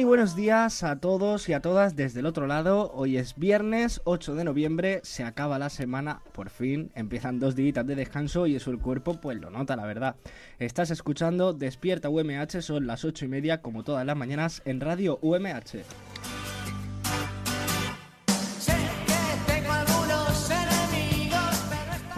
[0.00, 2.90] Muy buenos días a todos y a todas desde el otro lado.
[2.94, 7.86] Hoy es viernes 8 de noviembre, se acaba la semana, por fin, empiezan dos días
[7.86, 10.16] de descanso y eso el cuerpo pues lo nota, la verdad.
[10.58, 15.18] Estás escuchando Despierta UMH, son las 8 y media como todas las mañanas en Radio
[15.20, 15.84] UMH.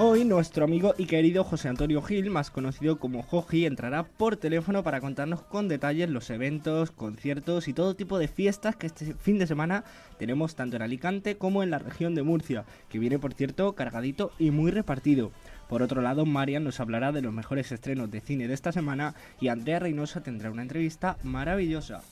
[0.05, 4.83] Hoy nuestro amigo y querido José Antonio Gil, más conocido como Joji, entrará por teléfono
[4.83, 9.39] para contarnos con detalles los eventos, conciertos y todo tipo de fiestas que este fin
[9.39, 9.85] de semana
[10.19, 14.33] tenemos tanto en Alicante como en la región de Murcia, que viene por cierto cargadito
[14.41, 15.31] y muy repartido.
[15.69, 19.15] Por otro lado, Marian nos hablará de los mejores estrenos de cine de esta semana
[19.41, 22.03] y Andrea Reynosa tendrá una entrevista maravillosa.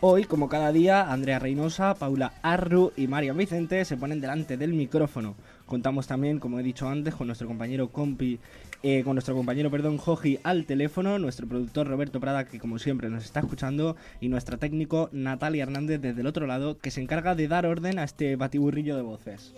[0.00, 4.74] Hoy, como cada día, Andrea Reynosa, Paula Arru y María Vicente se ponen delante del
[4.74, 5.36] micrófono.
[5.64, 8.38] Contamos también, como he dicho antes, con nuestro compañero compi,
[8.82, 13.08] eh, con nuestro compañero, perdón, Joji al teléfono, nuestro productor Roberto Prada, que como siempre
[13.08, 17.34] nos está escuchando, y nuestra técnico Natalia Hernández desde el otro lado, que se encarga
[17.34, 19.54] de dar orden a este batiburrillo de voces.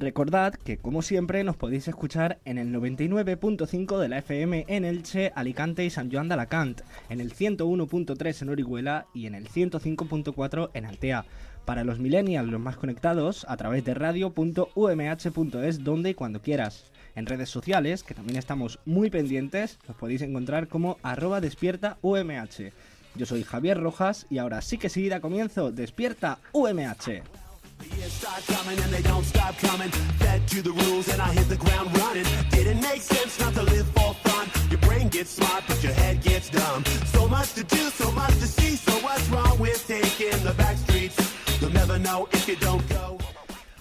[0.00, 5.30] Recordad que, como siempre, nos podéis escuchar en el 99.5 de la FM en Elche,
[5.34, 6.80] Alicante y San Joan de Alacant,
[7.10, 11.26] en el 101.3 en Orihuela y en el 105.4 en Altea.
[11.66, 16.90] Para los millennials, los más conectados, a través de radio.umh.es, donde y cuando quieras.
[17.14, 22.72] En redes sociales, que también estamos muy pendientes, los podéis encontrar como arroba despierta UMH.
[23.16, 27.22] Yo soy Javier Rojas y ahora sí que sí da comienzo Despierta UMH.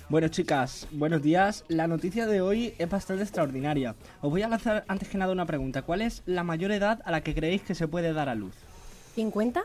[0.09, 1.65] Bueno chicas, buenos días.
[1.67, 3.95] La noticia de hoy es bastante extraordinaria.
[4.21, 5.81] Os voy a lanzar antes que nada una pregunta.
[5.83, 8.55] ¿Cuál es la mayor edad a la que creéis que se puede dar a luz?
[9.15, 9.63] ¿50?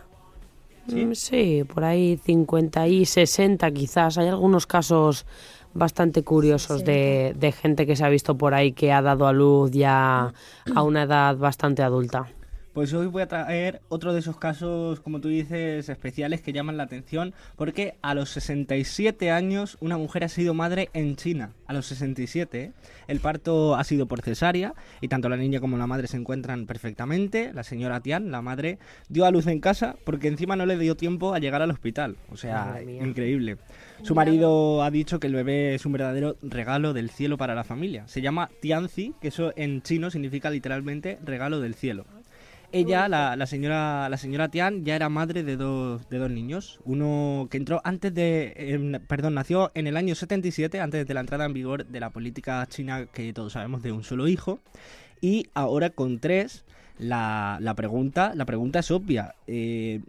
[0.89, 1.15] ¿Sí?
[1.15, 1.65] ¿Sí?
[1.65, 4.19] por ahí 50 y 60 quizás.
[4.19, 5.27] Hay algunos casos
[5.73, 9.33] bastante curiosos de, de, gente que se ha visto por ahí que ha dado a
[9.33, 10.33] luz ya
[10.75, 12.27] a una edad bastante adulta.
[12.75, 16.77] Pues hoy voy a traer otro de esos casos, como tú dices, especiales que llaman
[16.77, 21.53] la atención, porque a los 67 años una mujer ha sido madre en China.
[21.69, 22.73] A los 67, ¿eh?
[23.07, 26.67] el parto ha sido por cesárea y tanto la niña como la madre se encuentran
[26.67, 27.53] perfectamente.
[27.53, 30.97] La señora Tian, la madre, dio a luz en casa porque encima no le dio
[30.97, 32.17] tiempo a llegar al hospital.
[32.33, 33.57] O sea, increíble.
[34.03, 37.63] Su marido ha dicho que el bebé es un verdadero regalo del cielo para la
[37.63, 38.09] familia.
[38.09, 42.05] Se llama Tianzi, que eso en chino significa literalmente regalo del cielo.
[42.75, 46.81] Ella, la, la, señora, la señora Tian, ya era madre de dos, de dos niños.
[46.85, 48.53] Uno que entró antes de.
[48.57, 52.11] Eh, perdón, nació en el año 77, antes de la entrada en vigor de la
[52.11, 54.59] política china que todos sabemos de un solo hijo.
[55.21, 56.65] Y ahora con tres,
[56.99, 59.37] la, la pregunta, la pregunta es obvia.
[59.47, 60.01] Eh,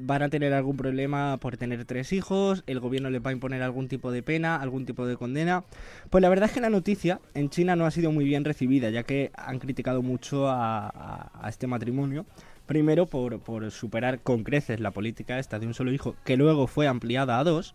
[0.00, 3.62] van a tener algún problema por tener tres hijos, el gobierno les va a imponer
[3.62, 5.64] algún tipo de pena, algún tipo de condena.
[6.10, 8.90] Pues la verdad es que la noticia en China no ha sido muy bien recibida,
[8.90, 12.26] ya que han criticado mucho a, este matrimonio.
[12.66, 16.66] Primero por, por superar con creces la política esta de un solo hijo, que luego
[16.66, 17.74] fue ampliada a dos.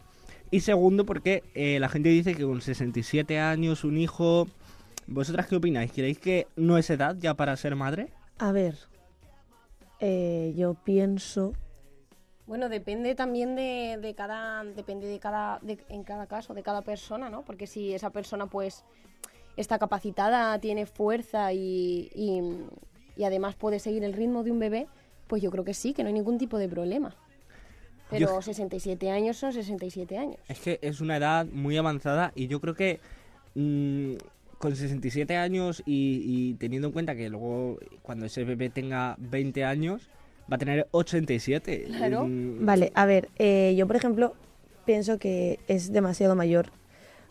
[0.51, 4.47] Y segundo porque eh, la gente dice que con 67 años un hijo...
[5.05, 5.91] ¿Vosotras qué opináis?
[5.91, 8.07] ¿Creéis que no es edad ya para ser madre?
[8.37, 8.77] A ver,
[9.99, 11.53] eh, yo pienso
[12.45, 16.81] bueno, depende también de, de cada, depende de cada, de, en cada caso, de cada
[16.81, 17.43] persona, ¿no?
[17.43, 18.83] Porque si esa persona, pues,
[19.55, 22.41] está capacitada, tiene fuerza y, y,
[23.15, 24.87] y, además puede seguir el ritmo de un bebé,
[25.27, 27.15] pues yo creo que sí, que no hay ningún tipo de problema.
[28.09, 30.37] Pero yo, 67 años son 67 años.
[30.47, 32.99] Es que es una edad muy avanzada y yo creo que
[33.55, 34.15] mmm,
[34.59, 39.63] con 67 años y, y teniendo en cuenta que luego cuando ese bebé tenga 20
[39.65, 40.09] años
[40.51, 41.85] va a tener 87.
[41.97, 42.25] Claro.
[42.25, 42.65] Mm.
[42.65, 44.33] Vale, a ver, eh, yo por ejemplo
[44.85, 46.67] pienso que es demasiado mayor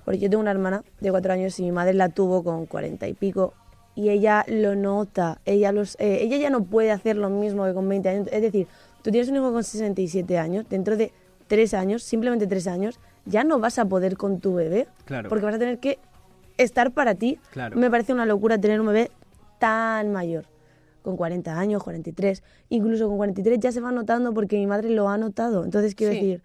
[0.05, 3.07] Porque yo tengo una hermana de cuatro años y mi madre la tuvo con cuarenta
[3.09, 3.55] y pico
[3.95, 7.75] y ella lo nota, ella, los, eh, ella ya no puede hacer lo mismo que
[7.75, 8.29] con 20 años.
[8.33, 8.67] Es decir,
[9.03, 11.13] tú tienes un hijo con 67 años, dentro de
[11.47, 14.87] tres años, simplemente tres años, ya no vas a poder con tu bebé.
[15.05, 15.29] Claro.
[15.29, 15.99] Porque vas a tener que
[16.57, 17.39] estar para ti.
[17.51, 17.77] Claro.
[17.77, 19.11] Me parece una locura tener un bebé
[19.59, 20.47] tan mayor.
[21.03, 22.43] Con 40 años, 43.
[22.69, 25.65] Incluso con 43 ya se va notando porque mi madre lo ha notado.
[25.65, 26.21] Entonces quiero Sí.
[26.21, 26.43] decir,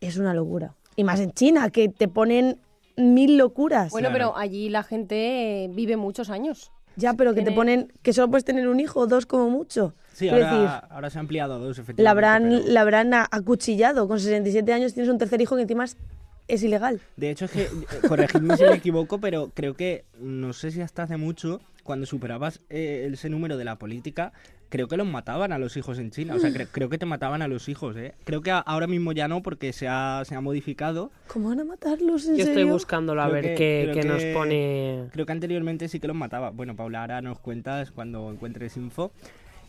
[0.00, 0.74] es una locura.
[0.96, 2.58] Y más en China, que te ponen
[2.96, 3.90] mil locuras.
[3.92, 4.30] Bueno, Claro.
[4.32, 6.72] pero allí la gente eh, vive muchos años.
[6.98, 9.92] ya, pero que te ponen que solo puedes tener un hijo o dos como mucho.
[10.14, 12.02] Sí, ahora, decir, ahora se ha ampliado a dos, efectivamente.
[12.02, 14.08] la habrán, pero- la habrán acuchillado.
[14.08, 15.98] Con 67 años tienes un tercer hijo que encima es,
[16.48, 17.00] es ilegal.
[17.16, 17.68] De hecho, es que, eh,
[18.08, 22.60] corregidme si me equivoco, pero creo que, no sé si hasta hace mucho, cuando superabas
[22.70, 24.32] eh, ese número de la política,
[24.68, 26.34] creo que los mataban a los hijos en China.
[26.34, 28.14] O sea, cre- creo que te mataban a los hijos, ¿eh?
[28.24, 31.12] Creo que ahora mismo ya no, porque se ha, se ha modificado.
[31.28, 32.26] ¿Cómo van a matarlos?
[32.26, 35.04] ¿En Yo estoy buscándolo a Creo ver que- qué, creo qué nos que- pone.
[35.12, 36.50] Creo que anteriormente sí que los mataba.
[36.50, 39.12] Bueno, Paula, ahora nos cuentas cuando encuentres info.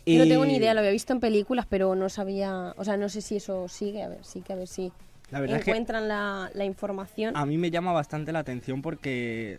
[0.06, 2.84] Yo No Y tengo ni idea, lo había visto en películas, pero no sabía, o
[2.84, 4.90] sea, no sé si eso sigue, a ver, sí que a ver si
[5.30, 7.36] La verdad es que encuentran la, la información.
[7.36, 9.58] a mí me llama bastante la atención porque,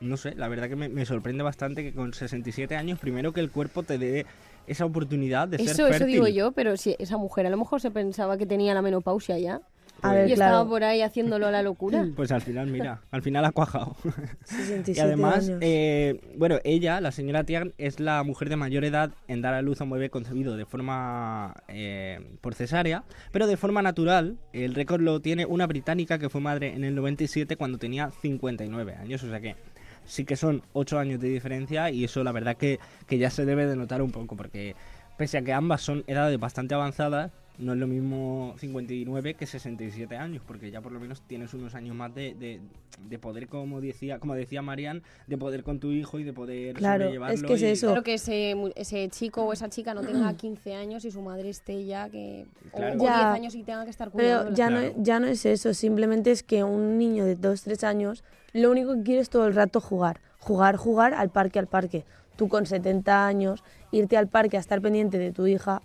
[0.00, 3.40] no sé, la verdad que me, me sorprende bastante que con 67 años, primero que
[3.40, 4.26] el cuerpo te dé
[4.66, 5.94] esa oportunidad de ser Eso, fértil.
[5.94, 8.82] eso digo yo, pero si esa mujer a lo mejor se pensaba que tenía la
[8.82, 9.60] menopausia ya
[10.04, 10.68] A ver, y estaba claro.
[10.68, 12.06] por ahí haciéndolo a la locura.
[12.16, 13.96] Pues al final, mira, al final ha cuajado.
[14.44, 15.58] 67 y además, años.
[15.62, 19.62] eh, bueno, ella, la señora Tian, es la mujer de mayor edad en dar a
[19.62, 24.36] luz a un bebé concebido de forma eh, por cesárea, pero de forma natural.
[24.52, 28.94] El récord lo tiene una británica que fue madre en el 97 cuando tenía 59
[28.94, 29.56] años, o sea que
[30.04, 33.44] sí que son 8 años de diferencia y eso la verdad que, que ya se
[33.44, 34.76] debe de notar un poco, porque
[35.16, 40.16] pese a que ambas son edades bastante avanzadas, no es lo mismo 59 que 67
[40.16, 42.60] años, porque ya por lo menos tienes unos años más de, de,
[43.08, 46.74] de poder, como decía, como decía Marian, de poder con tu hijo y de poder
[46.74, 47.86] Claro, sobrellevarlo es que es y- eso.
[47.88, 51.22] Claro que ese, mu- ese chico o esa chica no tenga 15 años y su
[51.22, 52.46] madre esté ya que...
[52.72, 52.94] O, Claro.
[52.96, 53.32] o 10 Ya.
[53.32, 54.56] años y tenga que estar Pero cuidándola.
[54.56, 54.92] ya, Claro.
[54.96, 58.70] no, ya no es eso, simplemente es que un niño de 2, 3 años lo
[58.70, 62.04] único que quiere es todo el rato jugar, jugar, jugar al parque, al parque.
[62.36, 63.62] Tú con 70 años,
[63.92, 65.82] irte al parque a estar pendiente de tu hija,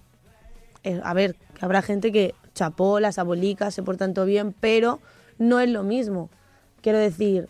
[0.84, 5.00] eh, a ver, que habrá gente que chapó, las abuelicas, se portan todo bien, pero
[5.38, 6.30] no es lo mismo.
[6.82, 7.48] Quiero decir,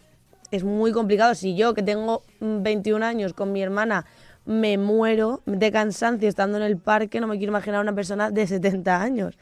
[0.51, 1.35] es muy complicado.
[1.35, 4.05] Si yo, que tengo mm, 21 años con mi hermana,
[4.45, 8.31] me muero de cansancio estando en el parque, no me quiero imaginar a una persona
[8.31, 9.37] de 70 años.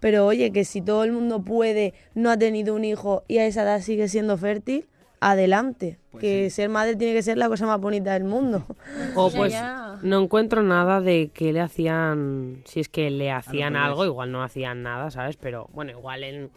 [0.00, 3.46] Pero oye, que si todo el mundo puede, no ha tenido un hijo y a
[3.46, 4.88] esa edad sigue siendo fértil,
[5.22, 5.98] adelante.
[6.10, 6.56] Pues que sí.
[6.56, 8.64] ser madre tiene que ser la cosa más bonita del mundo.
[9.14, 9.54] O pues
[10.02, 14.42] no encuentro nada de que le hacían, si es que le hacían algo, igual no
[14.42, 15.36] hacían nada, ¿sabes?
[15.36, 16.50] Pero bueno, igual en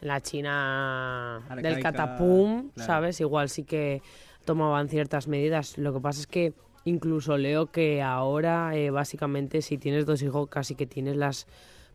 [0.00, 2.86] la China del catapum, claro.
[2.86, 3.20] ¿sabes?
[3.20, 4.02] Igual sí que
[4.44, 5.78] tomaban ciertas medidas.
[5.78, 6.52] Lo que pasa es que
[6.84, 11.46] incluso leo que ahora eh, básicamente si tienes dos hijos casi que tienes las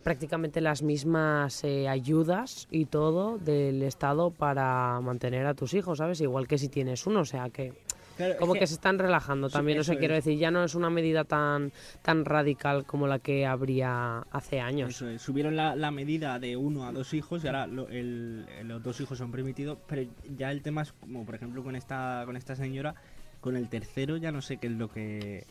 [0.04, 6.22] prácticamente las mismas eh, ayudas y todo del Estado para mantener a tus hijos, ¿sabes?
[6.22, 7.74] Igual que si tienes uno, o sea que
[8.18, 10.26] Claro, como que- que se están relajando Sí, también, o sea, quiero es.
[10.26, 14.90] decir, ya no es una medida tan tan radical como la que habría hace años.
[14.90, 18.46] Eso es, subieron la, la medida de uno a dos hijos y ahora lo- el-
[18.66, 20.04] los dos hijos son permitidos, pero
[20.38, 22.94] ya el tema es como por ejemplo con esta con esta señora,
[23.40, 25.46] con el tercero ya no sé qué es lo que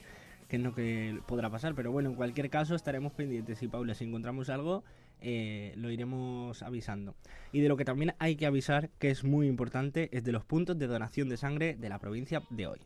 [0.49, 3.95] qué es lo que podrá pasar, pero bueno, en cualquier caso estaremos pendientes y Paula,
[3.95, 4.83] si encontramos algo
[5.21, 7.15] eh, lo iremos avisando.
[7.53, 10.45] Y de lo que también hay que avisar, que es muy importante, es de los
[10.45, 12.81] puntos de donación de sangre de la provincia de hoy.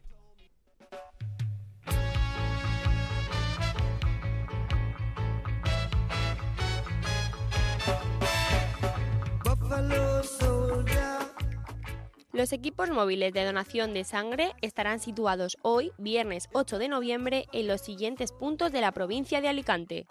[12.33, 17.67] Los equipos móviles de donación de sangre estarán situados hoy, viernes 8 de noviembre, en
[17.67, 20.07] los siguientes puntos de la provincia de Alicante.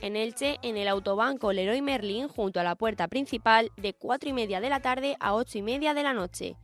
[0.00, 4.32] En Elche, en el autobanco Leroy Merlin, junto a la puerta principal, de 4 y
[4.32, 6.56] media de la tarde a 8 y media de la noche.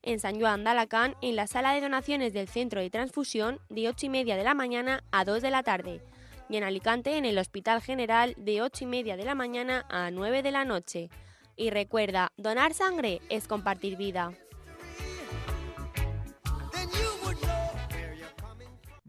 [0.00, 3.88] En San Joan de Alacant, en la sala de donaciones del centro de transfusión, de
[3.88, 6.00] 8 y media de la mañana a 2 de la tarde.
[6.48, 10.12] Y en Alicante, en el Hospital General, de 8 y media de la mañana a
[10.12, 11.10] 9 de la noche.
[11.56, 14.32] Y recuerda, donar sangre es compartir vida.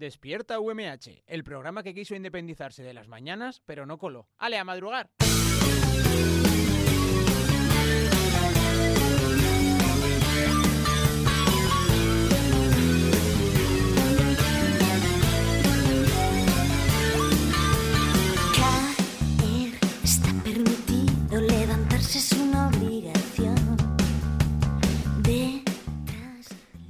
[0.04, 4.28] Despierta UMH, el programa que quiso independizarse de las mañanas, pero no coló.
[4.38, 5.10] ¡Ale, a madrugar!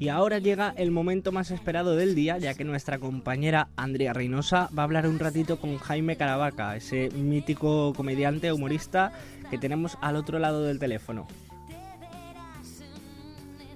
[0.04, 4.70] Y ahora llega el momento más esperado del día, ya que nuestra compañera Andrea Reynosa
[4.78, 9.14] va a hablar un ratito con Jaime Caravaca, ese mítico comediante humorista
[9.50, 11.26] que tenemos al otro lado del teléfono.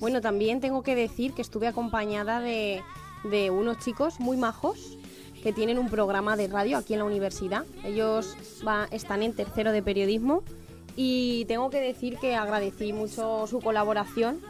[0.01, 2.81] Bueno, también tengo que decir que estuve acompañada de,
[3.49, 4.97] unos chicos muy majos
[5.41, 7.63] que tienen un programa de radio aquí en la universidad.
[7.85, 8.35] Ellos
[8.91, 10.43] están en tercero de periodismo
[10.97, 14.41] y tengo que decir que agradecí mucho su colaboración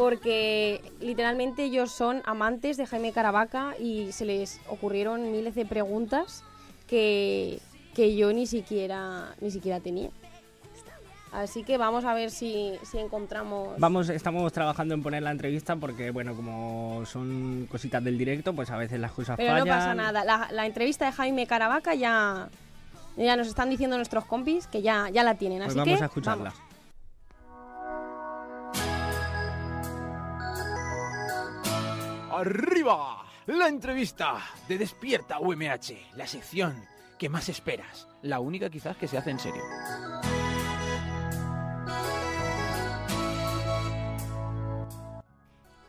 [0.00, 6.42] porque literalmente ellos son amantes de Jaime Caravaca y se les ocurrieron miles de preguntas
[6.86, 7.60] que,
[7.94, 10.08] que yo ni siquiera, ni siquiera tenía.
[11.32, 13.78] Así que vamos a ver si, si encontramos...
[13.78, 18.70] Vamos, estamos trabajando en poner la entrevista porque, bueno, como son cositas del directo, pues
[18.70, 19.68] a veces las cosas Pero fallan.
[19.68, 20.24] no pasa nada.
[20.24, 22.48] La, la entrevista de Jaime Caravaca ya,
[23.18, 25.58] ya nos están diciendo nuestros compis que ya, ya la tienen.
[25.58, 26.50] Pues Así vamos que a escucharla.
[26.54, 26.69] vamos.
[32.40, 33.22] ¡Arriba!
[33.48, 36.74] La entrevista de Despierta UMH, la sección
[37.18, 39.62] que más esperas, la única quizás que se hace en serio.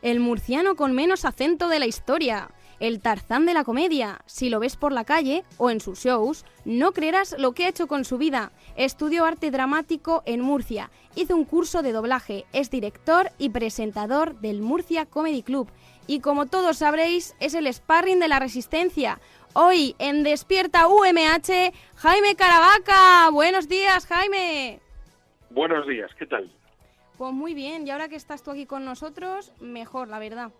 [0.02, 2.50] El murciano con menos acento de la historia.
[2.82, 4.20] El Tarzán de la comedia.
[4.26, 7.70] Si lo ves por la calle o en sus shows, no creerás lo que ha
[7.70, 8.52] hecho con su vida.
[8.76, 10.90] Estudió arte dramático en Murcia.
[11.16, 12.46] Hizo un curso de doblaje.
[12.52, 15.70] Es director y presentador del Murcia Comedy Club.
[16.12, 19.22] Y como todos sabréis, es el sparring de la resistencia.
[19.54, 23.30] Hoy en Despierta UMH, Jaime Caravaca.
[23.32, 24.82] Buenos días, Jaime.
[25.52, 26.52] Buenos días, ¿qué tal?
[27.18, 30.52] Pues muy bien, y ahora que estás tú aquí con nosotros, mejor, la verdad.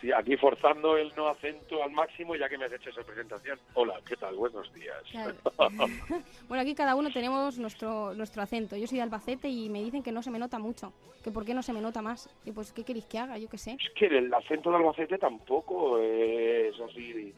[0.00, 3.58] Sí, aquí forzando el no acento al máximo ya que me has hecho esa presentación.
[3.74, 4.36] Hola, ¿qué tal?
[4.36, 5.02] Buenos días.
[5.10, 5.34] Claro.
[6.48, 8.76] bueno, aquí cada uno tenemos nuestro, nuestro acento.
[8.76, 10.92] Yo soy de Albacete y me dicen que no se me nota mucho.
[11.24, 12.30] Que por qué no se me nota más.
[12.44, 13.38] Y pues, ¿qué queréis que haga?
[13.38, 13.72] Yo qué sé.
[13.72, 17.34] Es que el acento de Albacete tampoco es así,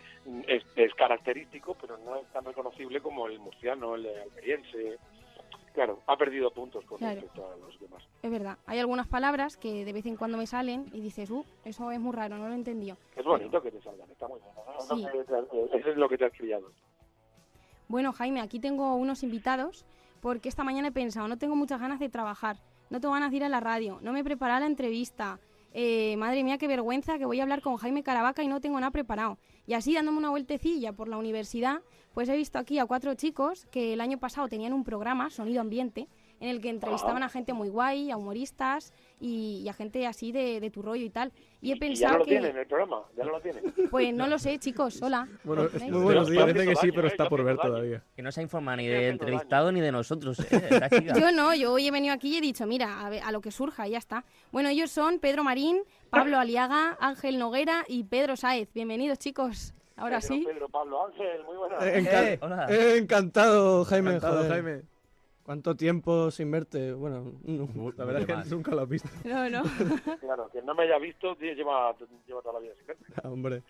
[0.47, 4.99] es, es característico, pero no es tan reconocible como el murciano, el almeriense.
[5.72, 7.14] Claro, ha perdido puntos con Claro.
[7.20, 8.02] respecto a los demás.
[8.22, 8.58] Es verdad.
[8.66, 12.00] Hay algunas palabras que de vez en cuando me salen y dices, uh, eso es
[12.00, 12.96] muy raro, no lo he entendido.
[13.16, 14.52] Es bonito que te salgan, está muy bien.
[14.56, 14.96] ¿no?
[14.96, 15.06] Sí.
[15.72, 16.72] Eso es lo que te has criado.
[17.88, 19.84] Bueno, Jaime, aquí tengo unos invitados
[20.20, 22.56] porque esta mañana he pensado, no tengo muchas ganas de trabajar,
[22.90, 25.38] no tengo ganas de ir a la radio, no me he preparado la entrevista.
[25.72, 28.80] Eh, madre mía, qué vergüenza que voy a hablar con Jaime Caravaca y no tengo
[28.80, 29.38] nada preparado.
[29.66, 31.80] Y así dándome una vueltecilla por la universidad,
[32.12, 35.60] pues he visto aquí a cuatro chicos que el año pasado tenían un programa, Sonido
[35.60, 36.08] Ambiente,
[36.40, 40.32] en el que entrevistaban a gente muy guay, a humoristas y, y a gente así
[40.32, 41.32] de, de tu rollo y tal.
[41.61, 42.30] Y he Y ya pensado no lo que...
[42.30, 43.62] tienen el programa, ya no lo tienen.
[43.90, 45.28] Pues no lo sé, chicos, hola.
[45.44, 46.44] Bueno, muy buenos días.
[46.47, 47.11] parece que sí, pero ¿eh?
[47.11, 48.02] está por ver todavía.
[48.16, 50.80] Que no se informa ni Estoy de entrevistado ni de nosotros, ¿eh?
[50.90, 51.18] Chica.
[51.20, 53.40] Yo no, yo hoy he venido aquí y he dicho, mira, a, ver, a lo
[53.42, 54.25] que surja, y ya está.
[54.50, 58.73] Bueno, ellos son Pedro Marín, Pablo Aliaga, Ángel Noguera y Pedro Sáez.
[58.73, 59.75] Bienvenidos, chicos.
[59.97, 60.44] Ahora Pedro, sí.
[60.47, 61.82] Pedro, Pablo, Ángel, muy buenas.
[61.85, 62.66] Eh, Eh, hola.
[62.70, 64.11] eh, encantado, Jaime.
[64.14, 64.50] Encantado, joder.
[64.52, 64.82] Jaime.
[65.50, 66.92] ¿Cuánto tiempo sin verte?
[66.92, 69.62] Bueno, no, la verdad es que nunca lo has visto, No, no.
[70.21, 71.92] Claro, que no me haya visto, lleva,
[72.25, 73.04] lleva toda la vida sin verme.
[73.25, 73.62] hombre.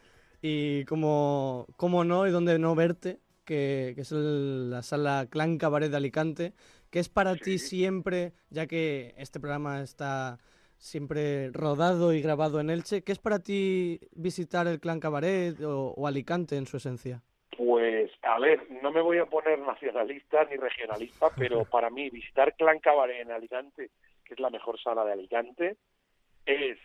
[0.42, 5.56] Y cómo, cómo no y dónde no verte, que, que es el- la sala Clan
[5.56, 6.52] Cabaret de Alicante,
[6.90, 10.38] que es para ti siempre, ya que este programa está
[10.76, 15.94] siempre rodado y grabado en Elche, ¿qué es para ti visitar el Clan Cabaret o,
[15.96, 17.22] o Alicante en su esencia?
[17.62, 22.54] Pues, a ver, no me voy a poner nacionalista ni regionalista, pero para mí visitar
[22.54, 23.90] Clan Cabaret en Alicante,
[24.24, 25.76] que es la mejor sala de Alicante,
[26.46, 26.78] es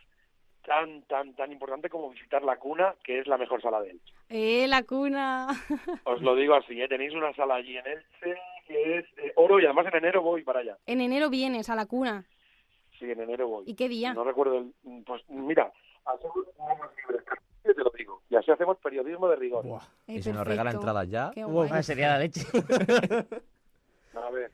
[0.65, 4.13] tan, tan, tan importante como visitar la cuna, que es la mejor sala de Elche.
[4.27, 5.47] Eh, la cuna.
[6.03, 6.89] Os lo digo así, ¿eh?
[6.89, 8.35] tenéis una sala allí en Elche
[8.67, 10.77] que es eh, oro y además en enero voy para allá.
[10.87, 12.25] En enero vienes a la cuna.
[12.99, 13.63] Sí, en enero voy.
[13.65, 14.13] ¿Y qué día?
[14.13, 14.73] No recuerdo el...
[15.05, 15.71] Pues mira,
[16.03, 17.23] hacemos unos libres,
[17.73, 19.65] te lo digo, y así hacemos periodismo de rigor.
[19.65, 19.81] Buah.
[20.07, 21.31] ¿Y se nos regala entradas ya?
[21.71, 22.41] Ah, sería la leche.
[24.13, 24.51] A ver,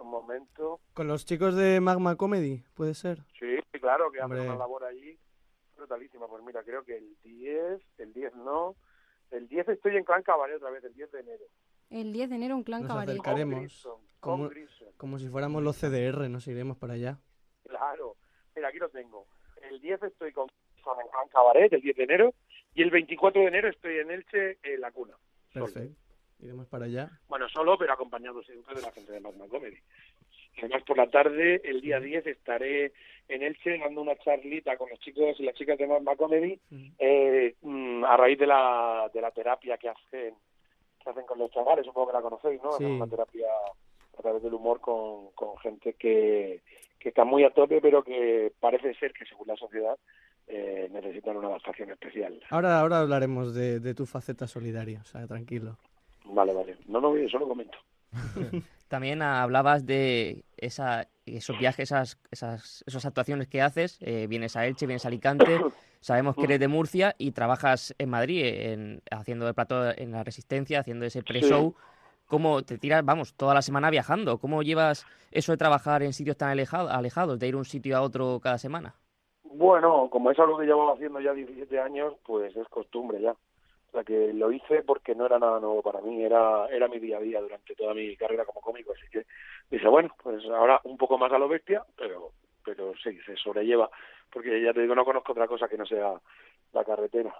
[0.00, 0.80] un momento.
[0.94, 3.18] Con los chicos de Magma Comedy, puede ser.
[3.38, 4.38] Sí, claro, que Hombre.
[4.40, 5.18] hacen una labor allí
[5.76, 6.26] brutalísima.
[6.28, 8.74] Pues mira, creo que el 10, el 10 no.
[9.30, 11.44] El 10 estoy en Clan Cabaret otra vez, el 10 de enero.
[11.90, 13.10] El 10 de enero un clan Nos cabaret.
[13.10, 14.88] acerca- Haremos Con Grissom, como- con Grissom.
[14.96, 17.18] Como si fuéramos los CDR, nos iremos para allá.
[17.68, 18.16] Claro.
[18.56, 19.26] Mira, aquí lo tengo.
[19.62, 20.48] El 10 estoy con
[21.00, 22.34] En Clan Cabaret, el 10 de enero.
[22.74, 25.14] Y el 24 de enero estoy en Elche, en La Cuna.
[25.52, 25.96] Perfecto.
[26.40, 27.10] Iremos para allá.
[27.28, 29.78] Bueno, solo, pero acompañado siempre de la gente de Magma Comedy.
[30.58, 32.92] Además, por la tarde, el día 10, estaré
[33.28, 36.58] en Elche dando una charlita con los chicos y las chicas de Magma Comedy
[36.98, 40.34] eh, mm, a raíz de la, de la terapia que hacen
[41.02, 42.72] que hacen con los chavales, supongo que la conocéis, ¿no?
[42.72, 42.84] Sí.
[42.84, 43.46] Es una terapia
[44.18, 46.62] a través del humor con, con gente que,
[46.98, 49.96] que está muy a tope, pero que parece ser que según la sociedad
[50.46, 52.40] eh, necesitan una adaptación especial.
[52.50, 55.78] Ahora, ahora hablaremos de, de tu faceta solidaria, o sea, tranquilo.
[56.24, 56.76] Vale, vale.
[56.86, 57.78] No, no, yo solo comento.
[58.88, 63.98] También hablabas de esa, esos viajes, esas, esas, esas actuaciones que haces.
[64.00, 65.60] eh, vienes a Elche, vienes a Alicante.
[66.00, 70.22] Sabemos que eres de Murcia y trabajas en Madrid, en, haciendo el plato en la
[70.22, 71.74] Resistencia, haciendo ese pre-show.
[72.26, 74.38] ¿Cómo te tiras, vamos, toda la semana viajando?
[74.38, 78.02] ¿Cómo llevas eso de trabajar en sitios tan alejado- alejados, de ir un sitio a
[78.02, 78.94] otro cada semana?
[79.58, 83.30] Bueno, como es algo que llevaba haciendo ya 17 años, pues es costumbre ya.
[83.30, 86.98] O sea que lo hice porque no era nada nuevo para mí, era era mi
[86.98, 89.24] día a día durante toda mi carrera como cómico, así que
[89.70, 92.32] dije, bueno, pues ahora un poco más a lo bestia, pero
[92.64, 93.88] pero sí, se sobrelleva,
[94.30, 96.20] porque ya te digo, no conozco otra cosa que no sea
[96.74, 97.34] la carretera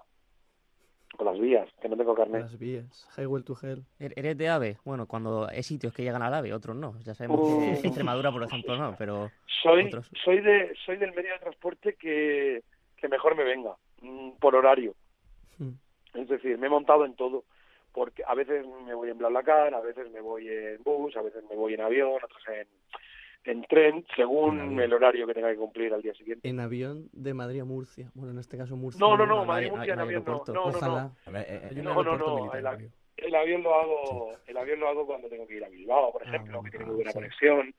[1.17, 2.41] o las vías, que no tengo carnet.
[2.41, 3.83] Las vías, Highway to Hell.
[3.99, 4.77] ¿Er- ¿Eres de AVE?
[4.85, 6.97] Bueno, cuando hay sitios que llegan al AVE, otros no.
[7.03, 7.59] Ya sabemos Uh.
[7.81, 9.31] que Extremadura, por ejemplo, no, pero
[9.63, 10.09] Soy otros.
[10.23, 12.61] soy de soy del medio de transporte que,
[12.95, 14.93] que mejor me venga, mm, por horario.
[15.57, 15.71] Hmm.
[16.13, 17.43] Es decir, me he montado en todo,
[17.93, 21.43] porque a veces me voy en BlaBlaCar, a veces me voy en bus, a veces
[21.49, 22.67] me voy en avión, otras en,
[23.47, 26.47] en tren, según el horario que tenga que cumplir al día siguiente.
[26.47, 28.11] En avión de Madrid a Murcia.
[28.13, 28.99] Bueno, en este caso Murcia.
[28.99, 30.53] No, no, no, no hay- Madrid no hay- Murcia en no avión no, aeropuerto.
[30.53, 30.77] no, no, no.
[30.77, 31.11] Ojalá.
[31.31, 34.87] Ver, eh, eh, No, no, no, el, av- el avión lo hago, el avión lo
[34.89, 37.11] hago cuando tengo que ir a Bilbao, por Ah, ejemplo, que tiene ah, muy buena
[37.11, 37.15] sí.
[37.17, 37.73] conexión,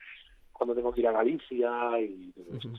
[0.52, 2.68] cuando tengo que ir a Galicia y todo eso.
[2.68, 2.78] Ujú.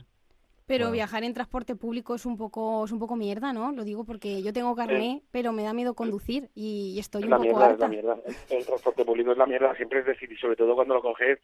[0.66, 0.92] Pero Bueno.
[0.92, 3.72] viajar en transporte público es un poco es un poco mierda, ¿no?
[3.72, 7.30] Lo digo porque yo tengo carné, pero me da miedo conducir y, estoy Es un
[7.30, 7.84] la poco mierda, es harta.
[7.86, 8.18] la mierda.
[8.50, 11.02] El, el transporte público es la mierda, siempre es decir, y sobre todo cuando lo
[11.02, 11.38] coges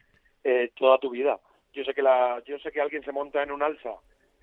[0.49, 1.39] eh, toda tu vida.
[1.73, 3.95] Yo sé que la, yo sé que alguien se monta en un alza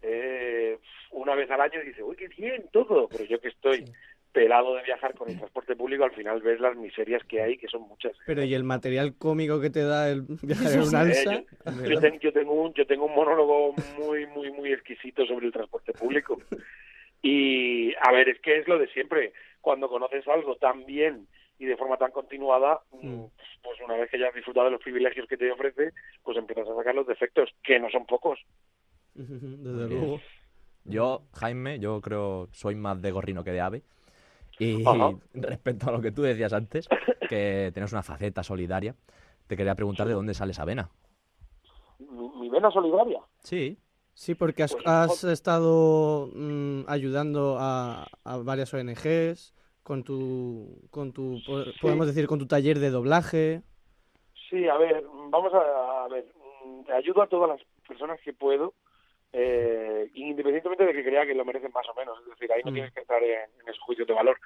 [0.01, 0.77] eh,
[1.11, 3.85] una vez al año y dice, uy, qué bien todo, pero yo que estoy
[4.31, 7.67] pelado de viajar con el transporte público, al final ves las miserias que hay, que
[7.67, 8.13] son muchas.
[8.25, 11.33] Pero ¿y el material cómico que te da el viajar en un Eh, alza?
[11.65, 15.45] yo, yo ten- yo tengo un yo tengo un monólogo muy muy muy exquisito sobre
[15.47, 16.41] el transporte público
[17.21, 21.27] y a ver es que es lo de siempre cuando conoces algo tan bien
[21.63, 23.25] y de forma tan continuada Mm.
[23.63, 26.67] pues una vez que ya has disfrutado de los privilegios que te ofrece pues empiezas
[26.69, 28.39] a sacar los defectos que no son pocos
[29.13, 30.19] Desde luego.
[30.85, 33.83] Yo, Jaime, yo creo soy más de gorrino que de ave.
[34.59, 35.11] Y Ajá.
[35.33, 36.89] respecto a lo que tú decías antes,
[37.29, 38.95] que tienes una faceta solidaria,
[39.47, 40.89] te quería preguntar de dónde sale esa vena.
[41.99, 43.77] mi, mi vena solidaria Sí.
[44.15, 51.11] Sí, porque has, Pues, has estado mm, ayudando a, a varias ONGs con tu, con
[51.13, 53.61] tu, po- podemos decir, con tu taller de doblaje.
[54.49, 56.25] Sí, a ver, vamos a, a ver,
[56.65, 58.73] mm, ayudo a todas las personas que puedo,
[59.33, 62.71] eh, independientemente de que crea que lo merecen más o menos, es decir, ahí no
[62.71, 62.73] Mm.
[62.75, 64.37] tienes que estar en, en esos juicios de valor.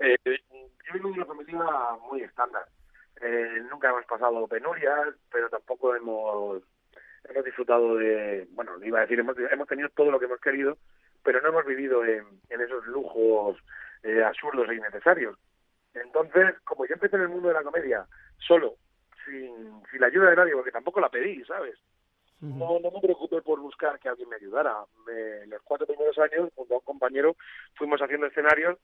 [0.00, 1.64] Eh, yo vengo de una familia
[2.10, 2.64] muy estándar,
[3.22, 6.62] Eh, nunca hemos pasado penurias, pero tampoco hemos
[7.28, 10.78] hemos disfrutado de, bueno, iba a decir, hemos, hemos tenido todo lo que hemos querido,
[11.22, 13.58] pero no hemos vivido en, en esos lujos
[14.02, 15.36] eh, absurdos e innecesarios.
[15.94, 18.06] Entonces, como yo empecé en el mundo de la comedia
[18.38, 18.76] solo,
[19.24, 21.78] sin, sin la ayuda de nadie, porque tampoco la pedí, ¿sabes?
[22.40, 24.74] No, no me preocupé por buscar que alguien me ayudara.
[25.06, 27.36] Me- los cuatro primeros años, junto a un compañero,
[27.74, 28.78] fuimos haciendo escenarios.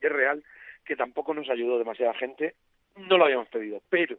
[0.00, 0.44] Y es real
[0.84, 2.54] que tampoco nos ayudó demasiada gente.
[2.96, 4.16] No lo habíamos pedido, pero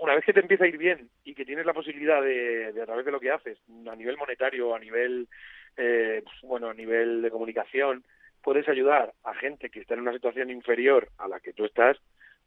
[0.00, 2.82] una vez que te empieza a ir bien y que tienes la posibilidad de, de
[2.82, 3.58] a través de lo que haces,
[3.90, 5.28] a nivel monetario, a nivel,
[5.76, 8.04] eh, pues, bueno, a nivel de comunicación,
[8.42, 11.96] puedes ayudar a gente que está en una situación inferior a la que tú estás,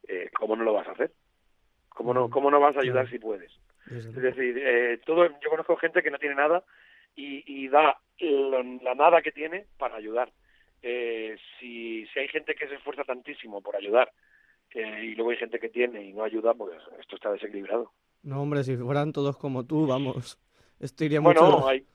[0.08, 1.12] eh, ¿cómo no lo vas a hacer?
[1.89, 3.51] ¿Cómo no, Mm, cómo no vas a ayudar si puedes?
[3.89, 6.63] Es decir, eh, todo, yo conozco gente que no tiene nada
[7.15, 10.31] y, y da lo- la nada que tiene para ayudar.
[10.81, 14.12] Eh, si, si hay gente que se esfuerza tantísimo por ayudar
[14.73, 17.91] y luego hay gente que tiene y no ayuda, pues esto está desequilibrado.
[18.23, 20.38] No, hombre, si fueran todos como tú, vamos.
[20.79, 21.67] Esto iría Bueno, mucho.
[21.69, 21.86] hay,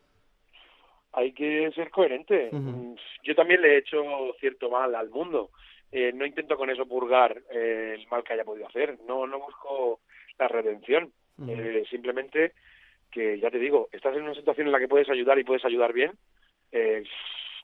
[1.21, 2.51] hay que ser coherente.
[2.53, 4.03] Mm, Yo también le he hecho
[4.41, 5.51] cierto mal al mundo.
[5.93, 8.99] Eh, no intento con eso purgar eh, el mal que haya podido hacer.
[9.07, 10.01] No, no busco
[10.39, 11.13] la redención.
[11.49, 12.53] Eh, simplemente
[13.11, 15.65] que, ya te digo, estás en una situación en la que puedes ayudar y puedes
[15.65, 16.13] ayudar bien.
[16.73, 17.03] Eh,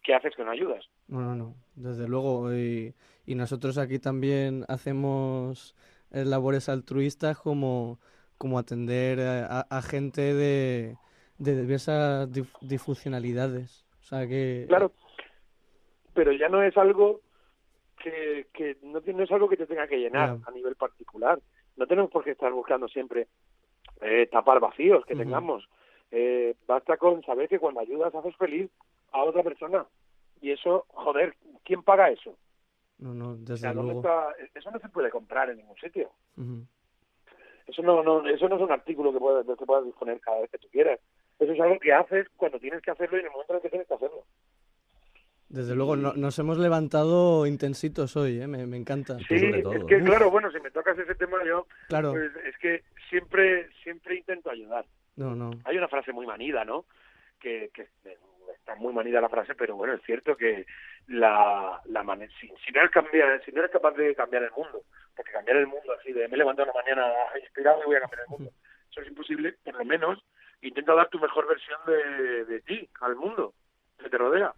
[0.03, 0.85] ¿Qué haces que no ayudas?
[1.09, 2.53] No, no, no, desde luego.
[2.55, 2.95] Y,
[3.27, 5.75] y nosotros aquí también hacemos
[6.11, 7.99] labores altruistas como,
[8.39, 10.97] como atender a, a- a gente de,
[11.39, 13.85] de diversas dif- disfuncionalidades.
[14.01, 14.65] O sea que...
[14.69, 14.93] Claro,
[16.15, 17.21] pero ya no es algo
[18.03, 21.41] que, que no, no es algo que te tenga que llenar a nivel particular.
[21.77, 23.29] No tenemos por qué estar buscando siempre
[24.01, 25.69] eh, tapar vacíos que tengamos.
[26.11, 28.71] Eh, basta con saber que cuando ayudas haces feliz
[29.13, 29.85] a otra persona.
[30.41, 32.37] Y eso, joder, ¿quién paga eso?
[32.99, 34.09] No, no, O desde sea, ¿dónde luego.
[34.09, 34.35] está?
[34.55, 36.11] Eso no se puede comprar en ningún sitio.
[37.67, 40.51] Eso no, no, eso no es un artículo que puedas, que puedas disponer cada vez
[40.51, 41.01] que tú quieras.
[41.39, 43.63] Eso es algo que haces cuando tienes que hacerlo y en el momento en el
[43.63, 44.25] que tienes que hacerlo.
[45.49, 48.47] Desde luego, no- nos hemos levantado intensitos hoy, ¿eh?
[48.49, 49.17] me, me encanta.
[49.29, 52.13] Sí, es que claro, bueno, si me tocas ese tema yo, Claro.
[52.13, 54.85] pues es que siempre siempre intento ayudar.
[55.15, 55.51] No, no.
[55.65, 56.85] Hay una frase muy manida, ¿no?
[57.41, 58.19] Que, que eh,
[58.57, 60.67] está muy manida la frase, pero bueno, es cierto que
[61.07, 64.83] la, la mane- si, si no eres si no eres capaz de cambiar el mundo,
[65.15, 67.07] porque cambiar el mundo así de me levanto una mañana
[67.41, 68.51] inspirado y voy a cambiar el mundo,
[68.91, 70.19] eso es imposible, por lo menos
[70.69, 73.55] intenta dar tu mejor versión de, de ti al mundo
[73.99, 74.55] que te rodea,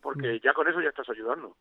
[0.00, 1.56] porque ya con eso ya estás ayudando.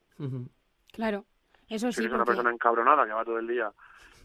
[0.92, 1.26] Claro,
[1.70, 3.72] eso si sí, eres una persona encabronada que va todo el día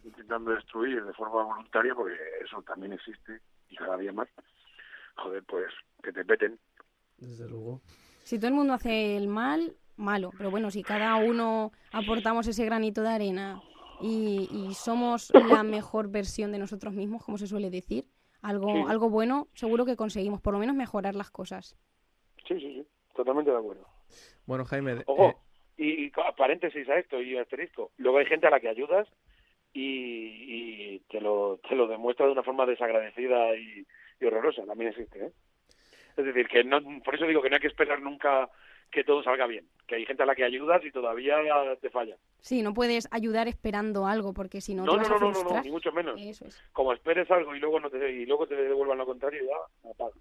[0.05, 4.29] intentando destruir de forma voluntaria, porque eso también existe y cada día más,
[5.17, 5.67] joder, pues
[6.03, 6.59] que te peten.
[7.19, 7.81] Desde luego.
[8.23, 10.31] si todo el mundo hace el mal, malo.
[10.37, 13.61] Pero bueno, si cada uno aportamos ese granito de arena
[14.01, 18.07] y, y somos la mejor versión de nosotros mismos, como se suele decir,
[18.49, 18.85] algo, Sí.
[18.89, 21.77] algo bueno, seguro que conseguimos por lo menos mejorar las cosas.
[22.47, 23.87] Sí, sí, sí, totalmente de acuerdo.
[24.47, 25.37] Bueno, Jaime, Ojo, eh,
[25.79, 27.91] y, y paréntesis a esto y asterisco.
[27.97, 29.09] Luego hay gente a la que ayudas
[29.73, 33.85] y, y te, lo, te lo demuestra de una forma desagradecida y,
[34.21, 34.65] y horrorosa.
[34.65, 35.33] También existe, ¿eh?
[36.17, 38.49] Es decir, que no, por eso digo que no hay que esperar nunca
[38.91, 39.67] que todo salga bien.
[39.87, 41.37] Que hay gente a la que ayudas y todavía
[41.81, 42.17] te falla.
[42.41, 45.21] Sí, no puedes ayudar esperando algo, porque si no, No, te no, vas no, a
[45.21, 45.65] no, no, frustrar.
[45.65, 46.21] ni mucho menos.
[46.21, 46.61] Eso es.
[46.73, 50.13] Como esperes algo y luego no te y luego te devuelvan lo contrario, ya apaga.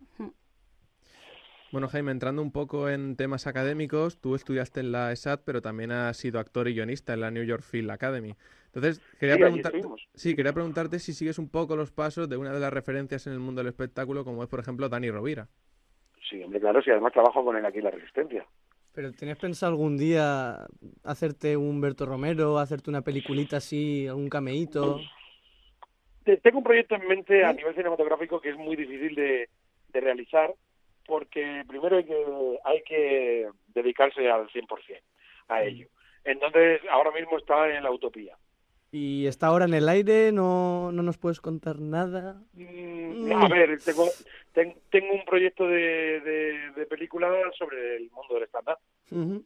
[1.71, 5.91] bueno, Jaime, entrando un poco en temas académicos, tú estudiaste en la ESAT, pero también
[5.91, 8.35] has sido actor y guionista en la New York Film Academy.
[8.67, 9.81] Entonces, quería Sí, preguntarte,
[10.13, 13.33] sí, quería preguntarte si sigues un poco los pasos de una de las referencias en
[13.33, 15.49] el mundo del espectáculo, como es, por ejemplo, Dani Rovira.
[16.29, 18.45] Sí, hombre, claro, si además trabajo con él aquí en La Resistencia.
[18.93, 20.65] ¿Pero tenías pensado algún día
[21.03, 25.01] hacerte un Berto Romero, hacerte una peliculita así, algún cameíto?
[26.23, 29.49] Te- Tengo un proyecto en mente a nivel cinematográfico que es muy difícil de,
[29.89, 30.53] de realizar
[31.05, 32.25] porque primero hay que,
[32.63, 35.03] hay que dedicarse al 100%
[35.49, 35.87] a ello.
[36.23, 38.35] Entonces, ahora mismo está en la utopía.
[38.91, 40.31] ¿Y está ahora en el aire?
[40.31, 42.41] ¿No, no nos puedes contar nada?
[42.53, 44.09] Mm, A ver, tengo,
[44.55, 48.77] ten- tengo un proyecto de, de, de película sobre el mundo del stand-up,
[49.11, 49.43] Ujú.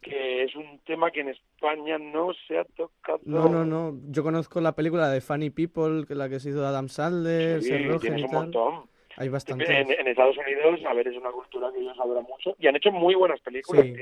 [0.00, 3.20] que es un tema que en España no se ha tocado.
[3.24, 3.98] No, no, no.
[4.10, 7.62] Yo conozco la película de Funny People, que la que se hizo de Adam Sandler,
[7.62, 8.90] Sí, Seth Rogen tienes un montón.
[9.18, 9.68] Hay bastantes.
[9.68, 12.76] En, en Estados Unidos, a ver, es una cultura que ellos adoran mucho y han
[12.76, 13.84] hecho muy buenas películas.
[13.84, 13.94] Sí.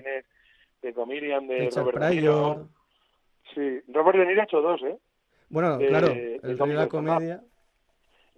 [0.82, 2.56] De Comedian, de Richard Robert De Pryor.
[2.56, 2.68] Niro.
[3.54, 4.96] Sí, Robert De Niro ha hecho dos, ¿eh?
[5.48, 7.42] Bueno, de- claro, de el de la comedia.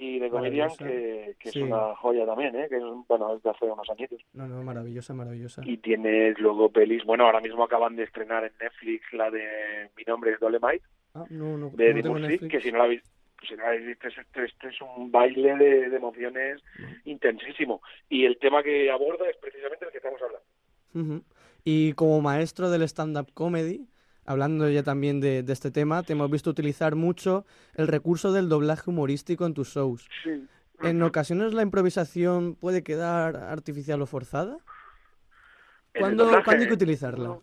[0.04, 1.60] Y de Comedian, que, que Sí.
[1.60, 2.66] es una joya también, ¿eh?
[2.68, 4.20] Que es, bueno, es de hace unos añitos.
[4.32, 5.62] No, no, maravillosa, maravillosa.
[5.64, 10.02] Y tienes luego pelis, bueno, ahora mismo acaban de estrenar en Netflix la de Mi
[10.04, 10.84] nombre es Dolemite,
[11.14, 13.02] Ah, no, no, de no Eddie que si no la habéis,
[13.46, 16.60] si no habéis visto, este, este es un baile de, de emociones
[17.04, 17.80] intensísimo.
[18.08, 21.24] Y el tema que aborda es precisamente el que estamos hablando.
[21.64, 23.86] Y como maestro del stand-up comedy,
[24.24, 28.48] hablando ya también de, de este tema, te hemos visto utilizar mucho el recurso del
[28.48, 30.08] doblaje humorístico en tus shows.
[30.22, 30.46] Sí.
[30.82, 34.58] ¿En ocasiones la improvisación puede quedar artificial o forzada?
[35.98, 37.38] ¿Cuándo, doblaje, ¿cuándo hay que utilizarla?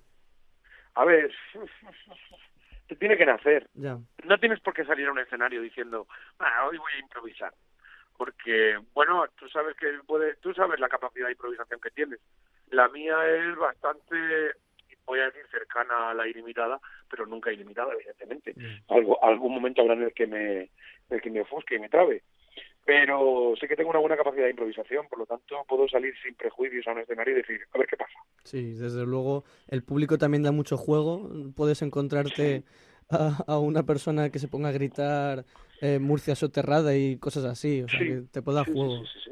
[0.96, 1.32] A ver,
[2.88, 3.70] te tiene que nacer.
[3.76, 3.98] Ya.
[4.26, 6.08] No tienes por qué salir a un escenario diciendo,
[6.40, 7.54] "Ah, hoy voy a improvisar.
[8.18, 12.20] Porque, bueno, tú sabes que puede, tú sabes la capacidad de improvisación que tienes.
[12.72, 14.16] La mía es bastante,
[15.10, 18.56] voy a decir, cercana a la ilimitada, pero nunca ilimitada, evidentemente.
[18.88, 20.70] Algo, algún momento habrá en el que me, en
[21.10, 22.24] el que me ofusque y me trabe.
[22.86, 26.34] Pero sé que tengo una buena capacidad de improvisación, por lo tanto puedo salir sin
[26.36, 28.18] prejuicios a un escenario y decir, a ver qué pasa.
[28.44, 31.30] Sí, desde luego el público también da mucho juego.
[31.56, 32.64] Puedes encontrarte
[33.10, 35.46] a, a una persona que se ponga a gritar
[35.82, 37.84] eh, Murcia soterrada y cosas así.
[37.84, 39.04] O sea, Sí, que te puede dar sí, juego.
[39.06, 39.32] sí, sí.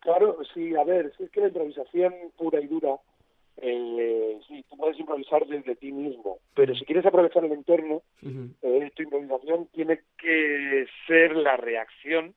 [0.00, 2.96] Claro, sí, a ver, si es que la improvisación pura y dura,
[3.58, 8.02] eh, sí, tú puedes improvisar desde ti mismo, pero si quieres aprovechar el entorno,
[8.62, 12.34] eh, tu improvisación tiene que ser la reacción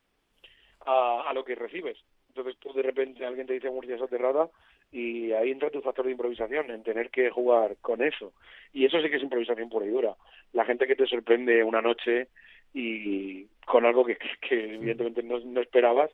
[0.86, 1.98] a, a lo que recibes.
[2.28, 4.48] Entonces tú de repente alguien te dice Murcia soterrada
[4.92, 8.32] y ahí entra tu factor de improvisación, en tener que jugar con eso.
[8.72, 10.14] Y eso sí que es improvisación pura y dura.
[10.52, 12.28] La gente que te sorprende una noche
[12.72, 16.10] y con algo que, que- que evidentemente no, no esperabas,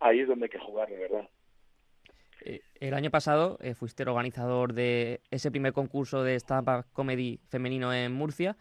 [0.00, 1.28] ahí es donde hay que jugar, de verdad.
[2.80, 7.92] El año pasado eh, fuiste el organizador de ese primer concurso de stand-up comedy femenino
[7.92, 8.56] en Murcia.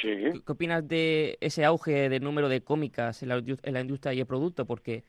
[0.00, 0.08] Sí.
[0.32, 4.12] ¿Qué, qué opinas de ese auge del número de cómicas en la, en la industria
[4.12, 4.66] y el producto?
[4.66, 5.04] Porque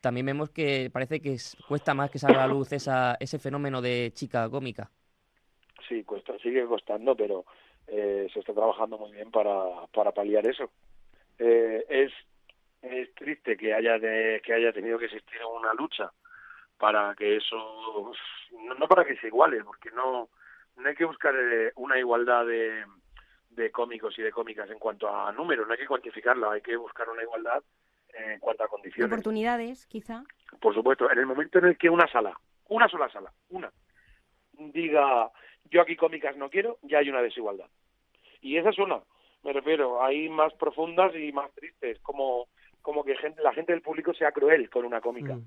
[0.00, 3.38] también vemos que parece que es- cuesta más que salga a la luz esa, ese
[3.38, 4.90] fenómeno de chica cómica.
[5.88, 7.44] Sí, cuesta, sigue costando, pero
[7.86, 10.70] eh, se está trabajando muy bien para, para paliar eso.
[11.38, 12.12] Eh, es,
[12.80, 16.10] es triste que haya de- que haya tenido que existir una lucha
[16.82, 18.10] para que eso,
[18.76, 20.30] no, para que se iguale, porque no,
[20.74, 22.84] no hay que buscar eh, una igualdad de,
[23.50, 26.74] de cómicos y de cómicas en cuanto a números, no hay que cuantificarla, hay que
[26.76, 27.62] buscar una igualdad
[28.12, 29.12] en cuanto a condiciones.
[29.12, 30.24] Oportunidades, quizá.
[30.60, 32.36] Por supuesto, en el momento en el que una sala,
[32.68, 33.70] una sola sala, una,
[34.52, 35.30] diga
[35.70, 37.70] yo aquí cómicas no quiero, ya hay una desigualdad.
[38.40, 39.00] Y esa es una,
[39.44, 42.48] me refiero, hay más profundas y más tristes, como,
[42.80, 45.38] como que gente, la gente del público sea cruel con una cómica.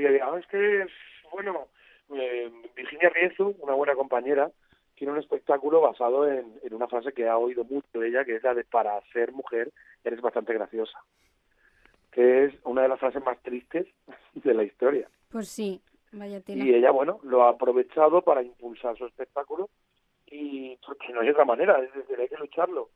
[0.00, 0.86] Y le diga, "Ah, es que,
[1.30, 1.68] bueno,
[2.14, 4.50] eh, Virginia Riezu, una buena compañera,
[4.94, 8.36] tiene un espectáculo basado en, en una frase que ha oído mucho de ella, que
[8.36, 9.70] es la de para ser mujer
[10.02, 10.98] eres bastante graciosa,
[12.12, 13.86] que es una de las frases más tristes
[14.34, 15.06] de la historia.
[15.30, 15.82] Pues sí,
[16.12, 16.64] vaya tela.
[16.64, 19.68] Y ella, bueno, lo ha aprovechado para impulsar su espectáculo
[20.26, 22.88] y porque no hay otra manera, es decir, hay que lucharlo.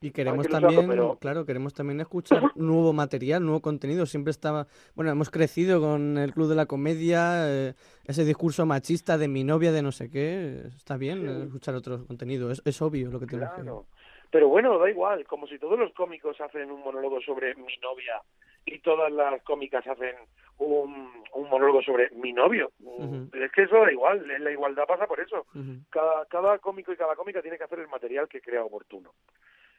[0.00, 4.04] Y queremos que también, pero- claro, queremos también escuchar nuevo material, nuevo contenido.
[4.04, 9.16] Siempre estaba, bueno, hemos crecido con el Club de la Comedia, eh, ese discurso machista
[9.16, 10.64] de mi novia, de no sé qué.
[10.76, 13.62] Está bien eh, escuchar otro contenido, es, es obvio lo que te refieres.
[13.64, 13.86] Claro.
[14.30, 18.20] Pero bueno, da igual, como si todos los cómicos hacen un monólogo sobre mi novia
[18.66, 20.14] y todas las cómicas hacen
[20.58, 22.70] un, un monólogo sobre mi novio.
[22.80, 23.30] Ujú.
[23.32, 25.46] Es que eso da igual, en la igualdad pasa por eso.
[25.90, 29.12] Cada, cada cómico y cada cómica tiene que hacer el material que crea oportuno.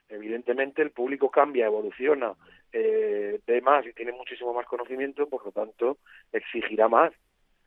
[0.10, 2.34] Evidentemente el público cambia, evoluciona,
[2.72, 5.98] eh, ve más y tiene muchísimo más conocimiento, por lo tanto
[6.32, 7.14] exigirá más.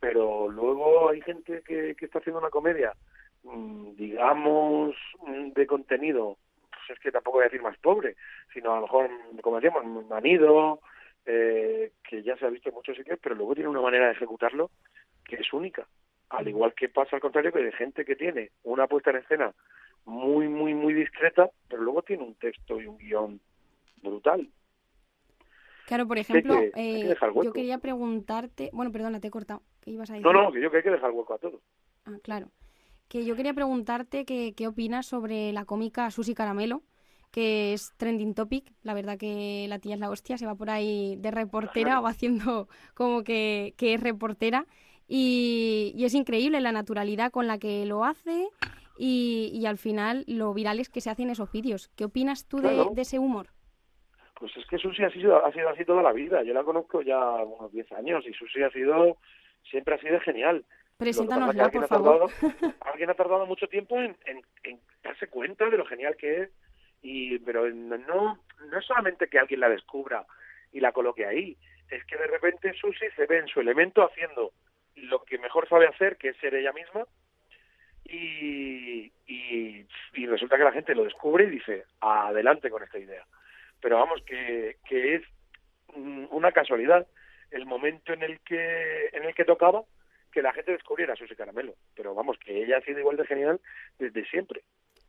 [0.00, 2.94] Pero luego hay gente que, está haciendo una comedia,
[3.42, 6.38] mm, digamos, mm, de contenido,
[6.70, 8.16] pues es que tampoco voy a decir más pobre,
[8.52, 9.10] sino a lo mejor,
[9.42, 10.80] como decíamos, manido,
[11.26, 14.12] eh, que ya se ha visto en muchos sitios, pero luego tiene una manera de
[14.12, 14.70] ejecutarlo
[15.24, 15.86] que es única.
[16.30, 19.52] Al igual que pasa al contrario que de gente que tiene una puesta en escena
[20.04, 23.40] muy, muy, muy discreta, pero luego tiene un texto y un guion
[24.02, 24.48] brutal.
[25.86, 30.10] Claro, por ejemplo, que eh, yo quería preguntarte, bueno, perdona, te he cortado, ¿qué ibas
[30.10, 30.24] a decir?
[30.24, 31.60] No, no, que yo que hay que dejar hueco a todo.
[32.04, 32.50] Ah, claro.
[33.08, 36.82] Que yo quería preguntarte que- qué opinas sobre la cómica Susi Caramelo,
[37.32, 38.72] que es trending topic.
[38.82, 42.06] La verdad que la tía es la hostia, se va por ahí de reportera o
[42.06, 44.66] haciendo como que, que es reportera.
[45.08, 48.48] Y, y es increíble la naturalidad con la que lo hace
[49.02, 51.88] y, y al final lo virales que se hacen esos vídeos.
[51.96, 52.90] ¿Qué opinas tú de, Claro.
[52.92, 53.46] de ese humor?
[54.38, 56.42] Pues es que Susi ha sido, ha sido así toda la vida.
[56.42, 59.16] Yo la conozco ya unos 10 años y Susi ha sido,
[59.70, 60.64] siempre ha sido genial.
[60.98, 62.30] Preséntanosla, es por alguien ha favor.
[62.30, 66.42] tardado- alguien ha tardado mucho tiempo en, en- en darse cuenta de lo genial que
[66.42, 66.50] es,
[67.02, 67.98] y pero no,
[68.70, 70.26] no es solamente que alguien la descubra
[70.72, 71.56] y la coloque ahí,
[71.90, 74.52] es que de repente Susi se ve en su elemento haciendo
[74.96, 77.04] lo que mejor sabe hacer, que es ser ella misma,
[78.10, 83.24] y, y, y resulta que la gente lo descubre y dice, adelante con esta idea.
[83.80, 85.22] Pero vamos, que, que es
[85.94, 87.06] mm, una casualidad
[87.50, 89.82] el momento en el que en el que tocaba
[90.32, 91.74] que la gente descubriera a Susi Caramelo.
[91.96, 93.60] Pero vamos, que ella ha sido igual de genial
[93.98, 94.62] desde siempre.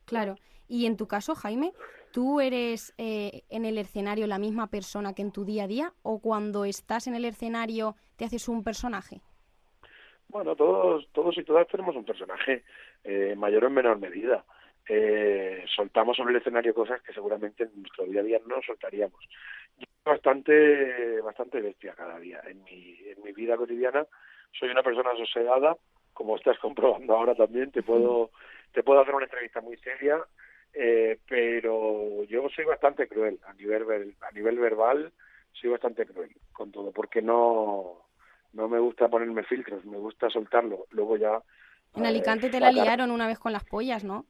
[0.04, 0.36] Claro.
[0.68, 1.72] Y en tu caso, Jaime,
[2.12, 5.92] ¿tú eres eh, en el escenario la misma persona que en tu día a día
[6.02, 9.20] o cuando estás en el escenario te haces un personaje?
[10.28, 12.64] Bueno, todos, todos y todas tenemos un personaje,
[13.04, 14.44] eh, mayor o en menor medida.
[14.88, 19.24] Eh, soltamos sobre el escenario cosas que seguramente en nuestro día a día no soltaríamos.
[19.78, 22.40] Yo bastante, bastante bestia cada día.
[22.46, 24.06] En mi, en mi vida cotidiana
[24.58, 25.76] soy una persona sosegada,
[26.12, 27.70] como estás comprobando ahora también.
[27.70, 28.30] Te puedo,
[28.72, 30.18] te puedo hacer una entrevista muy seria,
[30.74, 35.12] eh, pero yo soy bastante cruel a nivel, a nivel verbal.
[35.52, 38.06] Soy bastante cruel con todo, porque no,
[38.52, 40.86] no me gusta ponerme filtros, me gusta soltarlo.
[40.90, 41.42] Luego ya.
[41.94, 44.26] En eh, Alicante te la liaron una vez con las pollas, ¿no?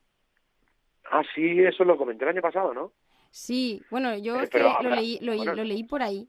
[1.11, 2.93] Ah, sí, eso lo comenté el año pasado, ¿no?
[3.31, 5.55] Sí, bueno, yo Eh, es que pero lo leí, lo, bueno.
[5.55, 6.29] lo leí por ahí.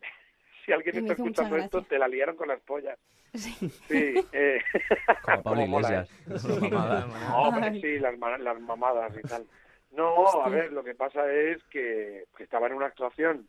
[0.65, 2.97] Si alguien está escuchando esto, te la liaron con las pollas.
[3.33, 3.51] Sí.
[3.87, 4.61] Sí, eh,
[5.23, 6.07] Como Pablo Iglesias.
[6.29, 6.59] ¿eh?
[6.61, 7.05] Mamada.
[7.07, 7.81] No, hombre, Ay.
[7.81, 9.45] sí, las, ma- las mamadas y tal.
[9.91, 13.47] No, a ver, lo que pasa es que, que estaba en una actuación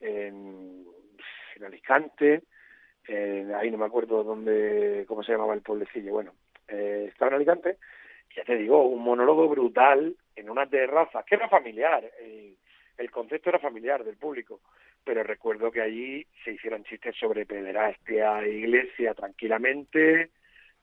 [0.00, 0.86] en,
[1.56, 2.42] en Alicante,
[3.06, 6.32] en- ahí no me acuerdo dónde, cómo se llamaba el pueblecillo, bueno,
[6.68, 7.78] eh, estaba en Alicante,
[8.34, 12.54] ya te digo, un monólogo brutal en una terraza, que era familiar, eh,
[12.98, 14.60] el concepto era familiar del público,
[15.04, 20.30] pero recuerdo que allí se hicieron chistes sobre pederastia, iglesia tranquilamente,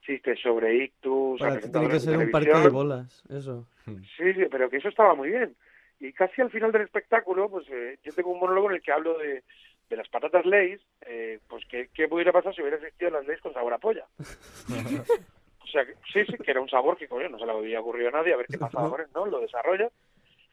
[0.02, 3.68] chistes sobre ictus, Para ti tiene que ser un parque de bolas, eso.
[3.86, 5.56] Sí, sí, pero que eso estaba muy bien.
[6.00, 8.92] Y casi al final del espectáculo, pues eh, yo tengo un monólogo en el que
[8.92, 9.44] hablo de,
[9.90, 13.42] de las patatas Lay's, eh, pues ¿qué, qué pudiera pasar si hubiera existido las Lay's
[13.42, 14.06] con sabor a polla.
[15.64, 17.80] O sea, que- sí, sí, que era un sabor que, coño, no se le había
[17.80, 19.26] ocurrido a nadie, a ver qué pasaba con él, ¿no?
[19.26, 19.90] Lo desarrolla.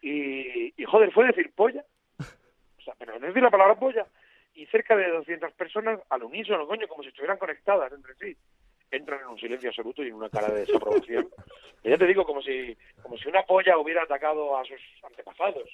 [0.02, 1.84] Y, y joder, fue decir polla.
[2.78, 4.06] O sea, pero no decir la palabra polla.
[4.54, 8.36] y cerca de 200 personas al unísono, coño, como si estuvieran conectadas entre sí.
[8.90, 11.28] Entran en un silencio absoluto y en una cara de desaprobación.
[11.84, 15.68] y ya te digo, como si, como si una polla hubiera atacado a sus antepasados.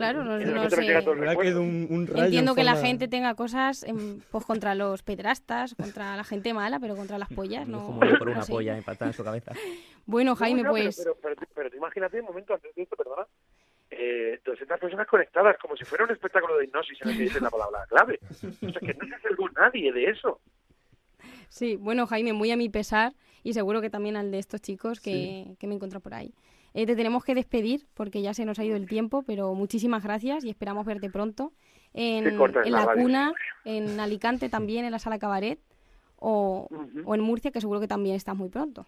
[0.00, 1.58] Claro, no, no sé.
[1.58, 3.84] un, un rayo Entiendo en que la gente tenga cosas
[4.30, 7.84] pues contra los pedrastas, contra la gente mala, pero contra las pollas no.
[7.84, 8.50] Como yo por no una sé.
[8.52, 9.52] polla impactada en su cabeza.
[10.06, 12.82] Bueno, No, Jaime, no, pero- pues Pero, pero, pero, tú imagínate un momento antes de
[12.82, 13.26] esto, perdona.
[13.90, 17.42] Eh, 200 personas conectadas, como si fuera un espectáculo de hipnosis en el que dicen
[17.42, 18.18] la palabra clave.
[18.30, 20.40] O sea, que no se acercó nadie de eso.
[21.50, 25.00] sí, bueno, Jaime, muy a mi pesar y seguro que también al de estos chicos
[25.00, 26.32] que, que me encuentro por ahí.
[26.74, 30.04] Eh, te tenemos que despedir porque ya se nos ha ido el tiempo, pero muchísimas
[30.04, 31.52] gracias y esperamos verte pronto
[31.94, 33.32] en, en la radio cuna,
[33.64, 35.58] en Alicante también, en la sala Cabaret
[36.16, 36.68] o,
[37.04, 38.86] o en Murcia, que seguro que también estás muy pronto.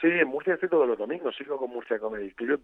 [0.00, 2.62] Sí, en Murcia estoy todos los domingos, sigo con Murcia Comedy Club.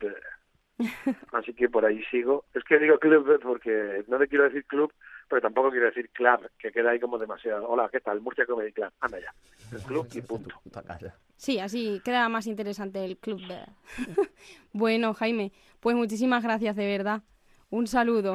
[1.33, 2.45] Así que por ahí sigo.
[2.55, 4.93] Es que digo club porque no le quiero decir club,
[5.29, 7.69] pero tampoco quiero decir club, que queda ahí como demasiado.
[7.69, 8.21] Hola, ¿qué tal?
[8.21, 8.91] Murcia Comedy Club.
[9.01, 9.35] Anda ya.
[9.73, 10.61] El club y punto.
[11.39, 13.43] Sí, así queda más interesante el club.
[14.73, 17.23] bueno, Jaime, pues muchísimas gracias de verdad.
[17.69, 18.35] Un saludo.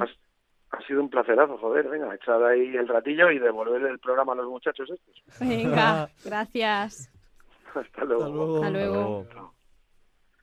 [0.69, 1.89] Ha sido un placerazo, joder.
[1.89, 5.39] Venga, echad ahí el ratillo y devolver el programa a los muchachos estos.
[5.39, 7.11] Venga, gracias.
[7.73, 8.57] Hasta luego.
[8.57, 9.25] Hasta luego.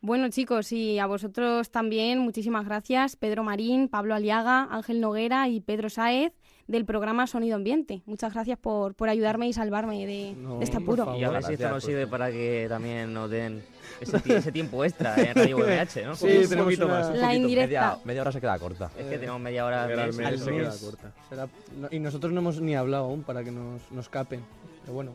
[0.01, 3.17] Bueno, chicos, y a vosotros también, muchísimas gracias.
[3.17, 6.33] Pedro Marín, Pablo Aliaga, Ángel Noguera y Pedro Sáez
[6.69, 8.03] del programa Sonido Ambiente.
[8.07, 11.17] Muchas gracias por, por ayudarme y salvarme de, de este apuro.
[11.17, 13.63] Y a ver si esto nos sirve para que también nos den
[14.01, 16.15] ese, ese tiempo extra en Radio VMH, ¿no?
[16.15, 17.09] Sí, un tenemos poquito una- más.
[17.09, 17.43] un La poquito.
[17.43, 17.67] indirecta.
[17.91, 18.91] Media, media hora se queda corta.
[18.99, 20.17] Es que tenemos media hora al Al mes.
[20.17, 21.13] mes Al se queda corta.
[21.29, 21.49] Será-
[21.81, 24.41] no- y nosotros no hemos ni hablado aún para que nos, nos capen.
[24.83, 25.13] Pero bueno,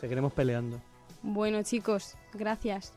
[0.00, 0.80] seguiremos peleando.
[1.22, 2.92] Bueno, chicos, gracias.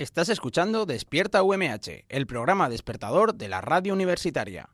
[0.00, 4.70] Estás escuchando Despierta UMH, el programa despertador de la radio universitaria.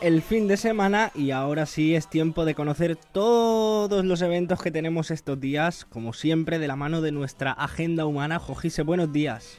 [0.00, 4.70] El fin de semana y ahora sí es tiempo de conocer todos los eventos que
[4.70, 8.38] tenemos estos días, como siempre de la mano de nuestra agenda humana.
[8.38, 9.58] Jojise, buenos días.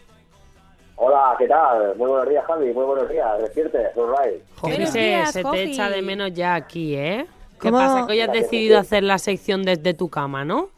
[0.95, 1.95] Hola, ¿qué tal?
[1.97, 2.73] Muy buenos días, Javi.
[2.73, 3.39] Muy buenos días.
[3.41, 4.41] Despierte, Surray.
[4.57, 7.25] Joder, se, se te echa de menos ya aquí, ¿eh?
[7.59, 7.77] ¿Qué ¿Cómo?
[7.77, 8.05] pasa?
[8.05, 10.69] Que hoy has decidido hacer la sección desde tu cama, ¿no?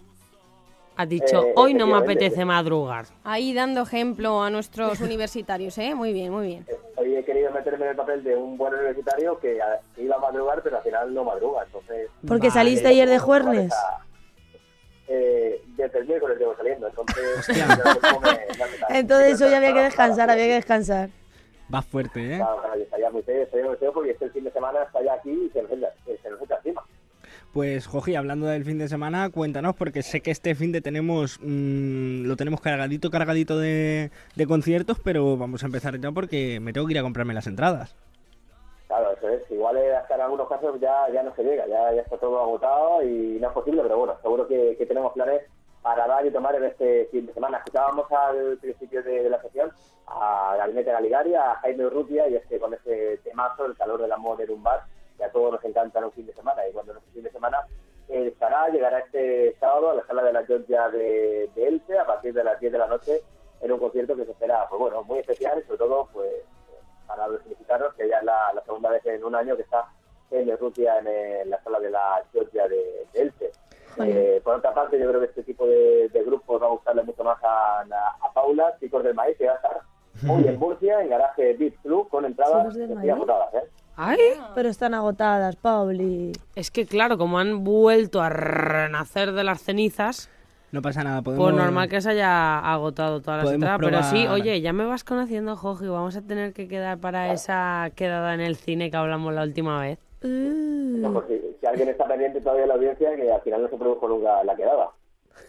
[0.98, 3.06] Has dicho, Eh, hoy no me apetece madrugar.
[3.26, 5.94] Ahí dando ejemplo a nuestros universitarios, ¿eh?
[5.94, 6.66] Muy bien, muy bien.
[6.98, 10.20] Hoy he querido meterme en el papel de un buen universitario que a- iba a
[10.20, 11.64] madrugar, pero al final no madruga.
[11.66, 13.74] Entonces, Porque saliste ayer de Juernes.
[15.08, 16.88] eh, desde el miércoles llevo saliendo.
[16.88, 18.98] Entonces, me-.
[19.00, 21.10] Entonces hoy había que descansar, había que descansar.
[21.74, 22.38] Va fuerte, ¿eh?
[22.38, 25.02] Claro, claro, yo estaría muy feo, estaría muy feo porque este fin de semana está
[25.04, 25.90] ya aquí y se nos echa,
[26.22, 26.85] se nos echa encima.
[27.56, 31.40] Pues, Joji, hablando del fin de semana, cuéntanos, porque sé que este fin de tenemos,
[31.42, 34.12] mm, lo tenemos cargadito, cargadito de,
[34.46, 37.96] conciertos, pero vamos a empezar ya porque me tengo que ir a comprarme las entradas.
[38.88, 39.50] Claro, eso es.
[39.50, 43.38] Igual hasta en algunos casos ya, ya no se llega, ya, está todo agotado y
[43.40, 45.44] no es posible, pero bueno, seguro que, tenemos planes
[45.82, 47.60] para dar y tomar en este fin de semana.
[47.60, 49.72] Escuchábamos al principio de, la sesión
[50.08, 54.42] a Gabinete Galigari, a Jaime Urrutia, y es con ese temazo, el calor del amor
[54.42, 54.62] en un
[55.18, 57.24] que a todos nos encanta en un fin de semana, y cuando no es fin
[57.24, 57.66] de semana,
[58.10, 62.06] eh, estará, llegará este sábado a la sala de la Georgia de, de Elche a
[62.06, 63.22] partir de las 10 de la noche
[63.62, 66.30] en un concierto que se espera, pues bueno, muy especial, sobre todo, pues
[67.08, 69.88] para los significados, que ya es la, la segunda vez en un año que está
[70.32, 73.52] en Rusia en, en la sala de la Georgia de, de Elche.
[74.00, 77.04] Eh, por otra parte, yo creo que este tipo de, de grupos va a gustarle
[77.04, 79.82] mucho más a, a, a Paula, Chicos del Maíz, que va a estar
[80.30, 82.76] hoy en Murcia, en garaje Beat Club, con entradas
[83.10, 83.70] agotadas, ¿eh?
[83.98, 84.18] ¡Ay!
[84.54, 86.32] Pero están agotadas, Pauli.
[86.56, 90.30] Es que claro, como han vuelto a renacer de las cenizas,
[90.72, 91.46] No pasa nada, podemos...
[91.52, 93.80] pues normal que se haya agotado todas las entradas.
[93.82, 97.90] Pero sí, oye, ya me vas conociendo, Joji, vamos a tener que quedar para esa
[97.96, 100.00] quedada en el cine que hablamos la última vez.
[100.22, 103.70] No, pues si, si alguien está pendiente todavía de la audiencia, que al final no
[103.70, 104.90] se produjo nunca la quedada.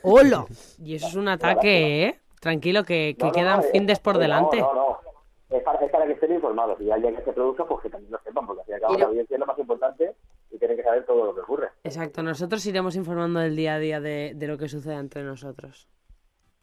[0.02, 0.44] ¡Hola!
[0.84, 2.20] Y eso es un ataque, ¿eh?
[2.40, 4.60] Tranquilo, que, que No, no, quedan no, eh, findes por no, delante.
[4.60, 4.98] No, no,
[5.48, 7.90] Es para, es para que estén informados y al día que se produzca, pues que
[7.90, 9.04] también lo sepan, porque al fin y al cabo Mira.
[9.04, 10.14] la audiencia es lo más importante
[10.50, 11.68] y tienen que saber todo lo que ocurre.
[11.84, 15.88] Exacto, nosotros iremos informando del día a día de, de lo que sucede entre nosotros.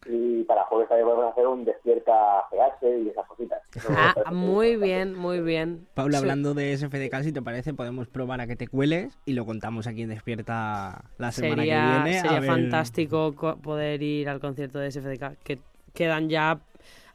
[0.06, 3.62] Y para jueves también podemos hacer un despierta GH y esas cositas.
[3.90, 5.88] Ah, muy bien, muy bien.
[5.94, 6.24] Paula, Sí.
[6.24, 9.88] hablando de SFDK, si te parece, podemos probar a que te cueles y lo contamos
[9.88, 12.20] aquí en Despierta la semana Sería, que viene.
[12.20, 15.60] a sería ver- fantástico co- poder ir al concierto de SFDK, que
[15.94, 16.60] quedan ya...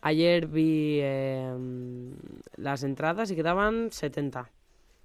[0.00, 1.52] Ayer vi eh,
[2.56, 4.48] las entradas y quedaban 70.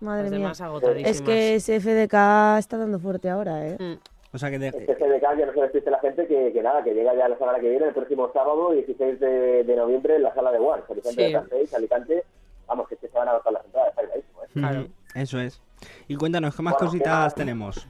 [0.01, 0.39] Madre Las mía.
[0.39, 1.11] demás agotadísimas.
[1.11, 3.77] Es que ese FDK está dando fuerte ahora, ¿eh?
[3.79, 3.93] Mm.
[4.35, 6.83] O sea que de- Este CDK ya no se despiste la gente que, que nada,
[6.83, 10.23] que llega ya la semana que viene, el próximo sábado, 16 de, de noviembre, en
[10.23, 11.67] la sala de One, Horizonte Sí.
[11.69, 12.23] de Alicante.
[12.67, 14.79] Vamos, que se van a agotar las entradas, está clarísimo, ¿eh?
[14.83, 15.61] Ujú, Eso es.
[16.07, 17.87] Y cuéntanos, ¿qué más Bueno, cositas tenemos?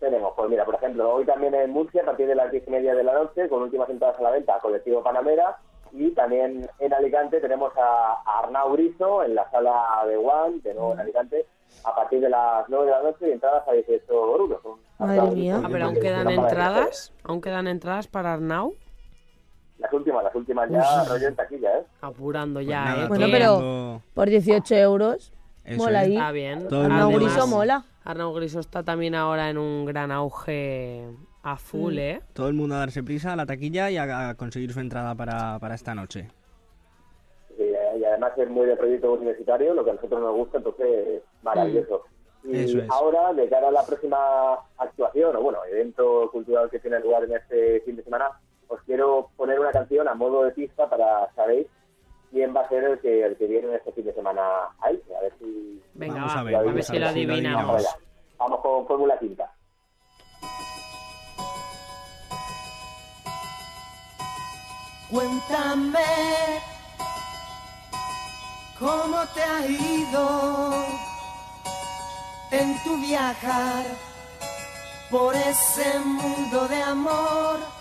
[0.00, 2.70] Tenemos, pues mira, por ejemplo, hoy también en Murcia, a partir de las 10 y
[2.70, 5.56] media de la noche, con últimas entradas a la venta, Colectivo Panamera.
[5.98, 10.74] Y también en Alicante tenemos a, a Arnau Griso en la sala de One, de
[10.74, 11.46] nuevo en Alicante,
[11.84, 14.60] a partir de las 9 de la noche y entradas a 18 euros.
[14.98, 15.60] Madre Arnau mía.
[15.64, 18.74] Ah, pero aún que- quedan entradas, aún quedan entradas para Arnau,
[19.78, 21.08] Las últimas, las últimas ya Uf.
[21.10, 21.84] rollo en taquilla, ¿eh?
[22.00, 23.08] apurando ya, nada, ¿eh?
[23.08, 25.32] Bueno, pero por 18 euros,
[25.64, 26.06] Eso mola es.
[26.08, 26.14] ahí.
[26.16, 26.66] Está bien.
[26.72, 27.84] Arnau Griso mola.
[28.04, 31.08] Arnau Griso está también ahora en un gran auge
[31.48, 31.98] a full, Mm.
[31.98, 32.20] ¿eh?
[32.32, 35.14] Todo el mundo a darse prisa a la taquilla y a, a conseguir su entrada
[35.14, 36.28] para, para esta noche.
[37.58, 37.62] Y,
[38.00, 42.02] y además es muy de proyecto universitario, lo que a nosotros nos gusta, entonces maravilloso.
[42.44, 42.90] Y Eso es.
[42.90, 44.16] ahora, de cara a la próxima
[44.78, 48.30] actuación, o bueno, evento cultural que tiene lugar en este fin de semana,
[48.68, 51.66] os quiero poner una canción a modo de pista para saber
[52.32, 54.42] quién va a ser el que, el que viene este fin de semana
[54.80, 55.00] ahí.
[55.16, 55.80] A ver si...
[55.94, 57.96] Venga, Vamos va, a ver, a ver a si ver lo adivinamos.
[58.38, 59.50] Vamos con Fórmula Quinta.
[65.10, 66.00] Cuéntame
[68.78, 70.84] cómo te ha ido
[72.50, 73.84] en tu viajar
[75.10, 77.76] por ese mundo de amor.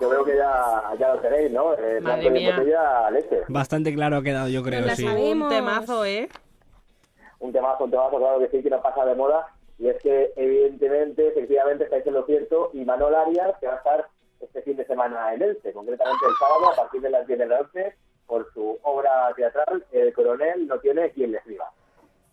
[0.00, 1.74] Yo creo que ya, ya lo tenéis, ¿no?
[1.74, 2.56] Eh, Madre Blanco y mía.
[2.56, 3.42] botella, leche.
[3.48, 5.06] Bastante claro ha quedado, yo creo, sí.
[5.06, 6.28] Un temazo, ¿eh?
[7.40, 9.48] un temazo, un temazo, claro que sí, que no pasa de moda.
[9.78, 12.70] Y es que, evidentemente, efectivamente, estáis en lo cierto.
[12.72, 14.08] Y Manol Arias, que va a estar
[14.40, 17.46] este fin de semana en Elche, concretamente el sábado, a partir de las 10 de
[17.46, 17.94] la noche,
[18.26, 21.70] por su obra teatral, El coronel no tiene quien le escriba.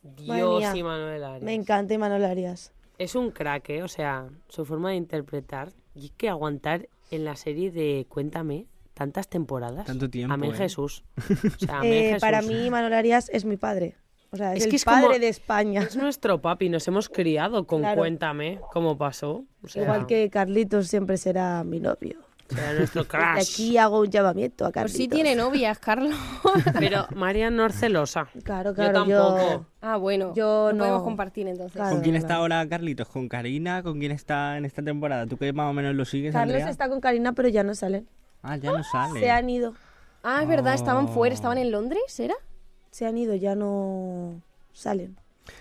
[0.02, 1.44] Dios y Manuel Arias.
[1.44, 2.74] Me encanta Imanol Arias.
[2.98, 3.84] Es un crack, ¿eh?
[3.84, 5.70] O sea, su forma de interpretar.
[5.94, 9.86] Y es que aguantar en la serie de Cuéntame tantas temporadas.
[9.86, 10.58] Tanto tiempo, Amén ¿eh?
[10.58, 11.04] Jesús.
[11.56, 12.22] O sea, amén Eh, Jesús.
[12.22, 13.96] para mí Imanol Arias es mi padre.
[14.32, 15.82] O sea, es, Es el que es padre como- de España.
[15.84, 17.98] Es nuestro papi, nos hemos criado con Claro.
[18.00, 19.46] Cuéntame cómo pasó.
[19.64, 22.20] O sea, Igual que Carlitos siempre será mi novio.
[23.38, 24.98] aquí hago un llamamiento a Pues Carlitos.
[24.98, 26.14] sí tiene novias, Carlos.
[26.80, 28.28] Pero María no es celosa.
[28.44, 28.94] Claro, Yo claro.
[29.06, 29.66] tampoco.
[29.82, 30.34] ah, bueno.
[30.36, 31.74] Yo no podemos compartir entonces.
[31.74, 31.92] Claro.
[31.96, 33.08] ¿Con quién está ahora Carlitos?
[33.08, 33.82] ¿Con Karina?
[33.84, 35.26] ¿Con quién está en esta temporada?
[35.26, 36.70] ¿Tú que más o menos lo sigues, Carlos Andrea?
[36.70, 38.08] está con Karina, pero ya no salen.
[38.44, 39.20] Ah, ya no sale.
[39.20, 39.74] Se han ido.
[40.24, 41.10] Ah, es verdad, estaban Oh.
[41.10, 42.36] fuera, estaban en Londres, ¿era?
[42.92, 44.42] Se han ido, ya no
[44.72, 45.18] salen.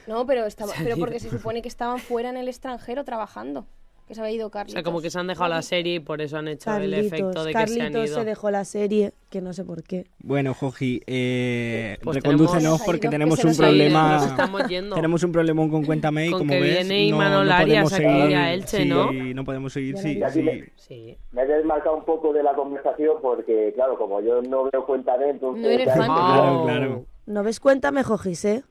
[0.07, 3.67] No, pero estaba, pero porque se supone que estaban fuera en el extranjero trabajando.
[4.07, 4.73] Que se había ido O Carlos.
[4.73, 7.07] sea, como que se han dejado la serie y por eso han hecho el Carlitos.
[7.07, 8.19] efecto de que se han Carlitos ido.
[8.19, 10.05] se dejó la serie, que no sé por qué.
[10.19, 14.17] Bueno, Joji, eh, Pues recondúcenos porque Que tenemos un problema.
[14.19, 14.95] nos estamos yendo.
[14.97, 18.03] Tenemos un problemón con Cuéntame y Con como que ves, viene no, no podemos aquí
[18.03, 18.37] seguir.
[18.37, 19.11] a Elche, sí, ¿no?
[19.13, 20.43] no podemos seguir, sí, sí.
[20.43, 20.73] dije.
[20.77, 21.19] Sí.
[21.33, 25.17] Me he desmarcado un poco de la conversación porque, claro, como yo no veo cuenta
[25.17, 25.63] de entonces...
[25.63, 26.07] No eres fan.
[26.07, 27.07] Claro, claro.
[27.25, 28.63] ¿No ves cuenta, Jojis, eh?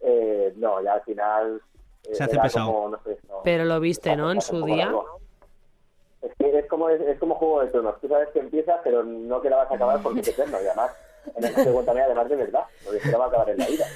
[0.00, 1.60] Eh, no, ya al final...
[2.12, 2.66] Se hace pesado.
[2.72, 4.30] como, no sé, no- Pero lo viste, ¿no?
[4.32, 4.86] En su día.
[4.86, 5.20] largo.
[6.22, 8.00] Es que es como, es, es como Juego de Tronos.
[8.00, 10.56] Tú sabes que empieza, pero no que la vas a acabar porque es eterno.
[10.62, 10.90] Y además,
[11.36, 13.58] en el caso de Cuéntame, además de verdad, porque se la va a acabar en
[13.58, 13.86] la vida.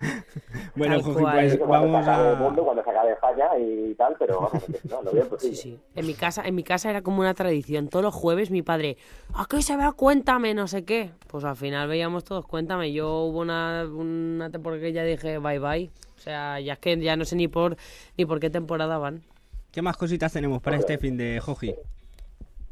[0.74, 2.38] Bueno, pues vamos se acabe el a...
[2.38, 5.80] mundo, cuando se acabe España y tal, pero vamos, no, lo veo Sí, sí.
[5.94, 7.88] En mi casa, en mi casa era como una tradición.
[7.88, 8.98] Todos los jueves mi padre,
[9.34, 10.52] ¿a qué se vea Cuéntame?
[10.54, 11.12] No sé qué.
[11.28, 12.92] Pues al final veíamos todos Cuéntame.
[12.92, 15.90] Yo hubo una, una temporada que ya dije bye bye.
[16.16, 17.76] O sea, ya es que ya no sé ni por
[18.16, 19.22] ni por qué temporada van.
[19.70, 21.74] ¿Qué más cositas tenemos para este fin de Joji?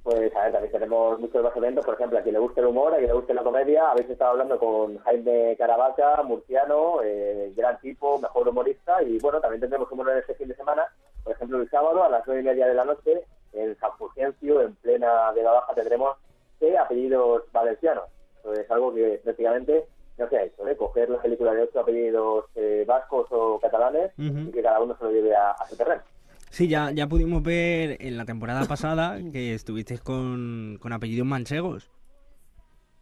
[0.04, 2.66] Pues, a ver, también tenemos muchos más eventos, por ejemplo, a quien le guste el
[2.66, 7.50] humor, a quien le guste la comedia, habéis estado hablando con Jaime Caravaca, murciano, eh,
[7.56, 10.84] gran tipo, mejor humorista, y bueno, también tendremos humor en este fin de semana,
[11.22, 13.24] por ejemplo, el sábado a las nueve y media de la noche,
[13.54, 16.18] en San Fulgencio, en plena de la Baja, tendremos
[16.60, 18.04] eh, apellidos valencianos.
[18.40, 19.86] Eso es algo que prácticamente
[20.18, 20.76] no se ha hecho, ¿eh?
[20.76, 25.04] coger la película de ocho apellidos eh, vascos o catalanes y que cada uno se
[25.04, 26.02] lo lleve a, a su terreno.
[26.54, 31.90] Sí, ya, ya pudimos ver en la temporada pasada que estuvisteis con, con apellidos manchegos.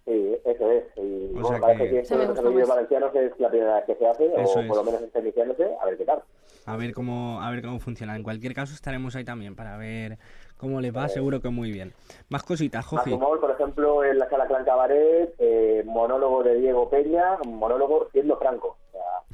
[0.06, 0.84] Sí, eso es.
[0.96, 3.74] Y O bueno, sea parece que- que esto de los apellidos valencianos es la primera
[3.74, 4.68] vez que se hace, Eso o es.
[4.68, 6.22] por lo menos está iniciándose, a ver qué tal.
[6.64, 8.16] A ver cómo, a ver cómo funciona.
[8.16, 10.16] En cualquier caso estaremos ahí también para ver
[10.56, 11.10] cómo les va.
[11.10, 11.92] Seguro que muy bien.
[12.30, 17.36] Más cositas, humor, por ejemplo, en la sala Clan Cabaret, eh, monólogo de Diego Peña,
[17.46, 18.78] monólogo siendo Franco.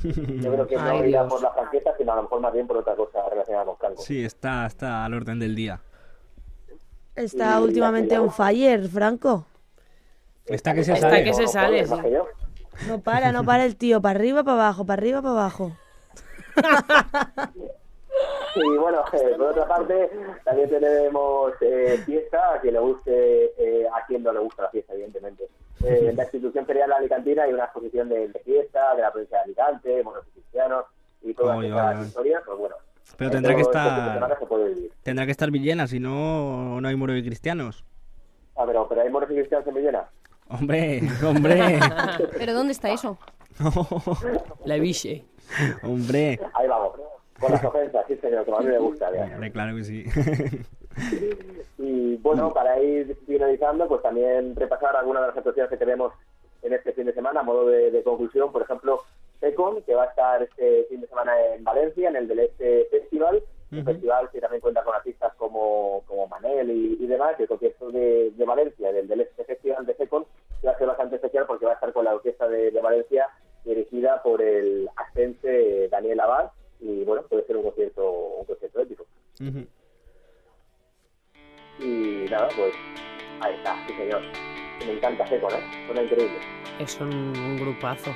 [0.02, 1.32] Yo creo que no Ay, irá Dios.
[1.32, 4.02] por la franqueza, sino a lo mejor más bien por otra cosa relacionada con Franco.
[4.02, 5.80] Sí, está, está al orden del día.
[7.16, 9.44] Está Y últimamente la- on fire, Franco.
[10.46, 11.24] Está que se Está sale.
[11.24, 11.94] que se sale, sí.
[12.10, 12.26] yo.
[12.86, 14.00] No para, no para el tío.
[14.00, 15.72] Para arriba, para abajo, para arriba, para abajo.
[18.56, 20.10] Y bueno, eh, por otra parte,
[20.44, 24.70] también tenemos eh, fiesta, a quien le guste, eh, a quien no le gusta la
[24.70, 25.48] fiesta, evidentemente.
[25.84, 29.38] Eh, en la institución ferial alicantina hay una exposición de, de fiesta, de la provincia
[29.38, 30.84] de Alicante, monos y cristianos
[31.22, 32.74] y todas esas historias, pues bueno.
[33.16, 34.38] Pero tendrá que este estar-.
[35.02, 37.84] Tendrá que estar Villena, si no, no hay moro de cristianos.
[38.56, 40.08] Ah, pero, pero hay monos y cristianos en Villena.
[40.48, 41.78] Hombre, hombre.
[42.38, 43.18] ¿Pero dónde está eso?
[44.64, 45.24] La biche.
[45.82, 46.40] hombre.
[46.54, 46.92] Ahí vamos.
[47.38, 49.12] Con las ofensas, sí señor, como a mí me gusta.
[49.14, 49.34] ya.
[49.34, 50.04] Hombre, claro que sí.
[51.78, 56.12] Y bueno, para ir finalizando, pues también repasar algunas de las actuaciones que tenemos
[56.62, 58.50] en este fin de semana, a modo de, de conclusión.
[58.50, 59.02] Por ejemplo,
[59.40, 62.86] Secon, que va a estar este fin de semana en Valencia, en el del Este
[62.90, 63.42] Festival.
[63.70, 67.38] Un festival que también cuenta con artistas como, como Manel y, y demás.
[67.38, 70.24] El concierto de, de Valencia, del, del Este Festival de Secon,
[70.66, 73.28] va a ser bastante especial porque va a estar con la orquesta de, de Valencia,
[73.64, 76.50] dirigida por el ascense Daniel Abad.
[76.80, 79.04] Y bueno, puede ser un concierto, un concierto épico.
[81.80, 82.74] Y nada, pues
[83.40, 84.22] ahí está, sí señor.
[84.86, 85.86] Me encanta Secon, ¿eh?
[85.86, 86.38] Suena increíble.
[86.78, 88.14] Es un, un grupazo.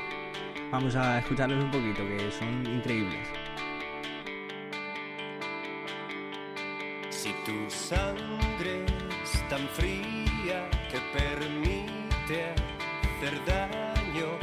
[0.71, 3.29] Vamos a escucharlos un poquito, que son increíbles.
[7.11, 8.85] Si tu sangre
[9.23, 12.55] es tan fría que permite
[13.19, 14.39] hacer daño,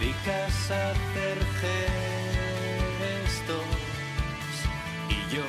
[0.00, 1.38] dedicas a hacer
[2.98, 3.62] gestos
[5.08, 5.42] y yo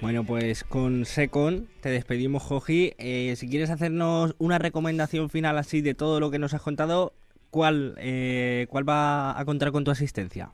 [0.00, 2.94] Bueno, pues con Secon te despedimos, Joji.
[2.98, 7.12] Eh, si quieres hacernos una recomendación final así de todo lo que nos has contado,
[7.50, 10.52] ¿cuál, eh, cuál va a contar con tu asistencia?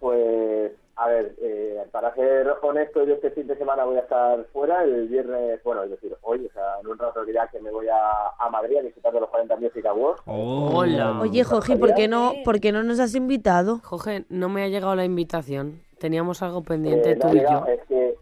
[0.00, 1.34] Pues, a ver,
[2.00, 4.84] para ser honesto, yo este fin de semana voy a estar fuera.
[4.84, 7.88] El viernes, bueno, es decir, hoy, o sea, en un rato dirá que me voy
[7.88, 10.22] a, a Madrid a disfrutar de los 40 Music Awards.
[10.26, 11.18] Hola.
[11.20, 13.80] Oye, Joji, ¿por qué no, por qué no nos has invitado?
[13.82, 15.82] Jorge, no me ha llegado la invitación.
[15.98, 17.66] Teníamos algo pendiente Eh, tú y yo.
[17.66, 18.14] Es que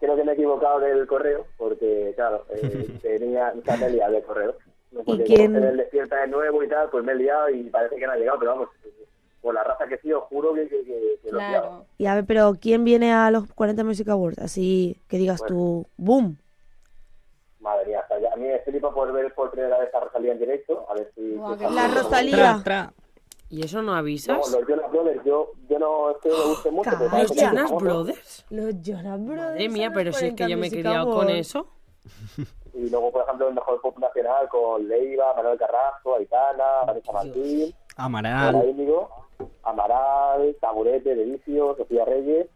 [0.00, 4.56] creo que me he equivocado del correo, porque, claro, eh, tenía, me liado del correo.
[4.90, 5.52] No, porque quién?
[5.76, 8.40] despierta de nuevo y tal, pues me he liado y parece que no ha llegado,
[8.40, 8.68] pero vamos,
[9.42, 11.84] por la raza que sí, os juro que, que, que, que lo liado.
[11.98, 14.38] Y a ver, pero ¿quién viene a los 40 Music Awards?
[14.38, 15.54] Así que digas Bueno.
[15.56, 16.38] tú, boom.
[17.60, 18.32] Madre mía, hasta ya.
[18.32, 21.12] a mí me flipa por ver por primera vez a Rosalía en directo, a ver
[21.14, 21.36] si...
[21.74, 22.62] La Rosalía.
[23.50, 24.38] ¿Y eso no No, avisas?
[24.50, 26.90] los Jonas Brothers, yo, yo no es que me guste mucho.
[26.98, 27.70] pero ¿Los Jonas.
[27.72, 28.46] Brothers?
[28.50, 29.50] Los Jonas Brothers.
[29.50, 31.66] Madre mía, pero si es que 40 yo me he criado con eso.
[32.74, 37.74] Y luego, por ejemplo, el mejor pop nacional con Leiva, Manuel Carrasco, Aitana, Vanessa Martín,
[37.96, 38.68] Amaral.
[38.68, 39.08] Índigo,
[39.62, 42.46] Amaral, Taburete, Delicio, Sofía Reyes.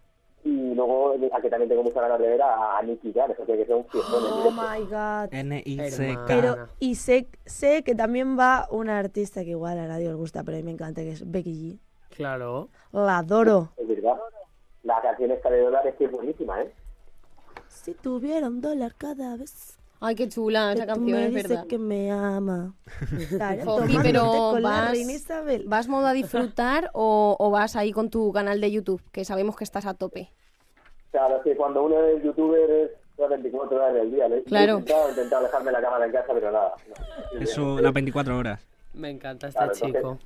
[0.45, 3.43] Y luego, a que también tengo muchas ganas de ver a, a Nicky Jam, eso
[3.43, 5.35] tiene que ser un fiestón Oh my god.
[5.35, 6.25] N-I-C-K.
[6.29, 10.45] Pero, y sé, sé que también va una artista que igual a nadie os gusta,
[10.45, 11.81] pero a mí me encanta, que es Becky
[12.11, 12.69] Claro.
[12.93, 13.05] G.
[13.05, 13.71] La adoro.
[13.77, 14.17] Es verdad.
[14.85, 16.73] La canción esta de dólares que es buenísima, ¿eh?
[17.69, 19.76] Si tuviera un dólar cada vez.
[20.01, 21.67] Ay, qué chula esa canción, me es dices verdad.
[21.67, 22.75] que me ama.
[23.31, 25.65] Claro, pero con la vas, reina Isabel.
[25.67, 29.01] ¿vas modo a disfrutar o, o vas ahí con tu canal de YouTube?
[29.13, 30.31] Que sabemos que estás a tope.
[31.11, 34.29] Claro, es que cuando uno es youtuber es las 24 horas del día.
[34.29, 34.75] Le- Claro.
[34.75, 36.75] He intentado, he intentado dejarme la cámara en casa, pero nada.
[37.35, 37.41] no.
[37.41, 38.61] Eso, las 24 horas.
[38.93, 40.19] Me encanta este Claro, entonces- chico.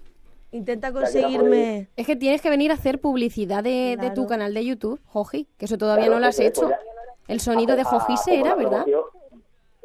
[0.53, 1.89] Intenta conseguirme...
[1.95, 5.47] Es que tienes que venir a hacer publicidad de, de tu canal de YouTube, Joji,
[5.57, 6.63] que eso todavía Claro, no lo has hecho.
[6.63, 8.85] pues ya- El sonido de Jojise como era, ¿verdad?
[8.85, 9.03] promoción,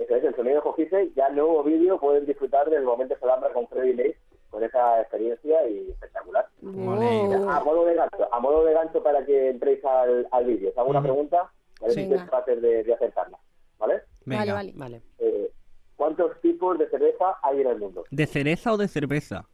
[0.06, 3.68] Eso es, el sonido de Jojise, ya nuevo vídeo, pueden disfrutar del momento Solambra con
[3.68, 4.18] Freddy Lace,
[4.52, 6.48] con esa experiencia y espectacular.
[6.62, 7.50] Wow.
[7.50, 10.70] A modo de gancho, a modo de gancho para que entréis al, al vídeo.
[10.70, 11.52] ¿Os hago una pregunta?
[11.82, 13.40] A ver si sois capaces de, de acertarla,
[13.80, 14.02] ¿vale?
[14.26, 14.74] Vale, vale.
[14.76, 15.02] Vale.
[15.20, 15.52] Eh,
[15.96, 18.04] ¿Cuántos tipos de cerveza hay en el mundo?
[18.12, 19.48] ¿De cereza o de cerveza?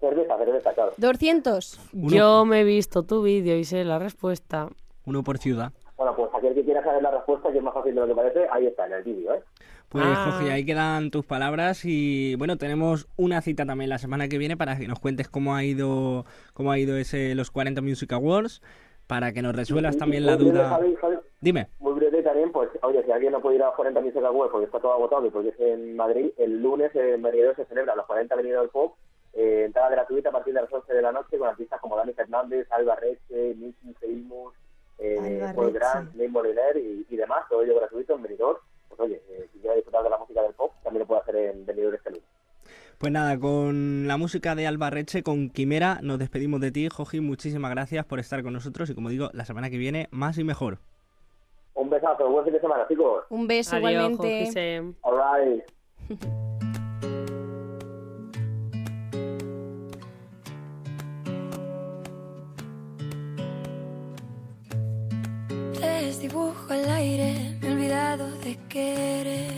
[0.00, 0.92] Cerveza, cerveza, claro.
[0.96, 1.80] 200.
[1.92, 4.68] Yo me he visto tu vídeo y sé la respuesta.
[5.06, 5.72] Uno por ciudad.
[6.02, 8.14] Bueno, pues aquel que quiera saber la respuesta, que es más fácil de lo que
[8.14, 9.42] parece, ahí está, en el vídeo, ¿eh?
[9.88, 10.30] Pues Ah.
[10.32, 14.56] Jorge, ahí quedan tus palabras y bueno, tenemos una cita también la semana que viene
[14.56, 16.24] para que nos cuentes cómo ha ido
[16.54, 18.62] cómo ha ido ese los 40 Music Awards,
[19.06, 20.68] para que nos resuelvas Y- también y la duda.
[20.70, 21.68] Javi, Javi, Dime.
[21.78, 24.50] Muy breve también, pues, oye, si alguien no puede ir a los 40 Music Awards
[24.50, 27.94] porque está todo agotado y porque es en Madrid, el lunes en Meridor se celebra
[27.94, 28.94] los 40 Venidos del Pop,
[29.34, 32.12] eh, entrada gratuita a partir de las 11 de la noche con artistas como Dani
[32.12, 34.54] Fernández, Alba Reche, Nicky Seimus,
[34.98, 35.72] eh, Paul.
[35.72, 38.58] Grant, Ney Moliner y, y demás, todo ello gratuito en Benidorm.
[38.88, 41.36] Pues oye, eh, si quiere disfrutar de la música del pop, también lo puede hacer
[41.36, 42.26] en Benidorm este lunes.
[42.98, 47.20] Pues nada, con la música de Albarreche, con Quimera, nos despedimos de ti, Joji.
[47.20, 50.44] Muchísimas gracias por estar con nosotros y como digo, la semana que viene más y
[50.44, 50.78] mejor.
[51.74, 53.24] Un besazo, buen fin de semana, chicos.
[53.30, 54.94] Un beso Adiós, igualmente.
[55.02, 55.64] All right.
[65.82, 69.52] Desdibujo al aire, me he olvidado de querer.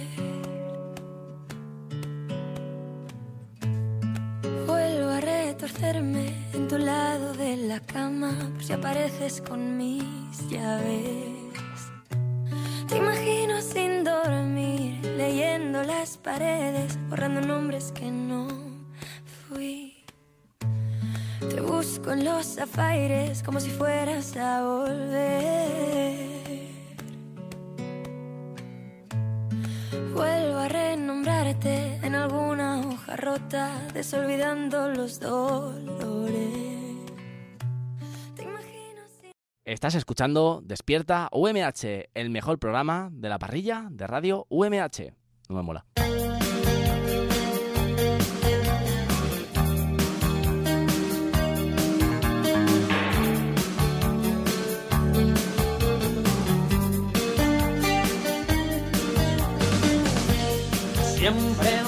[4.66, 11.92] Vuelvo a retorcerme en tu lado de la cama, por si apareces con mis llaves.
[12.88, 18.48] Te imagino sin dormir, leyendo las paredes, borrando nombres que no
[19.48, 19.93] fui.
[21.55, 26.18] Te busco en los zafaires como si fueras a volver.
[30.12, 36.34] Vuelvo a renombrarte en alguna hoja rota, desolvidando los dolores.
[38.34, 39.30] Te imagino sin...
[39.64, 45.14] Estás escuchando Despierta UMH, el mejor programa de la parrilla de radio UMH.
[45.48, 45.86] No me mola.
[61.24, 61.84] Siempre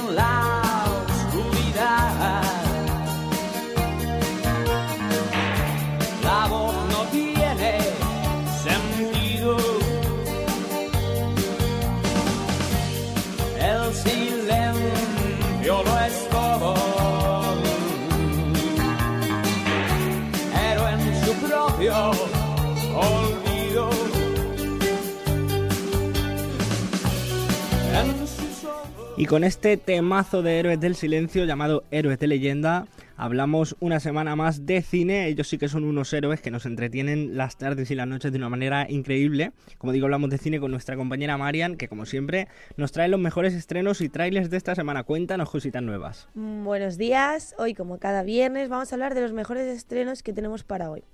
[29.19, 32.87] Y con este temazo de Héroes del Silencio llamado Héroes de Leyenda,
[33.17, 35.29] hablamos una semana más de cine.
[35.29, 38.37] Ellos sí que son unos héroes que nos entretienen las tardes y las noches de
[38.37, 39.53] una manera increíble.
[39.79, 43.19] Como digo, hablamos de cine con nuestra compañera Marian, que como siempre nos trae los
[43.19, 45.03] mejores estrenos y trailers de esta semana.
[45.03, 46.29] Cuéntanos cositas nuevas.
[46.35, 50.35] Mm, Buenos días, hoy como cada viernes vamos a hablar de los mejores estrenos que
[50.35, 51.05] tenemos para hoy.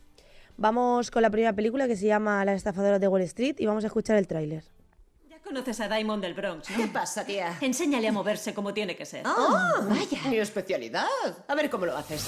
[0.57, 3.85] Vamos con la primera película que se llama La estafadora de Wall Street y vamos
[3.85, 4.65] a escuchar el tráiler.
[5.53, 6.79] Conoces a Diamond del Bronx, ¿no?
[6.79, 7.59] ¿Qué pasa, tía?
[7.61, 9.27] Enséñale a moverse como tiene que ser.
[9.27, 10.19] ¡Oh, vaya!
[10.31, 11.05] Mi especialidad.
[11.47, 12.27] A ver cómo lo haces.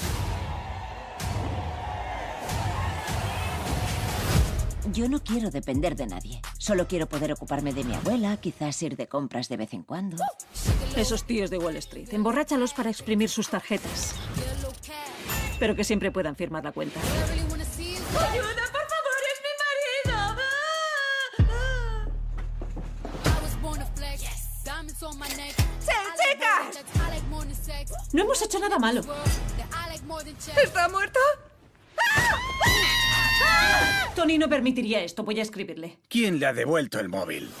[4.91, 6.39] Yo no quiero depender de nadie.
[6.59, 10.17] Solo quiero poder ocuparme de mi abuela, quizás ir de compras de vez en cuando.
[10.95, 12.13] Esos tíos de Wall Street.
[12.13, 14.13] Emborráchalos para exprimir sus tarjetas.
[15.57, 16.99] Pero que siempre puedan firmar la cuenta.
[16.99, 18.84] ¡Ayuda, por
[25.11, 26.83] ¡Sí, chicas!
[28.11, 29.01] No hemos hecho nada malo.
[30.63, 31.19] ¿Está muerto?
[34.15, 35.23] Tony no permitiría esto.
[35.23, 35.99] Voy a escribirle.
[36.07, 37.51] ¿Quién le ha devuelto el móvil?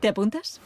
[0.00, 0.60] ¿Te apuntas?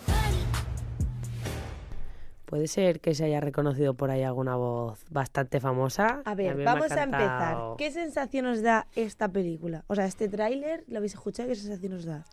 [2.50, 6.20] Puede ser que se haya reconocido por ahí alguna voz bastante famosa.
[6.24, 7.56] A ver, vamos a empezar.
[7.78, 9.84] ¿Qué sensación os da esta película?
[9.86, 11.48] O sea, este tráiler, ¿lo habéis escuchado?
[11.48, 12.24] ¿Qué sensación os da?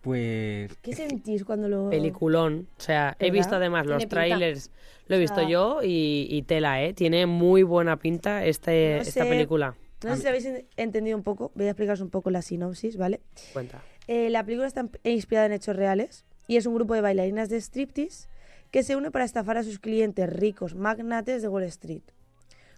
[0.00, 1.88] Pues ¿Qué sentís cuando lo...?
[1.88, 2.66] Peliculón.
[2.78, 4.16] O sea, he visto además los pinta.
[4.16, 4.70] trailers,
[5.06, 6.92] lo he O visto sea, yo y, y tela, ¿eh?
[6.92, 9.74] Tiene muy buena pinta este, No esta película.
[10.04, 12.96] No sé si habéis en- entendido un poco, voy a explicaros un poco la sinopsis,
[12.96, 13.20] ¿vale?
[13.52, 13.82] Cuenta.
[14.08, 17.48] Eh, la película está em- inspirada en hechos reales y es un grupo de bailarinas
[17.48, 18.28] de striptease
[18.70, 22.02] que se une para estafar a sus clientes ricos magnates de Wall Street.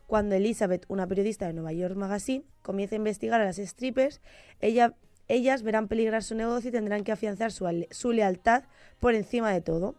[0.07, 4.21] Cuando Elizabeth, una periodista de Nueva York Magazine, comienza a investigar a las strippers,
[4.61, 4.95] ella-
[5.29, 8.65] ellas verán peligrar su negocio y tendrán que afianzar su, su lealtad
[8.99, 9.95] por encima de todo.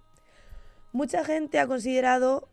[0.92, 2.50] Mucha gente ha considerado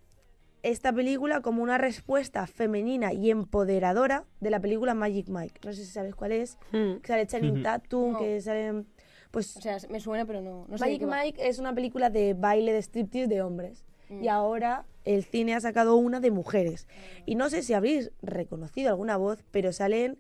[0.63, 5.61] esta película como una respuesta femenina y empoderadora de la película Magic Mike.
[5.65, 6.57] No sé si sabes cuál es.
[6.71, 7.63] Que sale Channing.
[7.63, 8.19] Tatum, No.
[8.19, 8.85] que sale...
[9.31, 11.37] Pues, O sea, me suena, pero no, no sé de Magic.
[11.37, 13.85] Mike es una película de baile de striptease de hombres.
[14.09, 14.25] Mm.
[14.25, 16.87] Y ahora el cine ha sacado una de mujeres.
[17.27, 20.19] Y no sé si habréis reconocido alguna voz, pero salen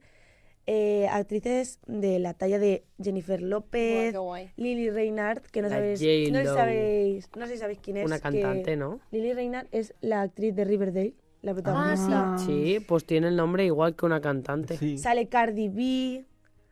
[0.67, 4.51] eh, actrices de la talla de Jennifer López, guay.
[4.57, 6.55] Lily Reinhardt, que no sabéis, no sé si J-Lo.
[6.55, 8.05] sabéis, no sé si sabéis quién es.
[8.05, 9.01] Una que cantante, ¿no?
[9.11, 12.37] Lily Reinhardt es la actriz de Riverdale, la protagonista.
[12.45, 14.77] Sí, pues tiene el nombre igual que una cantante.
[14.77, 16.25] Sí, Sale Cardi B.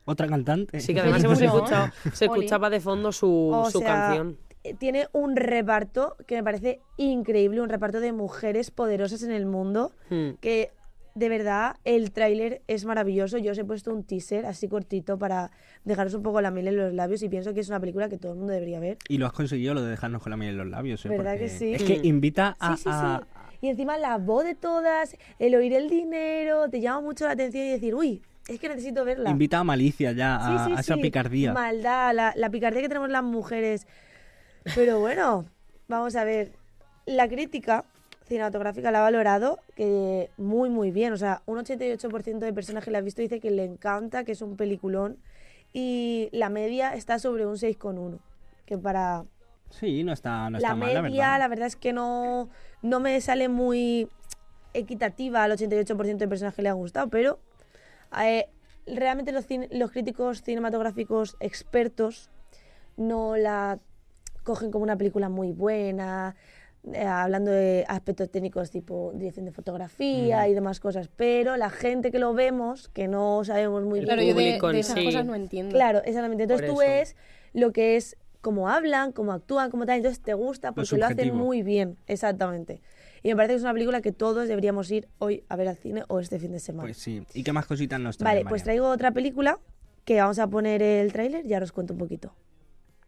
[0.07, 0.79] otra cantante.
[0.79, 4.37] que además hemos escuchado, se escuchaba de fondo su, O su sea, canción.
[4.63, 9.45] eh, Tiene un reparto que me parece increíble, un reparto de mujeres poderosas en el
[9.45, 10.31] mundo, Hmm.
[10.41, 10.71] que
[11.15, 13.39] de verdad el tráiler es maravilloso.
[13.39, 15.49] Yo os he puesto un teaser así cortito para
[15.83, 18.17] dejaros un poco la miel en los labios y pienso que es una película que
[18.19, 18.99] todo el mundo debería ver.
[19.09, 21.09] Y lo has conseguido lo de dejarnos con la miel en los labios, ¿eh?
[21.09, 21.73] ¿Verdad que sí?
[21.73, 22.05] Es que Mm.
[22.05, 22.77] invita a...
[22.77, 23.57] Sí, sí, a- sí.
[23.61, 27.65] Y encima la voz de todas, el oír el dinero, te llama mucho la atención
[27.65, 29.29] y decir, uy, es que necesito verla.
[29.29, 31.01] Invita a malicia ya, a, Sí, sí, a esa sí.
[31.01, 31.53] picardía.
[31.53, 33.87] Maldad, la, la picardía que tenemos las mujeres.
[34.75, 35.45] Pero bueno,
[35.87, 36.51] vamos a ver.
[37.05, 37.85] La crítica
[38.25, 41.13] cinematográfica la ha valorado que muy, muy bien.
[41.13, 44.33] O sea, un 88% de personas que la han visto dice que le encanta, que
[44.33, 45.17] es un peliculón.
[45.73, 48.17] Y la media está sobre un 6,1.
[48.65, 49.23] Que para
[49.69, 51.39] Sí, no está, no la está mal, la media, verdad.
[51.39, 52.49] la verdad es que no,
[52.81, 54.07] no me sale muy
[54.73, 57.39] equitativa al 88% de personas que le han gustado, pero
[58.23, 58.47] eh,
[58.85, 62.29] realmente los, cine- los críticos cinematográficos expertos
[62.95, 63.77] no la
[64.43, 66.35] cogen como una película muy buena,
[66.93, 70.51] eh, hablando de aspectos técnicos tipo dirección de fotografía Ujú.
[70.51, 74.35] y demás cosas, pero la gente que lo vemos, que no sabemos muy Claro, bien...
[74.35, 75.71] yo de- de esas cosas no entiendo.
[75.73, 76.43] Claro, exactamente.
[76.43, 77.15] Entonces tú ves
[77.53, 81.35] lo que es cómo hablan, cómo actúan, cómo tal, entonces te gusta porque lo, hacen
[81.35, 82.81] muy bien, exactamente.
[83.23, 85.77] Y me parece que es una película que todos deberíamos ir hoy a ver al
[85.77, 86.83] cine o este fin de semana.
[86.87, 87.23] Pues sí.
[87.33, 88.63] ¿Y qué más cositas nos trae, vale, pues María?
[88.63, 89.59] traigo otra película
[90.05, 92.33] que vamos a poner el tráiler y ahora os cuento un poquito.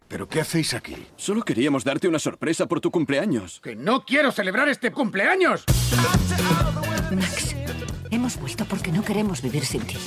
[0.10, 0.96] ¿Pero qué hacéis aquí?
[1.18, 3.62] Solo queríamos darte una sorpresa por tu cumpleaños.
[3.62, 5.66] ¡Que no quiero celebrar este cumpleaños!
[7.12, 7.56] Max,
[8.10, 9.98] hemos vuelto porque no queremos vivir sin ti.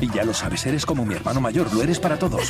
[0.00, 2.42] Y ya lo sabes, eres como mi hermano mayor, lo eres para todos.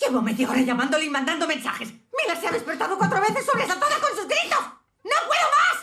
[0.00, 1.90] Llevo media hora llamándole y mandando mensajes.
[1.90, 4.58] Mila se ha despertado cuatro veces sobresaltada con sus gritos.
[5.08, 5.74] ¡No puedo más!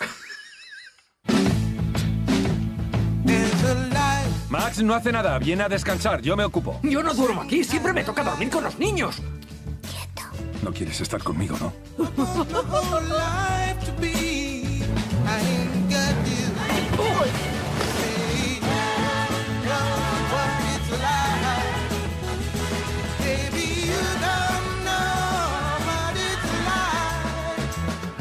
[4.50, 6.80] Max no hace nada, viene a descansar, yo me ocupo.
[6.84, 9.22] Yo no duermo aquí, siempre me toca dormir con los niños.
[10.64, 11.74] No quieres estar conmigo, ¿no?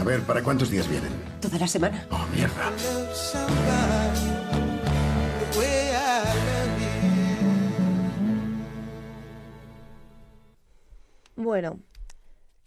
[0.04, 1.10] A ver, ¿para cuántos días vienen?
[1.40, 2.06] Toda la semana.
[2.10, 2.70] Oh, mierda.
[11.36, 11.78] Bueno,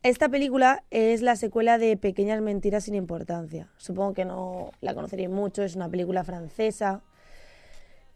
[0.01, 3.69] esta película es la secuela de Pequeñas Mentiras sin Importancia.
[3.77, 7.03] Supongo que no la conoceréis mucho, es una película francesa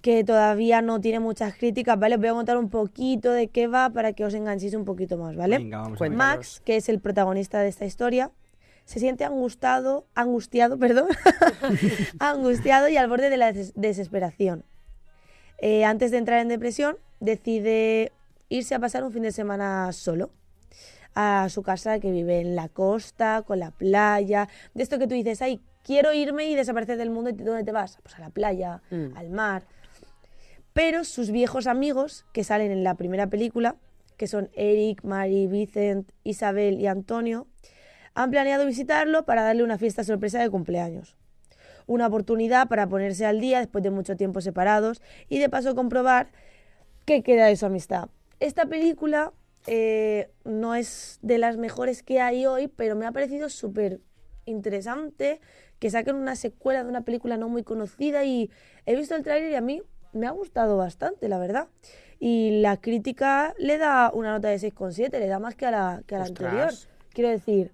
[0.02, 2.16] que todavía no tiene muchas críticas, ¿vale?
[2.16, 5.16] Os voy a contar un poquito de qué va para que os enganchéis un poquito
[5.20, 5.60] más, ¿vale?
[5.60, 6.12] Venga, vamos a ver.
[6.12, 8.32] Max, que es el protagonista de esta historia,
[8.86, 11.08] se siente angustiado, angustiado, perdón,
[12.20, 14.64] angustiado y al borde de la des- desesperación.
[15.60, 18.12] Eh, antes de entrar en depresión, decide
[18.50, 20.32] irse a pasar un fin de semana solo
[21.14, 24.48] a su casa que vive en la costa, con la playa.
[24.74, 27.30] De esto que tú dices, ay, quiero irme y desaparecer del mundo.
[27.30, 27.98] ¿Y dónde te vas?
[28.02, 29.16] Pues a la playa, Mm.
[29.18, 29.64] al mar.
[30.74, 33.76] Pero sus viejos amigos que salen en la primera película,
[34.18, 37.46] que son Eric, Mari, Vicent, Isabel y Antonio,
[38.14, 41.16] han planeado visitarlo para darle una fiesta sorpresa de cumpleaños.
[41.88, 46.30] Una oportunidad para ponerse al día después de mucho tiempo separados y de paso comprobar
[47.05, 48.09] qué queda de su amistad.
[48.39, 49.34] Esta película
[49.68, 53.99] eh, no es de las mejores que hay hoy, pero me ha parecido súper
[54.45, 55.39] interesante
[55.80, 58.51] que saquen una secuela de una película no muy conocida y
[58.86, 59.82] he visto el tráiler y a mí
[60.14, 61.68] me ha gustado bastante, la verdad.
[62.20, 66.03] Y la crítica le da una nota de 6,7, le da más que a la,
[66.05, 66.72] que a la anterior.
[67.14, 67.72] Quiero decir,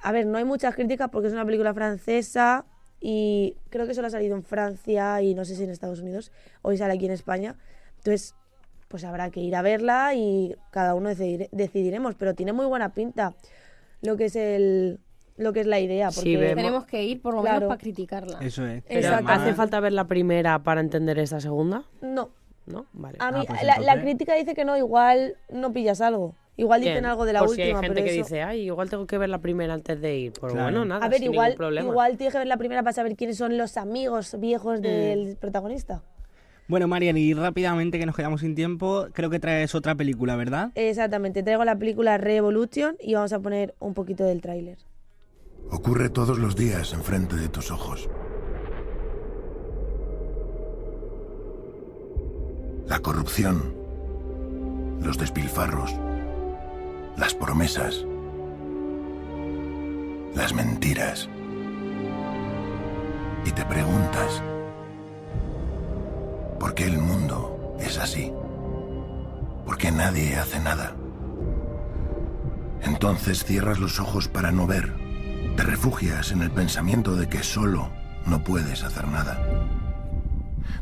[0.00, 2.64] a ver, no hay muchas críticas porque es una película francesa
[3.00, 6.32] y creo que solo ha salido en Francia y no sé si en Estados Unidos.
[6.62, 7.56] Hoy sale aquí en España.
[7.98, 8.34] Entonces,
[8.88, 12.14] pues habrá que ir a verla y cada uno decidir- decidiremos.
[12.14, 13.34] Pero tiene muy buena pinta
[14.02, 15.00] lo que es el
[15.38, 16.06] lo que es la idea.
[16.08, 17.56] Porque Sí, vemos- Tenemos que ir por lo Claro.
[17.56, 18.38] menos para criticarla.
[18.40, 18.82] Eso es.
[18.88, 19.16] Pero.
[19.26, 21.84] ¿Hace falta ver la primera para entender esta segunda?
[22.00, 22.30] No.
[22.64, 22.86] ¿No?
[22.94, 23.18] Vale.
[23.20, 26.34] A mí, pues la, la crítica dice que no, igual no pillas algo.
[26.58, 28.42] Igual dicen Bien, algo de la por última, si hay gente pero que eso- dice,
[28.42, 30.32] ay, igual tengo que ver la primera antes de ir.
[30.32, 30.66] Pues Claro.
[30.70, 31.88] bueno, nada, A ver, sin igual, problema.
[31.90, 36.02] igual tienes que ver la primera para saber quiénes son los amigos viejos del protagonista.
[36.68, 40.72] Bueno, Marian, y rápidamente que nos quedamos sin tiempo, creo que traes otra película, ¿verdad?
[40.74, 44.78] Exactamente, traigo la película Revolution y vamos a poner un poquito del tráiler.
[45.70, 48.08] Ocurre todos los días enfrente de tus ojos.
[52.86, 53.74] La corrupción,
[55.02, 55.94] los despilfarros,
[57.16, 58.04] las promesas,
[60.34, 61.28] las mentiras.
[63.44, 64.42] Y te preguntas,
[66.58, 68.32] ¿por qué el mundo es así?
[69.64, 70.94] ¿Por qué nadie hace nada?
[72.82, 74.94] Entonces cierras los ojos para no ver.
[75.56, 77.90] Te refugias en el pensamiento de que solo
[78.26, 79.40] no puedes hacer nada.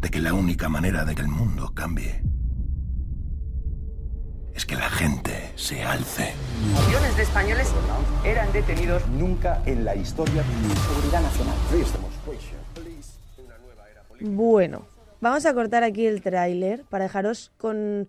[0.01, 2.23] De que la única manera de que el mundo cambie
[4.55, 6.33] es que la gente se alce.
[6.87, 7.73] Millones de españoles
[8.25, 11.55] eran detenidos nunca en la historia de seguridad nacional.
[14.21, 14.87] Bueno,
[15.21, 18.09] vamos a cortar aquí el tráiler para dejaros con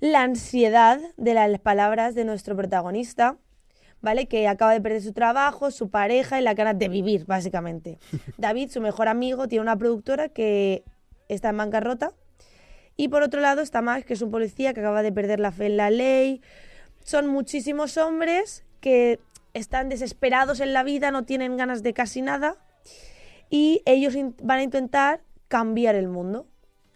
[0.00, 3.36] la ansiedad de las palabras de nuestro protagonista,
[4.00, 4.26] ¿vale?
[4.26, 7.98] Que acaba de perder su trabajo, su pareja y la ganas de vivir, básicamente.
[8.38, 10.84] David, su mejor amigo, tiene una productora que
[11.28, 12.12] está en bancarrota.
[12.98, 15.52] Y por otro lado está Max, que es un policía que acaba de perder la
[15.52, 16.40] fe en la ley.
[17.06, 19.20] Son muchísimos hombres que
[19.54, 22.56] están desesperados en la vida, no tienen ganas de casi nada.
[23.48, 26.46] Y ellos van a intentar cambiar el mundo.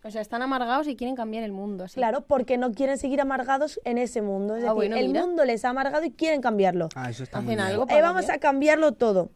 [0.02, 1.84] O sea, están amargados y quieren cambiar el mundo.
[1.84, 1.94] Así.
[1.94, 4.56] Claro, porque no quieren seguir amargados en ese mundo.
[4.56, 5.24] Es Ah, decir, bueno, el mira.
[5.24, 6.88] mundo les ha amargado y quieren cambiarlo.
[6.96, 7.64] Ah, eso está Hacen muy bien.
[7.66, 9.30] algo Eh, vamos a cambiarlo todo.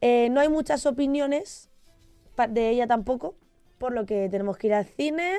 [0.00, 1.68] Eh, no hay muchas opiniones
[2.48, 3.34] de ella tampoco,
[3.78, 5.38] por lo que tenemos que ir al cine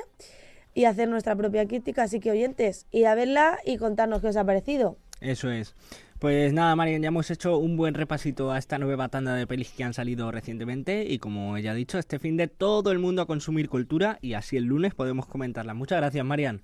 [0.74, 2.02] y hacer nuestra propia crítica.
[2.02, 4.98] Así que, oyentes, ir a verla y contarnos qué os ha parecido.
[5.20, 5.74] Eso es.
[6.18, 9.70] Pues nada, Marian, ya hemos hecho un buen repasito a esta nueva tanda de pelis
[9.70, 13.22] que han salido recientemente y como ella ha dicho, este fin de todo el mundo
[13.22, 15.74] a consumir cultura y así el lunes podemos comentarla.
[15.74, 16.62] Muchas gracias, Marian.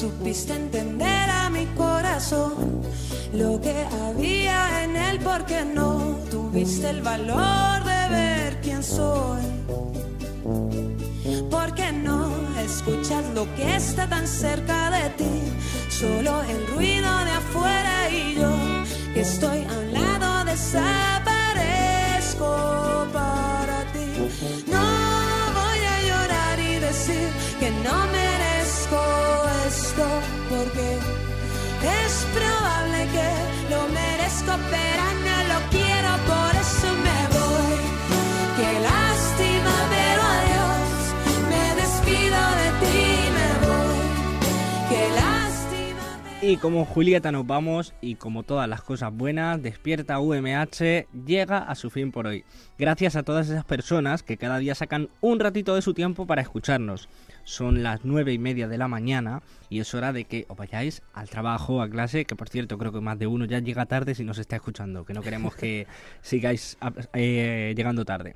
[0.00, 2.80] Supiste entender a mi corazón
[3.34, 5.18] lo que había en él?
[5.18, 9.42] ¿Por qué no tuviste el valor de ver quién soy?
[11.50, 12.30] ¿Por qué no
[12.64, 15.42] escuchas lo que está tan cerca de ti?
[15.90, 18.52] Solo el ruido de afuera y yo
[19.12, 22.48] que estoy a un lado desaparezco
[23.12, 24.08] para ti.
[24.66, 24.80] No
[25.60, 27.28] voy a llorar y decir
[27.60, 28.59] que no merezco
[29.66, 30.06] esto
[30.48, 30.98] porque
[32.04, 36.49] es probable que lo merezco, pero no lo quiero, por
[46.50, 51.76] Y como Julieta nos vamos y como todas las cosas buenas, Despierta UMH llega a
[51.76, 52.44] su fin por hoy.
[52.76, 56.42] Gracias a todas esas personas que cada día sacan un ratito de su tiempo para
[56.42, 57.08] escucharnos.
[57.44, 61.02] Son las nueve y media de la mañana y es hora de que os vayáis
[61.14, 64.16] al trabajo, a clase, que por cierto creo que más de uno ya llega tarde
[64.16, 65.86] si nos está escuchando, que no queremos que
[66.20, 66.76] sigáis
[67.12, 68.34] eh, llegando tarde.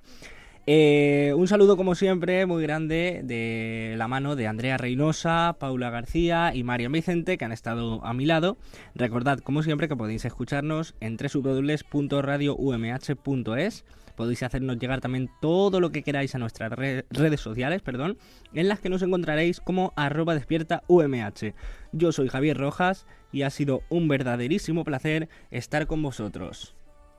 [0.67, 6.55] Eh, un saludo como siempre muy grande de la mano de Andrea Reynosa, Paula García
[6.55, 8.57] y Marian Vicente que han estado a mi lado.
[8.95, 13.85] Recordad como siempre que podéis escucharnos en www.radioumh.es.
[14.17, 18.17] Podéis hacernos llegar también todo lo que queráis a nuestras re- redes sociales, perdón,
[18.55, 21.53] en las que nos encontraréis como arroba despierta UMH.
[21.93, 26.75] Yo soy Javier Rojas y ha sido un verdaderísimo placer estar con vosotros.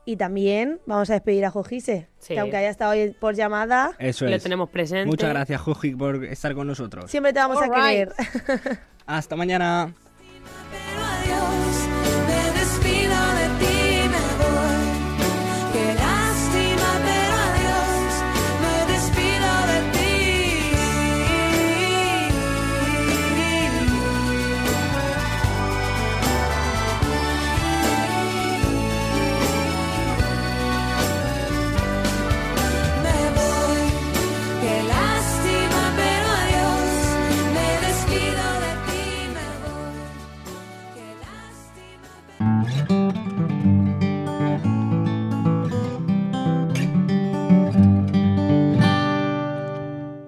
[0.05, 2.35] Y también vamos a despedir a Jojise, Sí.
[2.35, 4.43] que aunque haya estado hoy por llamada, Eso Le es.
[4.43, 5.05] tenemos presente.
[5.07, 7.09] Muchas gracias, Joji, por estar con nosotros.
[7.09, 8.09] siempre te vamos a right.
[8.13, 8.13] querer.
[9.07, 9.93] Hasta mañana.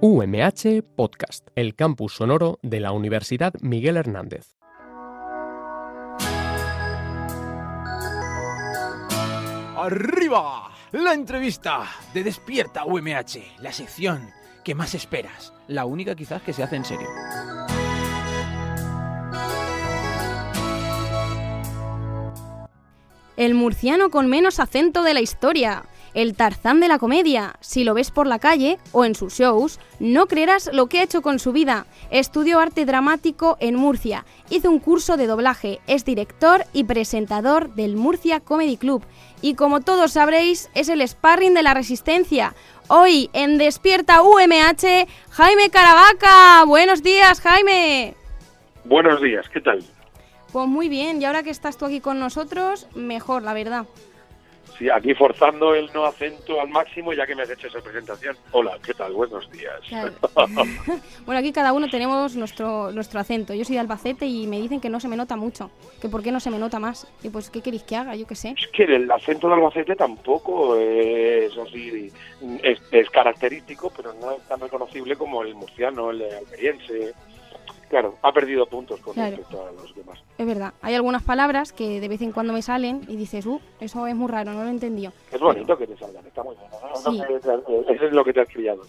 [0.10, 4.56] UMH Podcast, el campus sonoro de la Universidad Miguel Hernández.
[9.76, 10.72] ¡Arriba!
[10.94, 11.84] La entrevista
[12.14, 14.30] de Despierta UMH, la sección
[14.64, 17.10] que más esperas, la única quizás que se hace en serio.
[23.36, 25.84] El murciano con menos acento de la historia.
[26.18, 27.58] El Tarzán de la comedia.
[27.60, 31.04] Si lo ves por la calle o en sus shows, no creerás lo que ha
[31.04, 31.86] hecho con su vida.
[32.10, 34.26] Estudió arte dramático en Murcia.
[34.50, 35.80] Hizo un curso de doblaje.
[35.86, 39.04] Es director y presentador del Murcia Comedy Club.
[39.44, 42.56] Y como todos sabréis, es el sparring de la resistencia.
[42.88, 46.66] Hoy en Despierta UMH, Jaime Caravaca.
[46.66, 48.16] Buenos días, Jaime.
[48.86, 49.86] Buenos días, ¿qué tal?
[50.52, 53.86] Pues muy bien, y ahora que estás tú aquí con nosotros, mejor, la verdad.
[54.78, 58.36] Sí, aquí forzando el no acento al máximo ya que me has hecho esa presentación.
[58.52, 59.14] Hola, ¿qué tal?
[59.14, 59.80] Buenos días.
[59.88, 60.14] Claro.
[61.26, 63.54] bueno, aquí cada uno tenemos nuestro, nuestro acento.
[63.56, 65.72] Yo soy de Albacete y me dicen que no se me nota mucho.
[66.00, 67.08] Que por qué no se me nota más.
[67.24, 68.16] Y pues, ¿qué queréis que haga?
[68.16, 68.56] Yo qué sé.
[68.58, 72.12] Es que el acento de Albacete tampoco es así,
[72.62, 77.14] es, es característico, pero no es tan reconocible como el murciano, el alberiense.
[77.90, 79.36] Claro, ha perdido puntos con Claro.
[79.38, 80.20] respecto a los demás.
[80.38, 80.74] Es verdad.
[80.82, 84.16] Hay algunas palabras que de vez en cuando me salen y dices, uh, eso es
[84.16, 85.14] muy raro, no lo he entendido.
[85.32, 86.70] Es bonito que te salgan, está muy bien.
[86.72, 87.12] ¿no?
[87.12, 87.22] Sí.
[87.94, 88.82] Eso es lo que te has criado.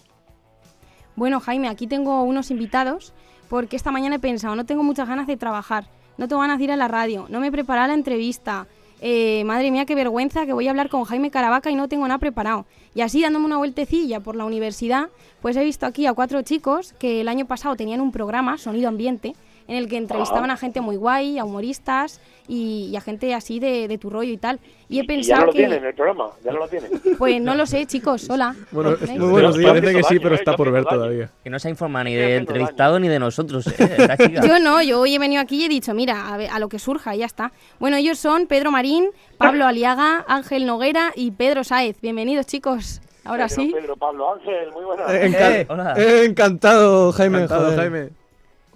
[1.15, 3.13] Bueno, Jaime, aquí tengo unos invitados
[3.49, 5.85] porque esta mañana he pensado, no tengo muchas ganas de trabajar,
[6.17, 8.67] no tengo ganas de ir a la radio, no me he preparado la entrevista.
[9.01, 12.07] Eh, madre mía, qué vergüenza que voy a hablar con Jaime Caravaca y no tengo
[12.07, 12.65] nada preparado.
[12.95, 15.09] Y así dándome una vueltecilla por la universidad,
[15.41, 18.89] pues he visto aquí a cuatro chicos que el año pasado tenían un programa, Sonido
[18.89, 19.35] Ambiente,
[19.69, 23.59] en el que entrevistaban a gente muy guay, a humoristas y, y a gente así
[23.59, 24.59] de, de tu rollo y tal.
[24.89, 25.57] Y he Y ya pensado no lo que...
[25.59, 26.91] tienen el programa, ya no lo tienen.
[27.17, 28.55] Pues no lo sé, chicos, hola.
[28.71, 29.71] Bueno, muy buenos días.
[29.71, 31.29] Parece que sí, pero está por ver todavía.
[31.43, 33.73] Que no se ha informado ni de entrevistado ni de nosotros, ¿eh?
[34.17, 34.41] Chica.
[34.45, 36.67] Yo no, yo hoy he venido aquí y he dicho, mira, a, ver, a lo
[36.67, 37.51] que surja, y ya está.
[37.79, 39.05] Bueno, ellos son Pedro Marín,
[39.37, 42.01] Pablo Aliaga, Ángel Noguera y Pedro Sáez.
[42.01, 43.01] Bienvenidos, chicos.
[43.23, 43.71] Ahora Pedro, sí.
[43.71, 45.11] Pedro, Pablo, Ángel, muy buenas.
[45.11, 45.93] Eh, enca- Eh, hola.
[45.97, 47.37] eh, encantado, Jaime.
[47.43, 47.79] Encantado, joder.
[47.79, 48.09] Jaime.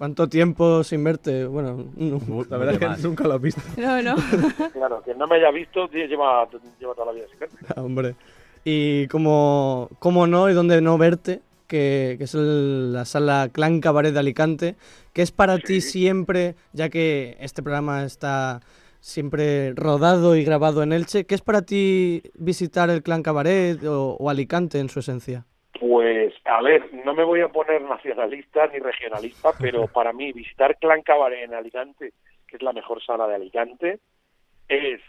[0.04, 1.46] ¿Cuánto tiempo sin verte?
[1.46, 3.02] Bueno, no, La verdad es que más.
[3.02, 3.62] nunca lo has visto.
[3.78, 4.16] No, no.
[4.74, 6.46] Claro, que no me haya visto, tío, lleva,
[6.78, 7.56] lleva toda la vida sin verte.
[7.74, 8.14] Ah, Hombre.
[8.66, 13.80] Y como, cómo no y dónde no verte, que, que es el- la sala Clan
[13.80, 14.76] Cabaret de Alicante,
[15.14, 18.60] que es para ti siempre, ya que este programa está
[19.00, 24.16] siempre rodado y grabado en Elche, ¿qué es para ti visitar el Clan Cabaret o,
[24.20, 25.46] o Alicante en su esencia?
[25.86, 30.78] Pues, a ver, no me voy a poner nacionalista ni regionalista, pero para mí visitar
[30.78, 32.14] Clan Cabaret en Alicante,
[32.48, 33.98] que es la mejor sala de Alicante,
[34.66, 35.02] es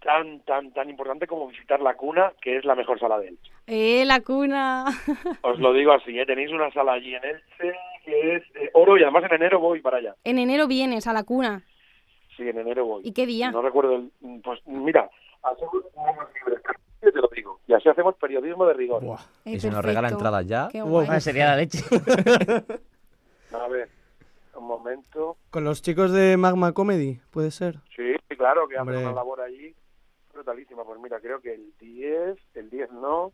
[0.00, 3.50] tan, tan, tan importante como visitar la cuna, que es la mejor sala de Elche.
[3.66, 4.84] Eh, la cuna.
[5.42, 6.26] Os lo digo así, ¿eh?
[6.26, 9.80] tenéis una sala allí en Elche que es eh, oro y además en enero voy
[9.80, 10.14] para allá.
[10.22, 11.64] En enero vienes a la cuna.
[12.36, 13.02] Sí, en enero voy.
[13.04, 13.50] ¿Y qué día?
[13.50, 14.12] No recuerdo el...
[14.44, 15.10] Pues mira,
[15.42, 16.28] hacemos unos
[17.04, 19.02] libres, te lo digo, y así hacemos periodismo de rigor.
[19.44, 20.68] Eh, Y se nos regala entradas ya.
[20.72, 21.20] Guay.
[21.20, 21.78] Sería la leche.
[23.52, 23.88] A ver,
[24.56, 25.36] un momento.
[25.50, 27.76] Con los chicos de Magma Comedy, puede ser.
[27.94, 28.98] Sí, claro, que hacen Hombre.
[29.04, 29.74] una labor allí
[30.32, 30.84] brutalísima.
[30.84, 33.32] Pues mira, creo que el 10, el 10 no.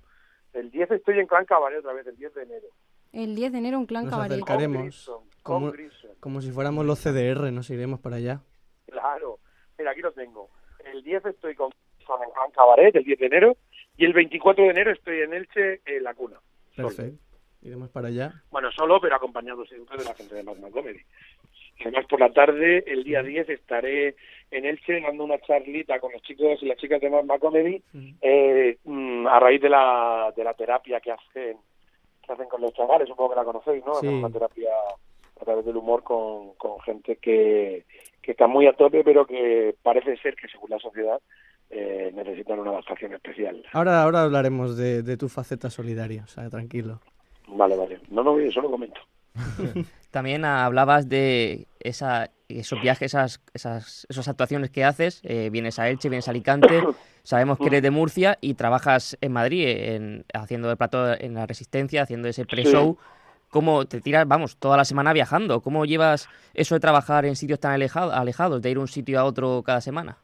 [0.52, 2.66] El 10 estoy en Clan Cabaret otra vez, el 10 de enero.
[3.12, 4.32] El 10 de enero un clan Nos cabaret.
[4.32, 4.82] acercaremos.
[4.82, 6.10] Grissom, Como, con Grissom.
[6.20, 8.40] como si fuéramos los CDR, nos iremos para allá.
[8.86, 9.38] Claro.
[9.78, 10.48] Mira, aquí lo tengo.
[10.84, 11.70] El 10 estoy con
[12.04, 13.56] Clan Cabaret, el 10 de enero.
[13.96, 16.36] Y el 24 de enero estoy en Elche, en La Cuna.
[16.74, 17.18] Perfecto.
[17.62, 18.32] Iremos para allá.
[18.50, 21.00] Bueno, solo, pero acompañado siempre de la gente de Magma Comedy.
[21.80, 24.16] Además, por la tarde, el día 10, estaré
[24.50, 27.82] en Elche dando una charlita con los chicos y las chicas de Magma Comedy
[28.20, 31.56] eh, mm, a raíz de la, de la terapia que hacen
[32.22, 33.94] que hacen con los chavales, supongo que la conocéis, ¿no?
[33.94, 34.06] Sí.
[34.06, 34.70] Hacen una terapia
[35.40, 37.84] a través del humor con, con gente que,
[38.20, 41.20] que está muy a tope, pero que parece ser que, según la sociedad,
[41.70, 43.62] eh, necesitan una adaptación especial.
[43.72, 47.00] Ahora, ahora hablaremos de, de tu faceta solidaria, o sea, tranquilo.
[47.48, 48.00] Vale, vale.
[48.10, 49.00] No, no, yo solo comento.
[50.10, 55.20] También hablabas de esa, esos viajes, esas, esas, esas actuaciones que haces.
[55.22, 56.82] eh, vienes a Elche, vienes a Alicante.
[57.22, 61.46] Sabemos que eres de Murcia y trabajas en Madrid, en, haciendo el plato en la
[61.46, 62.98] Resistencia, haciendo ese pre-show.
[63.50, 65.60] ¿Cómo te tiras, vamos, toda la semana viajando?
[65.60, 69.20] ¿Cómo llevas eso de trabajar en sitios tan aleja- alejados, de ir de un sitio
[69.20, 70.18] a otro cada semana?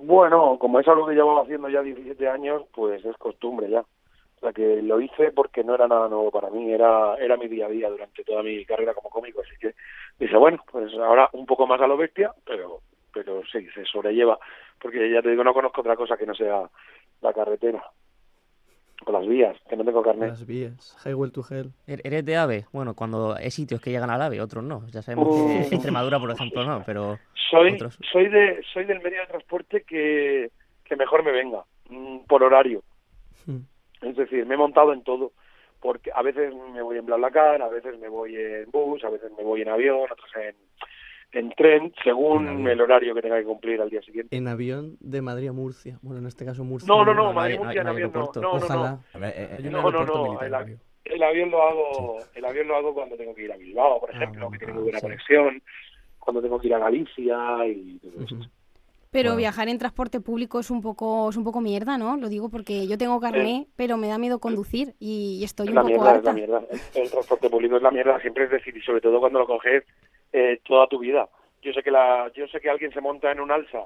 [0.00, 3.80] Bueno, como es algo que llevaba haciendo ya 17 años, pues es costumbre ya.
[3.80, 7.48] O sea que lo hice porque no era nada nuevo para mí, era era mi
[7.48, 9.74] día a día durante toda mi carrera como cómico, así que
[10.18, 12.80] dije, bueno, pues ahora un poco más a lo bestia, pero
[13.12, 14.38] pero sí, se sobrelleva,
[14.78, 16.68] porque ya te digo, no conozco otra cosa que no sea
[17.22, 17.82] la carretera.
[19.04, 20.30] Con las vías, que no tengo carnet.
[20.30, 20.96] Las vías.
[21.04, 21.70] Highway to Hell.
[21.86, 22.64] ¿Er- ¿Eres de AVE?
[22.72, 24.86] Bueno, cuando hay sitios que llegan al AVE, otros no.
[24.88, 25.28] Ya sabemos
[25.68, 25.74] que.
[25.74, 27.18] Extremadura, por ejemplo, no, pero
[27.50, 27.98] Soy, otros...
[28.10, 30.50] soy, de, soy del medio de transporte que,
[30.84, 32.82] que mejor me venga, mm, por horario.
[33.46, 33.60] Hmm.
[34.02, 35.32] Es decir, me he montado en todo.
[35.80, 39.30] Porque a veces me voy en BlaBlaCar, a veces me voy en bus, a veces
[39.36, 40.56] me voy en avión, otras en,
[41.32, 44.34] en tren, según el horario que tenga que cumplir al día siguiente.
[44.36, 45.98] En avión de Madrid a Murcia.
[46.02, 46.86] Bueno, en este caso Murcia.
[46.88, 48.18] No, no, no, hay- Madrid, no Murcia hay en avión no.
[48.20, 48.40] aeropuerto.
[48.40, 48.64] No, no, no.
[48.64, 49.00] Ojalá.
[49.30, 53.16] Eh, un No, no, no, el, el avión lo hago, el avión lo hago cuando
[53.16, 55.62] tengo que ir a Bilbao, por ejemplo, que tiene muy buena conexión,
[56.18, 58.36] cuando tengo que ir a Galicia y todo eso.
[59.12, 59.38] Pero Bueno.
[59.38, 62.16] viajar en transporte público es un poco es un poco mierda, ¿no?
[62.16, 65.70] Lo digo porque yo tengo carné, pero me da miedo conducir y, y estoy Es
[65.70, 66.30] un la poco mierda, es harta.
[66.30, 66.62] la mierda.
[66.94, 69.46] El, el transporte público es la mierda, siempre es decir, y sobre todo cuando lo
[69.46, 69.84] coges
[70.32, 71.28] eh, toda tu vida.
[71.62, 73.84] Yo sé que la, yo sé que alguien se monta en un alza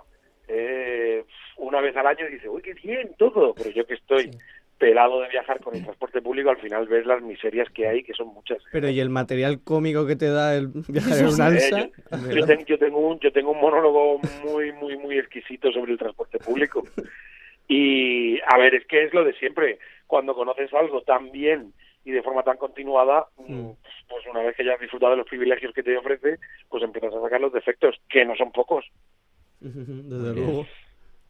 [0.49, 1.25] eh,
[1.59, 4.31] una vez al año y dice, uy, qué bien todo, pero yo que estoy
[4.79, 8.15] pelado de viajar con el transporte público, al final ves las miserias que hay, que
[8.15, 8.59] son muchas.
[8.73, 11.89] Pero ¿y el material cómico que te da el viajar en un Eh, alza?
[12.11, 15.93] yo, yo ten- yo tengo un yo tengo un monólogo muy muy muy exquisito sobre
[15.93, 16.87] el transporte público
[17.69, 21.73] y a ver es que es lo de siempre cuando conoces algo tan bien
[22.05, 23.71] y de forma tan continuada mm,
[24.09, 26.39] pues una vez que ya has disfrutado de los privilegios que te ofrece
[26.69, 28.85] pues empiezas a sacar los defectos que no son pocos
[29.61, 30.67] Desde luego.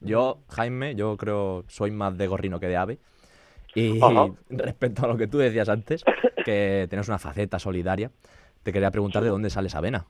[0.01, 2.99] Yo, Jaime, yo creo soy más de gorrino que de ave.
[3.75, 4.29] Y Ajá.
[4.49, 6.05] respecto a lo que tú decías antes,
[6.45, 8.11] que tienes una faceta solidaria,
[8.63, 10.07] te quería preguntar de dónde sale esa vena.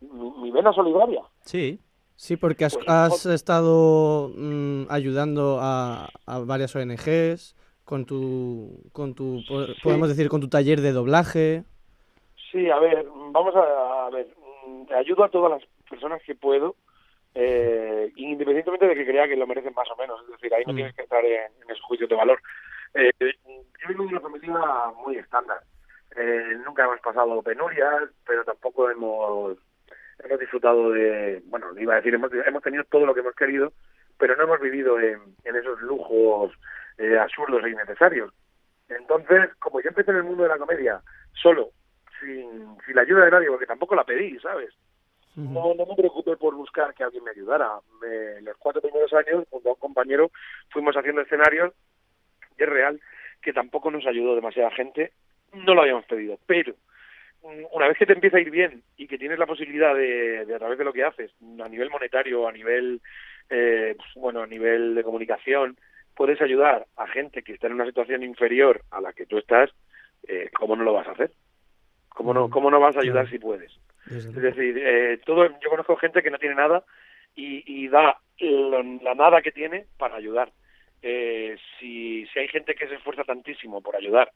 [0.00, 1.80] mi, mi vena solidaria Sí.
[2.18, 7.54] Sí, porque has, Pues, has estado mm, ayudando a, a varias ONGs
[7.86, 11.62] con tu, con tu, po- podemos decir, con tu taller de doblaje.
[12.52, 14.26] Sí, a ver, vamos a, a ver,
[14.66, 16.74] mm, ayudo a todas las personas que puedo,
[17.34, 20.72] eh, independientemente de que crea que lo merecen más o menos, es decir, ahí no
[20.72, 20.76] Mm.
[20.76, 22.40] tienes que entrar en, en esos juicios de valor.
[22.94, 24.58] Eh, yo vengo de una familia
[25.04, 25.60] muy estándar,
[26.18, 29.58] Eh, nunca hemos pasado penurias, pero tampoco hemos
[30.24, 33.70] hemos disfrutado de, bueno, iba a decir, hemos, hemos tenido todo lo que hemos querido,
[34.16, 36.52] pero no hemos vivido en, en esos lujos
[36.98, 38.32] eh, absurdos e innecesarios.
[38.88, 41.00] Entonces, como yo empecé en el mundo de la comedia
[41.32, 41.70] solo,
[42.20, 44.70] sin, sin la ayuda de nadie, porque tampoco la pedí, ¿sabes?
[45.36, 47.72] No, no me preocupé por buscar que alguien me ayudara.
[48.00, 50.30] Me- los cuatro primeros años, junto a un compañero,
[50.70, 51.74] fuimos haciendo escenarios,
[52.58, 53.00] y es real
[53.42, 55.12] que tampoco nos ayudó demasiada gente,
[55.52, 56.74] no lo habíamos pedido, pero
[57.72, 60.54] una vez que te empieza a ir bien y que tienes la posibilidad de, de
[60.54, 61.30] a través de lo que haces,
[61.62, 63.00] a nivel monetario, a nivel,
[63.50, 65.76] eh, pues, bueno, a nivel de comunicación,
[66.16, 69.70] puedes ayudar a gente que está en una situación inferior a la que tú estás,
[70.26, 71.30] eh, ¿cómo no lo vas a hacer?
[72.08, 73.70] ¿Cómo no, cómo no vas a ayudar si puedes?
[74.10, 76.84] Es decir, eh, todo, yo conozco gente que no tiene nada
[77.34, 80.52] y, y da lo- la nada que tiene para ayudar.
[81.02, 84.32] Eh, si, si hay gente que se esfuerza tantísimo por ayudar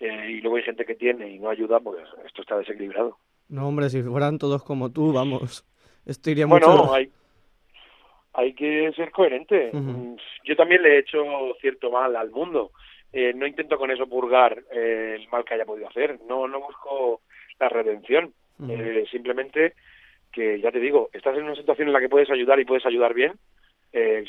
[0.00, 3.18] y luego hay gente que tiene y no ayuda, pues esto está desequilibrado.
[3.48, 5.64] No, hombre, si fueran todos como tú, vamos.
[6.06, 6.94] Esto iría Bueno, mucho.
[6.94, 7.08] hay,
[8.34, 9.70] hay que ser coherente.
[9.72, 11.22] Mm, Yo también le he hecho
[11.60, 12.70] cierto mal al mundo.
[13.12, 16.18] Eh, no intento con eso purgar eh, el mal que haya podido hacer.
[16.28, 17.20] No, no busco
[17.60, 18.32] la redención.
[18.68, 19.74] Eh, simplemente
[20.30, 22.86] que, ya te digo, estás en una situación en la que puedes ayudar y puedes
[22.86, 23.32] ayudar bien.
[23.92, 24.24] Eh,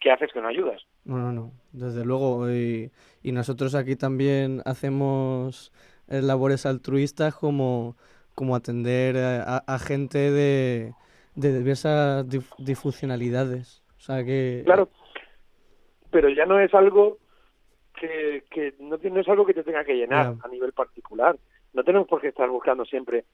[0.00, 0.82] ¿Qué haces que no ayudas?
[1.04, 2.50] No, no, no, desde luego.
[2.50, 2.90] Y,
[3.22, 5.72] y nosotros aquí también hacemos
[6.08, 7.96] eh, labores altruistas como,
[8.34, 10.92] como atender a, a- a gente de,
[11.34, 13.82] de diversas dif- disfuncionalidades.
[13.96, 14.62] O sea que...
[14.64, 14.88] Claro,
[16.10, 17.18] pero ya no es algo
[17.98, 21.36] que, que no, no es algo que te tenga que llenar a nivel particular.
[21.72, 23.24] No tenemos por qué estar buscando siempre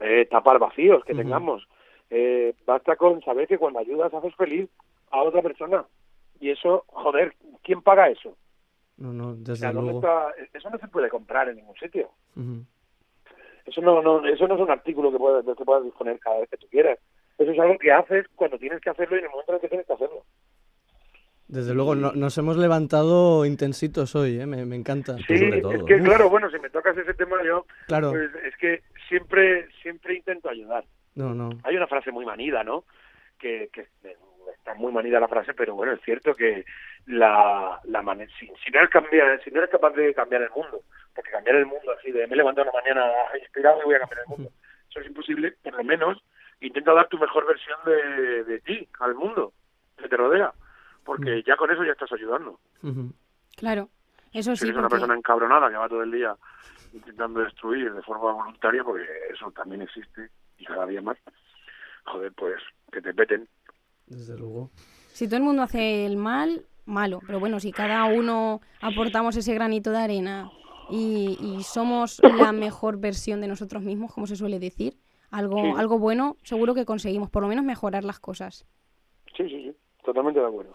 [0.00, 1.66] eh, tapar vacíos que tengamos.
[2.08, 4.68] Eh, basta con saber que cuando ayudas haces feliz
[5.10, 5.84] a otra persona.
[6.40, 8.36] Y eso, joder, ¿quién paga eso?
[8.98, 10.06] No, no, O desde sea, ¿dónde luego.
[10.06, 10.32] está?
[10.54, 12.10] Eso no se puede comprar en ningún sitio.
[13.66, 16.48] Eso no, no, eso no es un artículo que puedas, que puedas disponer cada vez
[16.48, 16.98] que tú quieras.
[17.38, 19.60] Eso es algo que haces cuando tienes que hacerlo y en el momento en el
[19.60, 20.24] que tienes que hacerlo.
[21.48, 24.46] Desde luego, no- nos hemos levantado intensitos hoy, ¿eh?
[24.46, 25.16] me, me encanta.
[25.28, 28.10] Sí, es que claro, bueno, si me tocas ese tema yo, Claro.
[28.10, 30.84] pues es que siempre, siempre intento ayudar.
[31.14, 31.50] No, no.
[31.62, 32.84] Hay una frase muy manida, ¿no?
[33.38, 33.86] Que, que
[34.56, 36.64] está muy manida la frase, pero bueno, es cierto que
[37.06, 40.50] la, la mane- si, si no eres cambiar, si no eres capaz de cambiar el
[40.50, 40.80] mundo,
[41.14, 43.04] porque cambiar el mundo así de me levanto una mañana
[43.40, 44.50] inspirado y voy a cambiar el mundo,
[44.90, 46.18] eso es imposible, por lo menos
[46.60, 49.52] intenta dar tu mejor versión de, de ti al mundo
[49.96, 50.52] que te rodea,
[51.04, 52.58] porque ya con eso ya estás ayudando.
[53.56, 53.88] Claro,
[54.32, 56.34] eso Si sí, eres una persona encabronada que va todo el día
[56.92, 61.18] intentando destruir de forma voluntaria, porque eso también existe y cada día más,
[62.04, 62.56] joder, pues
[62.92, 63.48] que te peten.
[64.06, 64.70] Desde luego.
[65.12, 67.20] si todo el mundo hace el mal, malo.
[67.26, 70.50] Pero bueno, si cada uno aportamos ese granito de arena
[70.90, 74.96] y, y somos la mejor versión de nosotros mismos, como se suele decir,
[75.30, 75.72] algo, Sí.
[75.76, 78.66] algo bueno, seguro que conseguimos por lo menos mejorar las cosas.
[79.36, 80.74] Sí, sí, sí, totalmente de acuerdo.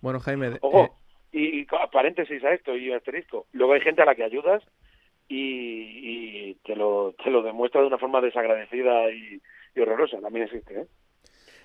[0.00, 0.98] Bueno, Jaime, eh, Ojo,
[1.30, 3.46] y, y ca- paréntesis a esto y asterisco.
[3.52, 4.62] Luego hay gente a la que ayudas
[5.28, 9.40] y, y te, lo, te lo demuestra de una forma desagradecida y,
[9.74, 10.20] y horrorosa.
[10.20, 10.86] También existe, ¿eh?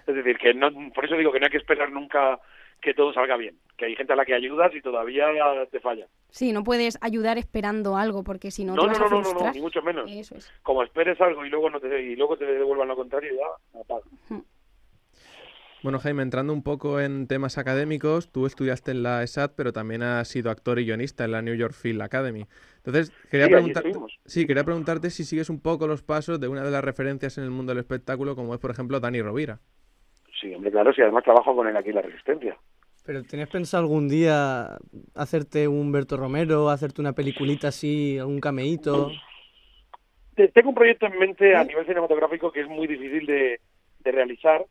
[0.06, 2.40] Es decir, que no, por eso digo que no hay que esperar nunca
[2.82, 3.58] que todo salga bien.
[3.78, 5.28] Que hay gente a la que ayudas y todavía
[5.72, 6.08] te falla.
[6.30, 9.10] Sí, no puedes ayudar esperando algo porque si no, No, te no, vas no, a
[9.22, 10.10] no, no, no, ni mucho menos.
[10.12, 10.52] Eso es.
[10.64, 14.04] Como esperes algo y luego no te y luego te devuelvan lo contrario, ya apaga.
[15.84, 20.02] Bueno, Jaime, entrando un poco en temas académicos, tú estudiaste en la ESAT, pero también
[20.02, 22.48] has sido actor y guionista en la New York Film Academy.
[22.78, 23.92] Entonces, quería, Sí, preguntarte,
[24.26, 27.44] sí, quería preguntarte si sigues un poco los pasos de una de las referencias en
[27.44, 29.60] el mundo del espectáculo, como es, por ejemplo, Dani Rovira.
[30.40, 32.58] Sí, hombre, claro, si además trabajo con él aquí en la Resistencia.
[33.06, 34.78] ¿Pero tenías pensado algún día
[35.16, 39.12] hacerte un Berto Romero, hacerte una peliculita así, algún cameíto?
[40.36, 43.60] Te- Tengo un proyecto en mente a nivel cinematográfico que es muy difícil de,
[44.00, 44.66] de realizar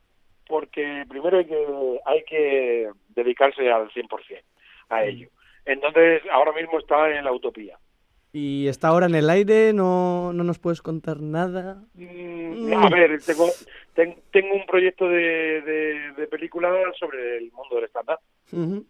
[0.47, 4.43] porque primero hay que, hay que dedicarse al 100%
[4.89, 5.29] a ello.
[5.65, 7.77] Entonces, ahora mismo está en la utopía.
[8.39, 9.73] ¿Y está ahora en el aire?
[9.73, 11.81] ¿No, no nos puedes contar nada?
[11.95, 13.47] Mm, A ver, tengo,
[13.95, 16.69] ten- tengo un proyecto de, de, de película
[16.99, 18.19] sobre el mundo del stand-up,
[18.53, 18.85] Ujú.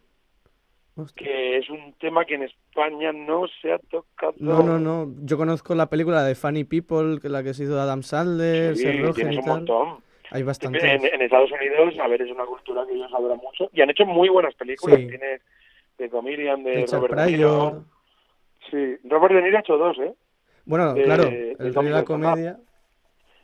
[1.15, 4.33] que es un tema que en España no se ha tocado.
[4.39, 5.13] No, no, no.
[5.23, 8.83] Yo conozco la película de Funny People, que la que se hizo Adam Sandler, Sí,
[8.83, 9.53] Seth Rogen tienes y un tal.
[9.59, 10.03] montón.
[10.31, 10.83] Hay bastantes.
[10.83, 13.89] En, en Estados Unidos, a ver, es una cultura que ellos adoran mucho y han
[13.91, 14.97] hecho muy buenas películas.
[14.99, 15.07] Sí.
[15.07, 15.41] Tienes
[15.97, 17.29] de Comedian, de Richard Robert Pryor.
[17.73, 17.85] Niro.
[18.69, 20.13] Sí, Robert De Niro ha hecho dos, ¿eh?
[20.65, 22.57] Bueno, de- claro, de el de la comedia.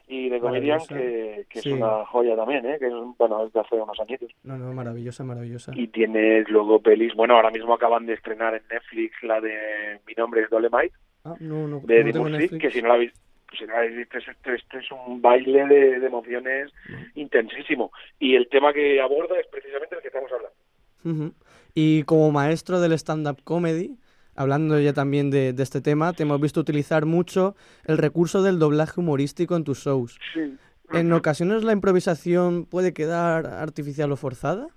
[0.05, 1.69] Y de Comedian, que, que Sí.
[1.69, 2.75] es una joya también, ¿eh?
[2.77, 4.29] Que es, bueno, es de hace unos añitos.
[4.43, 5.71] No, no, maravillosa, maravillosa.
[5.75, 10.13] Y tienes luego pelis, bueno, ahora mismo acaban de estrenar en Netflix la de Mi
[10.15, 10.93] nombre es Dolemite,
[11.23, 12.61] Ah, no, no, de no Netflix.
[12.61, 13.13] que si no la habéis,
[13.57, 16.71] si no habéis visto, es- esto, esto es un baile de, de emociones
[17.15, 17.91] intensísimo.
[18.19, 21.33] Y el tema que aborda es precisamente el que estamos hablando.
[21.73, 23.97] Y como maestro del stand-up comedy,
[24.35, 27.55] hablando ya también de, de este tema, te hemos visto utilizar mucho
[27.85, 30.19] el recurso del doblaje humorístico en tus shows.
[30.33, 30.57] Sí.
[30.91, 34.67] ¿En ocasiones la improvisación puede quedar artificial o forzada?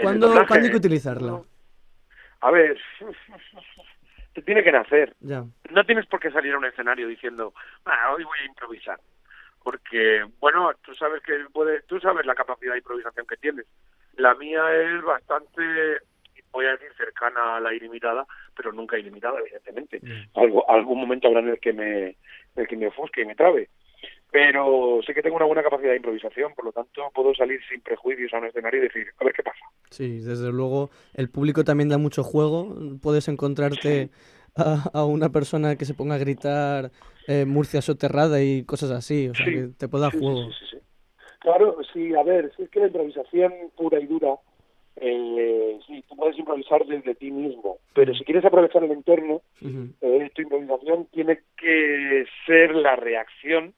[0.00, 1.42] ¿Cuándo, doblaje, ¿cuándo hay que utilizarla?
[2.40, 2.78] A ver,
[4.34, 5.16] te tiene que nacer.
[5.20, 5.44] Ya.
[5.70, 7.54] No tienes por qué salir a un escenario diciendo,
[7.84, 9.00] "Ah, hoy voy a improvisar.
[9.62, 13.66] Porque, bueno, tú sabes que puede, tú sabes la capacidad de improvisación que tienes.
[14.16, 15.62] La mía es bastante,
[16.56, 18.26] voy a decir, cercana a la ilimitada,
[18.56, 20.00] pero nunca ilimitada, evidentemente.
[20.34, 22.16] Algo, algún momento habrá en el que me, en
[22.56, 23.68] el que me ofusque y me trabe.
[24.30, 27.80] Pero sé que tengo una buena capacidad de improvisación, por lo tanto puedo salir sin
[27.80, 29.64] prejuicios a un escenario y decir, a ver qué pasa.
[29.90, 32.74] Sí, desde luego el público también da mucho juego.
[33.00, 34.10] Puedes encontrarte
[34.56, 36.90] a, a una persona que se ponga a gritar
[37.28, 40.50] eh, Murcia soterrada y cosas así, o sea, Sí, que te puede dar sí, juego.
[40.50, 40.76] sí, sí.
[41.40, 44.34] Claro, sí, a ver, si es que la improvisación pura y dura,
[45.00, 49.42] eh, sí, tú puedes improvisar desde ti mismo, pero si quieres aprovechar el entorno,
[50.00, 53.74] eh, tu improvisación tiene que ser la reacción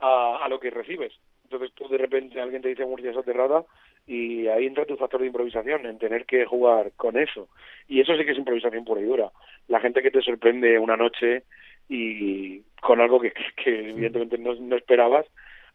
[0.00, 1.12] a, a lo que recibes.
[1.44, 3.64] Entonces tú de repente alguien te dice Murcia soterrada
[4.06, 7.48] y ahí entra tu factor de improvisación, en tener que jugar con eso.
[7.88, 9.30] Y eso sí que es improvisación pura y dura.
[9.68, 11.44] La gente que te sorprende una noche
[11.88, 15.26] y con algo que, que- que evidentemente no, no esperabas,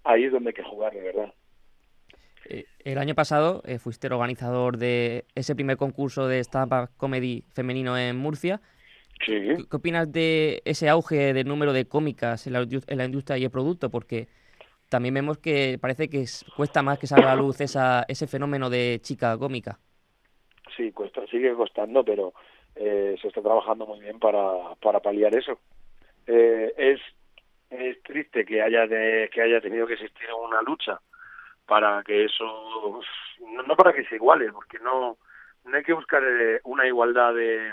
[0.04, 1.34] ahí es donde hay que jugar, de verdad.
[2.50, 7.44] Eh, el año pasado eh, fuiste el organizador de ese primer concurso de stand-up comedy
[7.54, 8.60] femenino en Murcia.
[9.26, 9.34] Sí.
[9.34, 13.06] ¿Qué, qué opinas de ese auge del número de cómicas en la, indus- en la
[13.06, 13.90] industria y el producto?
[13.90, 14.28] Porque
[14.90, 18.28] también vemos que parece que es- cuesta más que salga a la luz esa, ese
[18.28, 19.80] fenómeno de chica cómica.
[20.76, 22.34] Sí, cuesta, sigue costando, pero
[22.76, 25.60] eh, se está trabajando muy bien para, para paliar eso.
[26.26, 27.00] Eh, es,
[27.70, 31.00] es triste que haya de, que haya tenido que existir una lucha
[31.72, 33.00] para que eso
[33.66, 35.18] no, para que se iguale porque no
[35.64, 37.72] no hay que buscar eh, una igualdad de,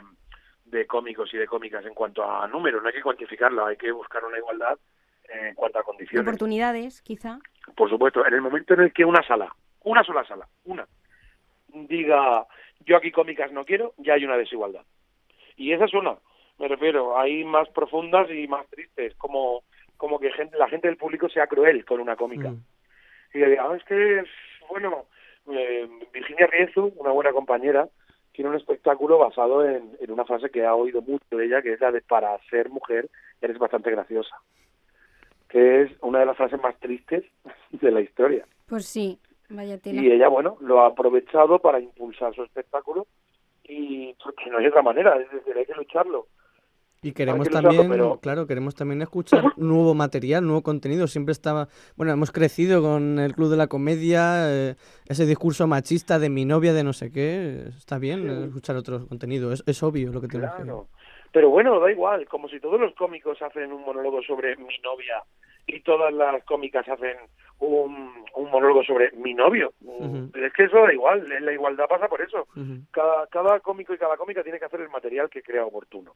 [0.66, 3.90] de cómicos y de cómicas en cuanto a números no hay que cuantificarla hay que
[3.90, 4.78] buscar una igualdad
[5.28, 7.40] en cuanto a De condiciones oportunidades, quizá.
[7.74, 9.52] por supuesto, en el momento en el que una sala,
[9.82, 10.86] una sola sala, una,
[11.66, 12.46] diga
[12.86, 14.84] yo aquí cómicas no quiero, ya hay una desigualdad.
[15.56, 16.14] Y esa es una,
[16.60, 19.64] me refiero, hay más profundas y más tristes, como,
[19.96, 22.54] como que gente, la gente del público sea cruel con una cómica.
[23.34, 24.24] Y le diga, "Ah, es que,
[24.68, 25.06] bueno,
[25.50, 27.88] eh, Virginia Riezu, una buena compañera,
[28.32, 31.72] tiene un espectáculo basado en, en una frase que ha oído mucho de ella, que
[31.72, 33.08] es la de para ser mujer
[33.40, 34.36] eres bastante graciosa
[35.48, 37.24] que es una de las frases más tristes
[37.72, 38.46] de la historia.
[38.66, 39.18] Pues sí.
[39.50, 40.00] Vaya tela.
[40.00, 43.06] Y ella, bueno, lo ha aprovechado para impulsar su espectáculo
[43.64, 46.26] y porque no hay otra manera, es decir, hay que lucharlo.
[47.00, 51.06] Y queremos que también, pero- claro, queremos también escuchar nuevo material, nuevo contenido.
[51.06, 54.74] Siempre estaba, bueno, hemos crecido con el Club de la Comedia, eh,
[55.06, 57.66] ese discurso machista de mi novia, de no sé qué.
[57.76, 58.28] Está bien Sí.
[58.28, 60.88] eh, escuchar otro contenido, es, es obvio lo que tenemos que Claro.
[61.30, 65.22] Pero bueno, da igual, como si todos los cómicos hacen un monólogo sobre mi novia
[65.66, 67.16] y todas las cómicas hacen
[67.60, 69.72] un, un monólogo sobre mi novio.
[69.84, 70.30] Ujú.
[70.34, 72.48] Es que eso da igual, la igualdad pasa por eso.
[72.90, 76.14] Cada, cada cómico y cada cómica tiene que hacer el material que crea oportuno.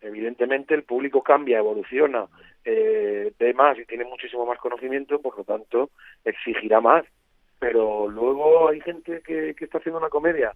[0.00, 2.26] Evidentemente el público cambia, evoluciona,
[2.64, 5.90] eh, ve más y tiene muchísimo más conocimiento, por lo tanto
[6.24, 7.04] exigirá más.
[7.58, 10.52] Pero luego hay gente que, que está haciendo una comedia,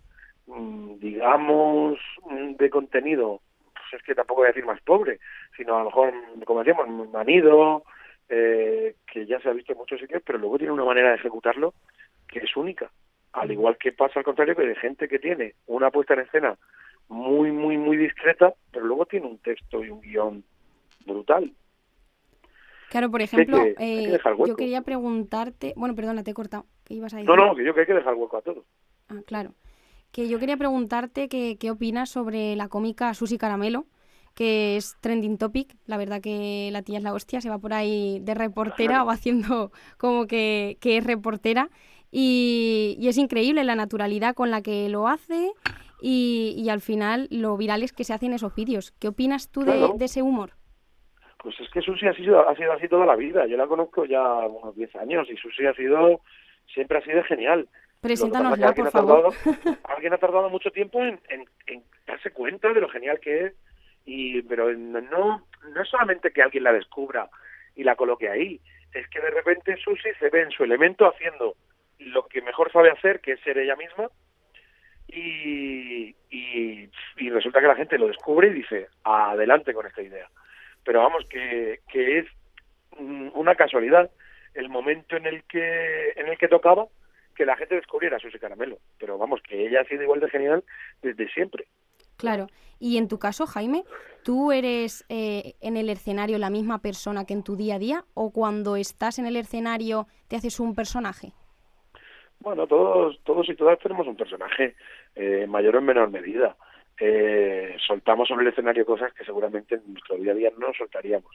[0.47, 1.99] mm, digamos,
[2.31, 3.41] mm, de contenido,
[3.75, 5.19] pues es que tampoco voy a decir más pobre,
[5.57, 7.85] sino a lo mejor, mm, como decíamos, manido,
[8.29, 11.16] eh, que ya se ha visto en muchos sitios, pero luego tiene una manera de
[11.16, 11.75] ejecutarlo
[12.27, 12.91] que es única.
[13.33, 16.57] Al igual que pasa al contrario que de gente que tiene una puesta en escena
[17.09, 20.44] muy, muy, muy discreta, pero luego tiene un texto y un guion
[21.06, 21.52] brutal.
[22.90, 27.12] Claro, por ejemplo, que eh, yo quería preguntarte, bueno, perdona, te he cortado, ¿qué ibas
[27.14, 27.28] a decir?
[27.28, 28.64] No, no, que yo que hay que dejar hueco a todo.
[29.09, 29.55] Ah, claro.
[30.12, 33.86] Que yo quería preguntarte que- qué opinas sobre la cómica Susi Caramelo,
[34.35, 35.74] que es trending topic.
[35.86, 39.10] La verdad que la tía es la hostia, se va por ahí de reportera o
[39.10, 41.70] haciendo como que, que es reportera.
[42.12, 45.51] Y, y es increíble la naturalidad con la que lo hace
[46.01, 48.93] y, y al final lo virales que se hacen esos vídeos.
[49.01, 49.95] ¿Qué opinas tú de, Claro.
[49.97, 50.51] de ese humor?
[51.43, 53.47] Pues es que Susi ha sido, ha sido así toda la vida.
[53.47, 56.21] Yo la conozco ya unos 10 años y Susi ha sido,
[56.73, 57.69] siempre ha sido genial.
[58.01, 59.55] Preséntanosla, por ha tardado- favor.
[59.85, 63.55] alguien ha tardado mucho tiempo en, en- en darse cuenta de lo genial que es,
[64.07, 67.29] y pero no, no es solamente que alguien la descubra
[67.75, 68.61] y la coloque ahí,
[68.93, 71.57] es que de repente Susi se ve en su elemento haciendo
[71.99, 74.09] lo que mejor sabe hacer, que es ser ella misma,
[75.09, 80.28] y, y, resulta que la gente lo descubre y dice, adelante con esta idea.
[80.85, 82.26] Pero vamos, que, que es
[82.98, 84.10] mm, una casualidad
[84.55, 86.86] el momento en el que en el que tocaba
[87.35, 88.78] que la gente descubriera Susi Caramelo.
[88.98, 90.64] Pero vamos, que ella ha sido igual de genial
[91.02, 91.66] desde siempre.
[92.16, 92.47] Claro.
[92.78, 93.85] Y en tu caso, Jaime,
[94.22, 98.05] ¿tú eres eh, en el escenario la misma persona que en tu día a día
[98.14, 101.32] o cuando estás en el escenario te haces un personaje?
[102.45, 104.75] Bueno, todos, todos y todas tenemos un personaje,
[105.15, 106.55] eh, mayor o en menor medida.
[107.01, 111.35] Eh, soltamos sobre el escenario cosas que seguramente en nuestro día a día no soltaríamos.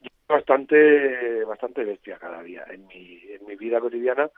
[0.00, 2.64] Yo soy bastante, bastante bestia cada día.
[2.70, 4.30] En mi, en mi vida cotidiana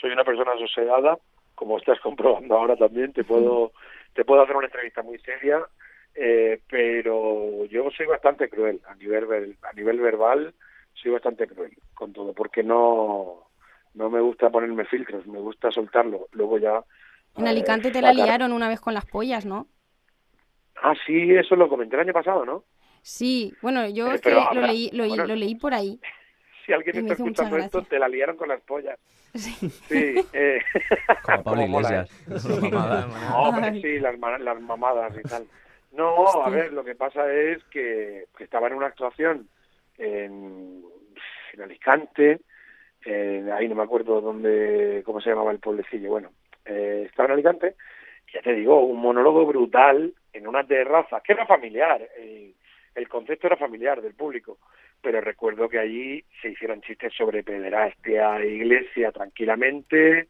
[0.00, 1.18] soy una persona sosegada,
[1.56, 3.12] como estás comprobando ahora también.
[3.12, 3.72] Te puedo,
[4.14, 5.60] te puedo hacer una entrevista muy seria,
[6.14, 10.54] eh, pero yo soy bastante cruel a nivel, a nivel verbal.
[10.94, 13.43] Soy bastante cruel con todo, porque no,
[13.94, 16.28] no me gusta ponerme filtros, me gusta soltarlo.
[16.32, 16.82] Luego ya.
[17.36, 19.66] En eh, Alicante te la sacar- liaron una vez con las pollas, ¿no?
[20.82, 22.64] Ah, sí, eso lo comenté el año pasado, ¿no?
[23.02, 25.26] Sí, bueno, yo Eh, es que pero lo leí, lo, bueno.
[25.26, 26.00] lo leí por ahí.
[26.66, 28.98] Si alguien está escuchando esto, te la liaron con las pollas.
[29.34, 29.50] Sí.
[29.88, 30.60] Sí, eh,
[31.22, 32.08] Como Pablo Iglesias.
[32.72, 33.82] Ay.
[33.82, 35.46] sí, las, ma- las mamadas y tal.
[35.92, 39.48] No, a ver, lo que pasa es que, que estaba en una actuación
[39.98, 40.82] en,
[41.52, 42.40] en Alicante,
[43.04, 46.30] eh, ahí no me acuerdo dónde, cómo se llamaba el pueblecillo, bueno,
[46.64, 47.74] eh, estaba en Alicante,
[48.32, 52.52] ya te digo, un monólogo brutal en una terraza, que era familiar, eh,
[52.94, 54.58] el concepto era familiar del público,
[55.00, 60.28] pero recuerdo que allí se hicieron chistes sobre pederastia, e iglesia tranquilamente,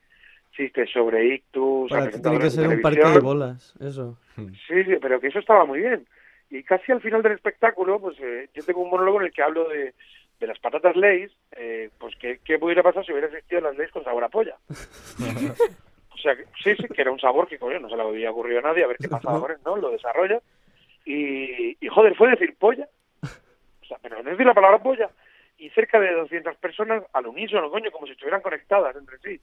[0.53, 4.19] chistes sobre ictus, Para ti tiene que ser un parque de bolas, eso.
[4.37, 6.07] Sí, sí, pero que eso estaba muy bien.
[6.51, 9.43] Y casi al final del espectáculo, pues eh, yo tengo un monólogo en el que
[9.43, 9.95] hablo de,
[10.45, 13.91] de las patatas Lay's, eh, pues ¿qué, qué pudiera pasar si hubiera existido las Lay's
[13.91, 14.57] con sabor a polla.
[16.15, 18.61] O sea, sí, sí, que era un sabor que, coño, no se le había ocurrido
[18.61, 19.77] a nadie, a ver qué pasaba con él, ¿no?
[19.77, 20.41] Lo desarrolla.
[21.05, 22.89] Y, y joder, fue decir polla.
[23.21, 25.11] O sea, pero no decir la palabra polla.
[25.59, 29.39] Y cerca de 200 personas al unísono, coño, como si estuvieran conectadas entre sí.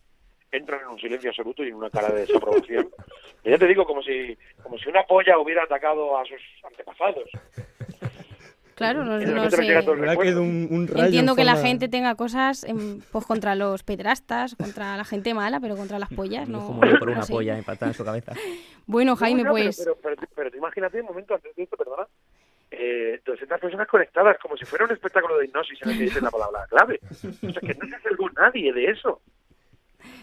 [0.51, 2.89] Entran en un silencio absoluto y en una cara de desaprobación.
[3.43, 7.29] Y ya te digo, como si, como si una polla hubiera atacado a sus antepasados.
[8.81, 10.37] Claro, no, no sé.
[10.39, 14.55] un, un rayo Entiendo en que la gente tenga cosas em, pues contra los pederastas,
[14.55, 16.65] contra la gente mala, pero contra las pollas no.
[16.67, 17.33] Como yo por no una sé.
[17.33, 18.33] polla impactada en su cabeza.
[18.87, 21.63] Bueno, No, Jaime, no, pero- pues Pero, pero, pero, tú imagínate un momento antes de
[21.63, 22.07] esto, perdona.
[22.71, 26.23] Eh, 200 personas conectadas, como si fuera un espectáculo de hipnosis en el que dices
[26.23, 26.99] la palabra clave.
[27.11, 29.21] O sea, que no se salvó nadie de eso.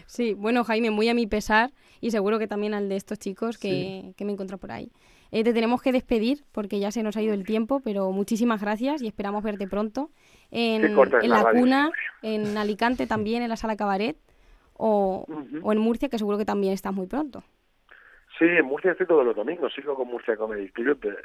[0.06, 1.70] sí, bueno, Jaime, muy a mi pesar
[2.00, 4.90] y seguro que también al de estos chicos que, que me encuentro por ahí.
[5.30, 8.60] Eh, te tenemos que despedir porque ya se nos ha ido el tiempo, pero muchísimas
[8.60, 10.10] gracias y esperamos verte pronto
[10.50, 10.82] en,
[11.28, 11.90] la cuna,
[12.22, 14.16] en Alicante también, en la sala Cabaret.
[14.74, 15.26] o,
[15.62, 17.42] o en Murcia, que seguro que también estás muy pronto.
[18.38, 21.04] Sí, en Murcia estoy todos los domingos, sigo con Murcia Comedy Club.
[21.04, 21.16] eh.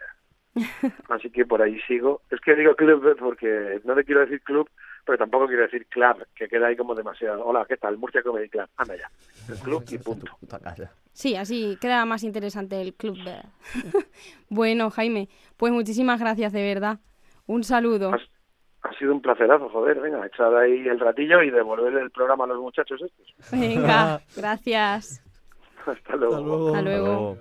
[1.10, 2.22] Así que por ahí sigo.
[2.30, 4.70] Es que digo club porque no le quiero decir club,
[5.06, 7.46] pero tampoco quiero decir club, que queda ahí como demasiado.
[7.46, 7.98] Hola, ¿qué tal?
[7.98, 8.68] Murcia Comedy Club.
[8.78, 9.10] Anda ya.
[9.50, 10.38] El club y punto.
[11.12, 13.18] Sí, así queda más interesante el club.
[14.50, 17.00] bueno, Jaime, pues muchísimas gracias de verdad.
[17.46, 18.12] Un saludo.
[18.84, 20.00] Ha sido un placerazo, joder.
[20.00, 23.52] Venga, echad ahí el ratillo y devolver el programa a los muchachos estos.
[23.52, 25.22] Venga, gracias.
[25.86, 26.68] Hasta luego.
[26.68, 27.38] Hasta luego.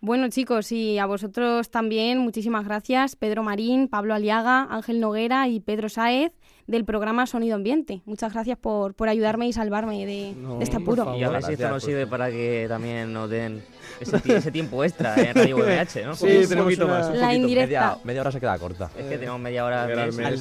[0.00, 3.16] Bueno, chicos, y a vosotros también, muchísimas gracias.
[3.16, 6.32] Pedro Marín, Pablo Aliaga, Ángel Noguera y Pedro Sáez
[6.68, 8.02] del programa Sonido Ambiente.
[8.04, 11.16] Muchas gracias por, por ayudarme y salvarme de, de este apuro.
[11.16, 13.60] Y a ver si esto nos sirve para que también nos den
[13.98, 16.14] ese, ti- ese tiempo extra en Radio VH, ¿no?
[16.14, 17.40] Sí, Un tenemos poquito una- más, un La poquito.
[17.42, 17.66] indirecta.
[17.88, 18.90] Media, media hora se queda corta.
[18.96, 20.40] Es que tenemos media hora Al al mes.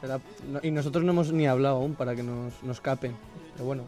[0.00, 3.16] Será- no- y nosotros no hemos ni hablado aún para que nos, nos capen.
[3.54, 3.82] Pero bueno,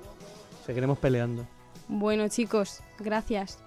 [0.67, 1.47] seguiremos peleando.
[1.87, 3.59] Bueno, chicos, gracias.